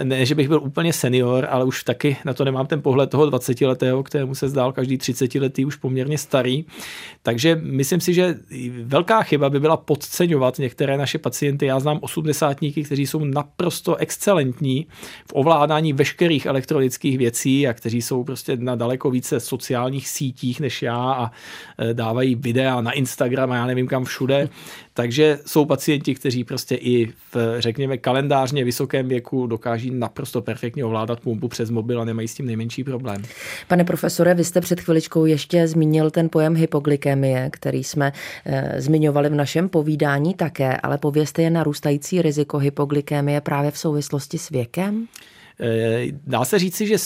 ne, 0.03 0.27
že 0.27 0.35
bych 0.35 0.49
byl 0.49 0.61
úplně 0.63 0.93
senior, 0.93 1.47
ale 1.51 1.65
už 1.65 1.85
taky 1.85 2.17
na 2.25 2.35
to 2.35 2.45
nemám 2.45 2.67
ten 2.67 2.83
pohled 2.83 3.11
toho 3.11 3.27
20-letého, 3.27 4.03
kterému 4.03 4.35
se 4.35 4.49
zdál 4.49 4.73
každý 4.73 4.99
30-letý 4.99 5.65
už 5.65 5.77
poměrně 5.77 6.19
starý. 6.19 6.65
Takže 7.23 7.61
myslím 7.63 8.01
si, 8.01 8.15
že 8.15 8.35
velká 8.83 9.23
chyba 9.23 9.51
by 9.51 9.61
byla 9.61 9.77
podceňovat 9.77 10.59
některé 10.59 10.97
naše 10.97 11.19
pacienty. 11.19 11.67
Já 11.67 11.81
znám 11.81 11.99
osmdesátníky, 12.01 12.85
kteří 12.85 13.07
jsou 13.07 13.25
naprosto 13.25 13.97
excelentní 13.97 14.87
v 15.27 15.33
ovládání 15.33 15.93
veškerých 15.93 16.47
elektronických 16.47 17.19
věcí 17.19 17.69
a 17.69 17.73
kteří 17.73 18.03
jsou 18.03 18.25
prostě 18.25 18.57
na 18.57 18.75
daleko 18.75 19.11
více 19.11 19.41
sociálních 19.41 20.09
sítích 20.09 20.61
než 20.61 20.83
já 20.83 21.13
a 21.13 21.31
e, 21.79 21.95
dávají 21.95 22.35
videa 22.35 22.81
na 22.81 22.93
Instagram 22.93 23.53
a 23.53 23.57
já 23.57 23.67
nevím 23.67 23.89
kam 23.89 24.05
všude. 24.05 24.49
Takže 24.95 25.39
jsou 25.47 25.65
pacienti, 25.65 26.15
kteří 26.15 26.45
prostě 26.45 26.75
i 26.75 27.07
v, 27.07 27.37
řekněme, 27.59 27.99
kalendářně 27.99 28.65
vysokém 28.65 29.09
věku 29.09 29.47
dokáží 29.47 29.91
naprosto 29.91 30.43
perfektně 30.43 30.85
ovládat 30.85 31.21
pumpu 31.21 31.49
přes 31.49 31.71
mobil 31.71 32.01
a 32.01 32.05
nemají 32.05 32.29
s 32.29 32.35
tím 32.35 32.47
nejmenší 32.47 32.85
problém. 32.85 33.23
Pane 33.69 33.85
profesore, 33.85 34.35
vy 34.35 34.45
jste 34.45 34.61
před 34.61 34.81
chviličkou 34.81 35.25
ještě 35.25 35.69
zmínil 35.69 36.11
ten 36.11 36.29
pojem 36.29 36.57
hypoglykemie, 36.57 37.51
který 37.53 37.85
jsme 37.85 38.13
e, 38.45 38.81
zmiňovali 38.81 39.29
v 39.29 39.35
našem 39.35 39.69
povídání 39.69 40.35
také, 40.35 40.77
ale 40.77 40.99
povězte 40.99 41.43
je 41.43 41.51
narůstající 41.51 42.23
riziko 42.23 42.59
hypoglykemie 42.59 43.41
právě 43.41 43.71
v 43.71 43.79
souvislosti 43.79 44.39
s 44.39 44.51
věkem? 44.51 45.09
Eh, 45.61 46.07
dá 46.27 46.45
se 46.45 46.59
říci, 46.59 46.87
že 46.87 46.97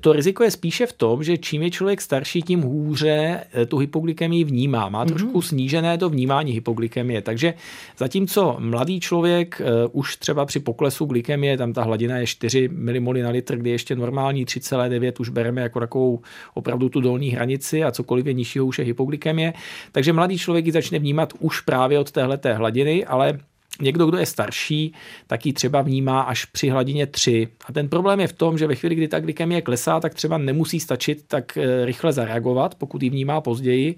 to 0.00 0.12
riziko 0.12 0.44
je 0.44 0.50
spíše 0.50 0.86
v 0.86 0.92
tom, 0.92 1.24
že 1.24 1.38
čím 1.38 1.62
je 1.62 1.70
člověk 1.70 2.00
starší, 2.00 2.42
tím 2.42 2.60
hůře 2.60 3.40
eh, 3.52 3.66
tu 3.66 3.78
hypoglykemii 3.78 4.44
vnímá. 4.44 4.88
Má 4.88 5.04
trošku 5.04 5.38
mm-hmm. 5.38 5.48
snížené 5.48 5.98
to 5.98 6.10
vnímání 6.10 6.52
hypoglykemie. 6.52 7.22
Takže 7.22 7.54
zatímco 7.98 8.56
mladý 8.58 9.00
člověk 9.00 9.60
eh, 9.60 9.64
už 9.92 10.16
třeba 10.16 10.46
při 10.46 10.60
poklesu 10.60 11.04
glykemie, 11.04 11.56
tam 11.56 11.72
ta 11.72 11.82
hladina 11.82 12.18
je 12.18 12.26
4 12.26 12.68
mmol 12.68 13.14
na 13.14 13.30
litr, 13.30 13.56
kdy 13.56 13.70
ještě 13.70 13.96
normální 13.96 14.46
3,9 14.46 15.12
už 15.20 15.28
bereme 15.28 15.60
jako 15.60 15.80
takovou 15.80 16.20
opravdu 16.54 16.88
tu 16.88 17.00
dolní 17.00 17.30
hranici 17.30 17.84
a 17.84 17.90
cokoliv 17.90 18.26
je 18.26 18.32
nižšího 18.32 18.66
už 18.66 18.78
je 18.78 18.84
hypoglykemie. 18.84 19.52
Takže 19.92 20.12
mladý 20.12 20.38
člověk 20.38 20.66
ji 20.66 20.72
začne 20.72 20.98
vnímat 20.98 21.32
už 21.38 21.60
právě 21.60 21.98
od 21.98 22.10
téhle 22.10 22.38
hladiny, 22.54 23.04
ale 23.04 23.38
Někdo, 23.80 24.06
kdo 24.06 24.18
je 24.18 24.26
starší, 24.26 24.92
tak 25.26 25.46
ji 25.46 25.52
třeba 25.52 25.82
vnímá 25.82 26.20
až 26.20 26.44
při 26.44 26.68
hladině 26.68 27.06
3. 27.06 27.48
A 27.66 27.72
ten 27.72 27.88
problém 27.88 28.20
je 28.20 28.26
v 28.26 28.32
tom, 28.32 28.58
že 28.58 28.66
ve 28.66 28.74
chvíli, 28.74 28.94
kdy 28.94 29.08
ta 29.08 29.20
glykemie 29.20 29.62
klesá, 29.62 30.00
tak 30.00 30.14
třeba 30.14 30.38
nemusí 30.38 30.80
stačit 30.80 31.24
tak 31.28 31.56
eh, 31.56 31.84
rychle 31.84 32.12
zareagovat, 32.12 32.74
pokud 32.74 33.02
ji 33.02 33.10
vnímá 33.10 33.40
později. 33.40 33.96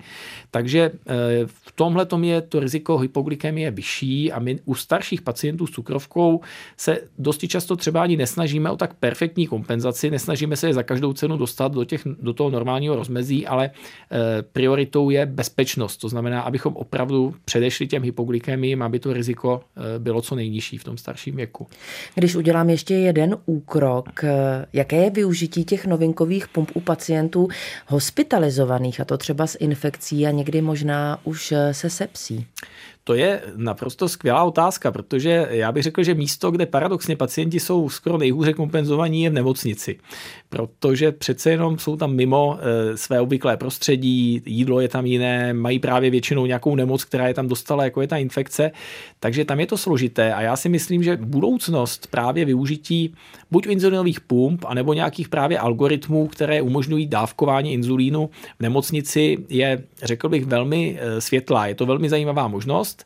Takže 0.50 0.80
eh, 0.80 1.12
v 1.46 1.72
tomhle 1.74 2.06
je 2.22 2.40
to 2.40 2.60
riziko 2.60 2.98
hypoglykemie 2.98 3.70
vyšší 3.70 4.32
a 4.32 4.38
my 4.38 4.58
u 4.64 4.74
starších 4.74 5.22
pacientů 5.22 5.66
s 5.66 5.70
cukrovkou 5.70 6.40
se 6.76 6.98
dosti 7.18 7.48
často 7.48 7.76
třeba 7.76 8.02
ani 8.02 8.16
nesnažíme 8.16 8.70
o 8.70 8.76
tak 8.76 8.94
perfektní 8.94 9.46
kompenzaci, 9.46 10.10
nesnažíme 10.10 10.56
se 10.56 10.66
je 10.66 10.74
za 10.74 10.82
každou 10.82 11.12
cenu 11.12 11.36
dostat 11.36 11.72
do, 11.72 11.84
těch, 11.84 12.02
do 12.04 12.32
toho 12.32 12.50
normálního 12.50 12.96
rozmezí, 12.96 13.46
ale 13.46 13.70
eh, 13.70 14.42
prioritou 14.42 15.10
je 15.10 15.26
bezpečnost. 15.26 15.96
To 15.96 16.08
znamená, 16.08 16.40
abychom 16.40 16.76
opravdu 16.76 17.34
předešli 17.44 17.86
těm 17.86 18.02
hypoglykemiím, 18.02 18.82
aby 18.82 18.98
to 18.98 19.12
riziko 19.12 19.65
bylo 19.98 20.22
co 20.22 20.34
nejnižší 20.34 20.78
v 20.78 20.84
tom 20.84 20.98
starším 20.98 21.36
věku. 21.36 21.66
Když 22.14 22.34
udělám 22.34 22.70
ještě 22.70 22.94
jeden 22.94 23.36
úkrok, 23.46 24.24
eh, 24.24 24.66
jaké 24.72 24.96
je 24.96 25.10
využití 25.10 25.64
těch 25.64 25.86
novinkových 25.86 26.48
pump 26.48 26.70
u 26.74 26.80
pacientů 26.80 27.48
hospitalizovaných, 27.86 29.00
a 29.00 29.04
to 29.04 29.18
třeba 29.18 29.46
s 29.46 29.58
infekcí 29.60 30.26
a 30.26 30.30
někdy 30.30 30.62
možná 30.62 31.20
už 31.24 31.52
eh, 31.52 31.74
se 31.74 31.90
sepsí? 31.90 32.46
To 33.06 33.14
je 33.14 33.42
naprosto 33.56 34.08
skvělá 34.08 34.44
otázka, 34.44 34.90
protože 34.90 35.46
já 35.50 35.72
bych 35.72 35.82
řekl, 35.82 36.02
že 36.02 36.14
místo, 36.14 36.50
kde 36.50 36.66
paradoxně 36.66 37.16
pacienti 37.16 37.60
jsou 37.60 37.88
skoro 37.88 38.18
nejhůře 38.18 38.52
kompenzovaní, 38.52 39.22
je 39.22 39.30
v 39.30 39.32
nemocnici. 39.32 39.98
Protože 40.48 41.12
přece 41.12 41.50
jenom 41.50 41.78
jsou 41.78 41.96
tam 41.96 42.14
mimo 42.14 42.58
e, 42.60 42.96
své 42.96 43.20
obvyklé 43.20 43.56
prostředí, 43.56 44.42
jídlo 44.46 44.80
je 44.80 44.88
tam 44.88 45.06
jiné, 45.06 45.54
mají 45.54 45.78
právě 45.78 46.10
většinou 46.10 46.46
nějakou 46.46 46.74
nemoc, 46.74 47.04
která 47.04 47.28
je 47.28 47.34
tam 47.34 47.48
dostala, 47.48 47.84
jako 47.84 48.00
je 48.00 48.08
ta 48.08 48.16
infekce. 48.16 48.70
Takže 49.20 49.44
tam 49.44 49.60
je 49.60 49.66
to 49.66 49.78
složité 49.78 50.34
a 50.34 50.40
já 50.42 50.56
si 50.56 50.68
myslím, 50.68 51.02
že 51.02 51.16
budoucnost 51.16 52.06
právě 52.06 52.44
využití 52.44 53.14
buď 53.50 53.66
inzulinových 53.66 54.20
pump, 54.20 54.64
anebo 54.66 54.94
nějakých 54.94 55.28
právě 55.28 55.58
algoritmů, 55.58 56.26
které 56.26 56.62
umožňují 56.62 57.06
dávkování 57.06 57.72
inzulínu 57.72 58.30
v 58.58 58.62
nemocnici, 58.62 59.38
je, 59.48 59.82
řekl 60.02 60.28
bych, 60.28 60.46
velmi 60.46 60.98
e, 61.00 61.20
světlá. 61.20 61.66
Je 61.66 61.74
to 61.74 61.86
velmi 61.86 62.08
zajímavá 62.08 62.48
možnost 62.48 62.95
podkast. 62.96 63.04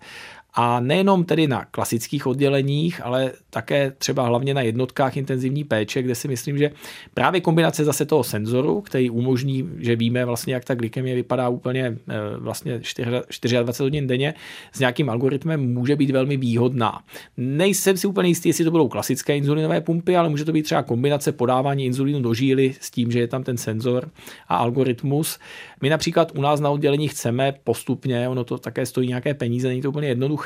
A 0.54 0.80
nejenom 0.80 1.24
tedy 1.24 1.46
na 1.46 1.64
klasických 1.64 2.26
odděleních, 2.26 3.04
ale 3.04 3.32
také 3.50 3.90
třeba 3.98 4.26
hlavně 4.26 4.54
na 4.54 4.60
jednotkách 4.60 5.16
intenzivní 5.16 5.64
péče, 5.64 6.02
kde 6.02 6.14
si 6.14 6.28
myslím, 6.28 6.58
že 6.58 6.70
právě 7.14 7.40
kombinace 7.40 7.84
zase 7.84 8.06
toho 8.06 8.24
senzoru, 8.24 8.80
který 8.80 9.10
umožní, 9.10 9.68
že 9.78 9.96
víme 9.96 10.24
vlastně, 10.24 10.54
jak 10.54 10.64
ta 10.64 10.74
glykemie 10.74 11.14
vypadá 11.14 11.48
úplně 11.48 11.86
eh, 11.86 12.14
vlastně 12.38 12.80
24 12.82 13.56
hodin 13.80 14.06
denně, 14.06 14.34
s 14.72 14.78
nějakým 14.78 15.10
algoritmem 15.10 15.72
může 15.72 15.96
být 15.96 16.10
velmi 16.10 16.36
výhodná. 16.36 17.02
Nejsem 17.36 17.96
si 17.96 18.06
úplně 18.06 18.28
jistý, 18.28 18.48
jestli 18.48 18.64
to 18.64 18.70
budou 18.70 18.88
klasické 18.88 19.36
inzulinové 19.36 19.80
pumpy, 19.80 20.16
ale 20.16 20.28
může 20.28 20.44
to 20.44 20.52
být 20.52 20.62
třeba 20.62 20.82
kombinace 20.82 21.32
podávání 21.32 21.84
inzulínu 21.84 22.22
do 22.22 22.34
žíly 22.34 22.74
s 22.80 22.90
tím, 22.90 23.10
že 23.10 23.20
je 23.20 23.28
tam 23.28 23.42
ten 23.42 23.56
senzor 23.56 24.10
a 24.48 24.56
algoritmus. 24.56 25.38
My 25.80 25.88
například 25.88 26.32
u 26.38 26.40
nás 26.40 26.60
na 26.60 26.70
oddělení 26.70 27.08
chceme 27.08 27.54
postupně, 27.64 28.28
ono 28.28 28.44
to 28.44 28.58
také 28.58 28.86
stojí 28.86 29.08
nějaké 29.08 29.34
peníze, 29.34 29.68
není 29.68 29.82
to 29.82 29.88
úplně 29.88 30.08
jednoduché, 30.08 30.39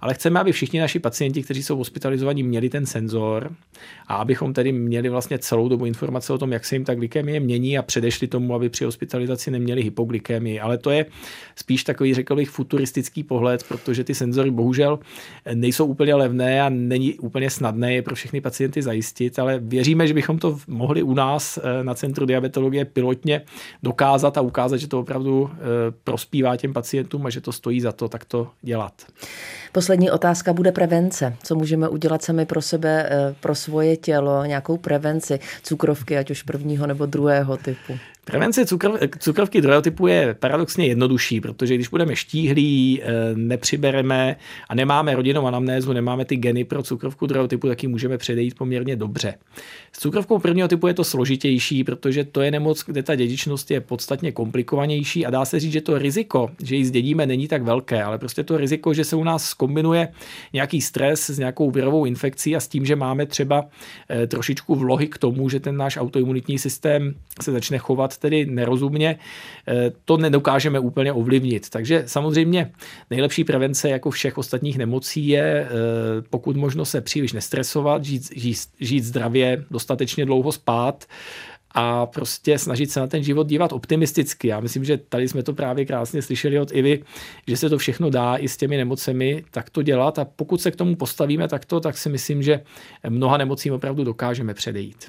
ale 0.00 0.14
chceme, 0.14 0.40
aby 0.40 0.52
všichni 0.52 0.80
naši 0.80 0.98
pacienti, 0.98 1.42
kteří 1.42 1.62
jsou 1.62 1.76
hospitalizovaní, 1.76 2.42
měli 2.42 2.68
ten 2.68 2.86
senzor 2.86 3.52
a 4.06 4.16
abychom 4.16 4.52
tedy 4.52 4.72
měli 4.72 5.08
vlastně 5.08 5.38
celou 5.38 5.68
dobu 5.68 5.86
informace 5.86 6.32
o 6.32 6.38
tom, 6.38 6.52
jak 6.52 6.64
se 6.64 6.74
jim 6.74 6.84
ta 6.84 6.94
glykemie 6.94 7.40
mění 7.40 7.78
a 7.78 7.82
předešli 7.82 8.26
tomu, 8.26 8.54
aby 8.54 8.68
při 8.68 8.84
hospitalizaci 8.84 9.50
neměli 9.50 9.82
hypoglykemii. 9.82 10.60
Ale 10.60 10.78
to 10.78 10.90
je 10.90 11.06
spíš 11.56 11.84
takový, 11.84 12.14
řekl 12.14 12.36
bych, 12.36 12.50
futuristický 12.50 13.22
pohled, 13.22 13.64
protože 13.68 14.04
ty 14.04 14.14
senzory 14.14 14.50
bohužel 14.50 14.98
nejsou 15.54 15.86
úplně 15.86 16.14
levné 16.14 16.62
a 16.62 16.68
není 16.68 17.14
úplně 17.14 17.50
snadné 17.50 17.94
je 17.94 18.02
pro 18.02 18.14
všechny 18.14 18.40
pacienty 18.40 18.82
zajistit, 18.82 19.38
ale 19.38 19.58
věříme, 19.58 20.06
že 20.06 20.14
bychom 20.14 20.38
to 20.38 20.58
mohli 20.66 21.02
u 21.02 21.14
nás 21.14 21.58
eh, 21.58 21.84
na 21.84 21.94
Centru 21.94 22.26
diabetologie 22.26 22.84
pilotně 22.84 23.42
dokázat 23.82 24.38
a 24.38 24.40
ukázat, 24.40 24.76
že 24.76 24.88
to 24.88 25.00
opravdu 25.00 25.50
eh, 25.52 25.56
prospívá 26.04 26.56
těm 26.56 26.72
pacientům 26.72 27.26
a 27.26 27.30
že 27.30 27.40
to 27.40 27.52
stojí 27.52 27.80
za 27.80 27.92
to 27.92 28.08
tak 28.08 28.24
to 28.24 28.50
dělat. 28.62 28.92
Poslední 29.72 30.10
otázka 30.10 30.52
bude 30.52 30.72
prevence. 30.72 31.36
Co 31.42 31.54
můžeme 31.54 31.88
udělat 31.88 32.22
sami 32.22 32.46
pro 32.46 32.62
sebe, 32.62 33.08
eh, 33.10 33.34
pro 33.40 33.54
svoje 33.54 33.96
tělo, 33.96 34.44
nějakou 34.44 34.76
prevenci 34.76 35.40
cukrovky, 35.62 36.18
ať 36.18 36.30
už 36.30 36.42
prvního 36.42 36.86
nebo 36.86 37.06
druhého 37.06 37.56
typu? 37.56 37.98
Prevence 38.30 38.66
cukrov, 38.66 39.00
cukrovky 39.18 39.60
druhého 39.60 39.82
typu 39.82 40.06
je 40.06 40.34
paradoxně 40.34 40.86
jednodušší, 40.86 41.40
protože 41.40 41.74
když 41.74 41.88
budeme 41.88 42.16
štíhlí, 42.16 43.02
eh, 43.02 43.06
nepřibereme 43.34 44.36
a 44.68 44.74
nemáme 44.74 45.14
rodinnou 45.16 45.46
anamnézu, 45.46 45.92
nemáme 45.92 46.24
ty 46.24 46.36
geny 46.36 46.64
pro 46.64 46.82
cukrovku 46.82 47.26
druhého 47.26 47.48
typu, 47.48 47.68
tak 47.68 47.82
ji 47.82 47.88
můžeme 47.88 48.18
předejít 48.18 48.54
poměrně 48.54 48.96
dobře. 48.96 49.34
S 49.92 49.98
cukrovkou 49.98 50.38
prvního 50.38 50.68
typu 50.68 50.86
je 50.86 50.94
to 50.94 51.04
složitější, 51.04 51.84
protože 51.84 52.24
to 52.24 52.40
je 52.40 52.50
nemoc, 52.50 52.84
kde 52.86 53.02
ta 53.02 53.14
dědičnost 53.14 53.70
je 53.70 53.80
podstatně 53.80 54.32
komplikovanější 54.32 55.26
a 55.26 55.30
dá 55.30 55.44
se 55.44 55.60
říct, 55.60 55.72
že 55.72 55.80
to 55.80 55.98
riziko, 55.98 56.50
že 56.62 56.76
ji 56.76 56.84
zdědíme, 56.84 57.26
není 57.26 57.48
tak 57.48 57.62
velké, 57.62 58.02
ale 58.02 58.18
prostě 58.18 58.44
to 58.44 58.56
riziko, 58.56 58.94
že 58.94 59.04
se 59.04 59.16
u 59.16 59.24
nás 59.24 59.54
kombinuje 59.54 60.08
nějaký 60.52 60.80
stres 60.80 61.30
s 61.30 61.38
nějakou 61.38 61.70
virovou 61.70 62.04
infekcí 62.04 62.56
a 62.56 62.60
s 62.60 62.68
tím, 62.68 62.86
že 62.86 62.96
máme 62.96 63.26
třeba 63.26 63.66
eh, 64.10 64.26
trošičku 64.26 64.74
vlohy 64.74 65.06
k 65.06 65.18
tomu, 65.18 65.48
že 65.48 65.60
ten 65.60 65.76
náš 65.76 65.96
autoimunitní 65.96 66.58
systém 66.58 67.14
se 67.42 67.52
začne 67.52 67.78
chovat 67.78 68.15
tedy 68.16 68.46
nerozumně, 68.46 69.18
eh, 69.68 69.92
to 70.04 70.16
nedokážeme 70.16 70.78
úplně 70.78 71.12
ovlivnit. 71.12 71.70
Takže 71.70 72.02
samozřejmě 72.06 72.72
nejlepší 73.10 73.44
prevence 73.44 73.88
jako 73.88 74.10
všech 74.10 74.38
ostatních 74.38 74.78
nemocí 74.78 75.28
je 75.28 75.42
eh, 75.42 75.68
pokud 76.30 76.56
možno 76.56 76.84
se 76.84 77.00
příliš 77.00 77.32
nestresovat, 77.32 78.04
žít, 78.04 78.22
žít, 78.36 78.58
žít 78.80 79.04
zdravě, 79.04 79.64
dostatečně 79.70 80.26
dlouho 80.26 80.52
spát, 80.52 81.04
a 81.78 82.06
prostě 82.06 82.58
snažit 82.58 82.90
se 82.90 83.00
na 83.00 83.06
ten 83.06 83.22
život 83.22 83.46
dívat 83.46 83.72
optimisticky. 83.72 84.48
Já 84.48 84.60
myslím, 84.60 84.84
že 84.84 84.96
tady 84.96 85.28
jsme 85.28 85.42
to 85.42 85.52
právě 85.52 85.84
krásně 85.84 86.22
slyšeli 86.22 86.60
od 86.60 86.72
Ivy, 86.72 87.02
že 87.46 87.56
se 87.56 87.70
to 87.70 87.78
všechno 87.78 88.10
dá 88.10 88.36
i 88.36 88.48
s 88.48 88.56
těmi 88.56 88.76
nemocemi 88.76 89.44
tak 89.50 89.70
to 89.70 89.82
dělat 89.82 90.18
a 90.18 90.24
pokud 90.24 90.60
se 90.60 90.70
k 90.70 90.76
tomu 90.76 90.96
postavíme 90.96 91.48
takto, 91.48 91.80
tak 91.80 91.98
si 91.98 92.08
myslím, 92.08 92.42
že 92.42 92.60
mnoha 93.08 93.36
nemocím 93.36 93.74
opravdu 93.74 94.04
dokážeme 94.04 94.54
předejít. 94.54 95.06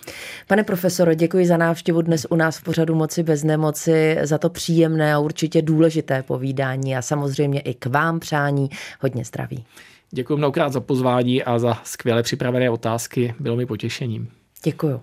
Pane 0.47 0.63
profesore, 0.63 1.15
děkuji 1.15 1.45
za 1.45 1.57
návštěvu 1.57 2.01
dnes 2.01 2.27
u 2.29 2.35
nás 2.35 2.57
v 2.57 2.63
pořadu 2.63 2.95
Moci 2.95 3.23
bez 3.23 3.43
nemoci, 3.43 4.17
za 4.23 4.37
to 4.37 4.49
příjemné 4.49 5.13
a 5.13 5.19
určitě 5.19 5.61
důležité 5.61 6.23
povídání 6.23 6.95
a 6.95 7.01
samozřejmě 7.01 7.59
i 7.59 7.73
k 7.73 7.85
vám 7.85 8.19
přání 8.19 8.69
hodně 8.99 9.25
zdraví. 9.25 9.65
Děkuji 10.11 10.37
mnohokrát 10.37 10.73
za 10.73 10.79
pozvání 10.79 11.43
a 11.43 11.59
za 11.59 11.77
skvěle 11.83 12.23
připravené 12.23 12.69
otázky. 12.69 13.33
Bylo 13.39 13.55
mi 13.55 13.65
potěšením. 13.65 14.29
Děkuji. 14.63 15.01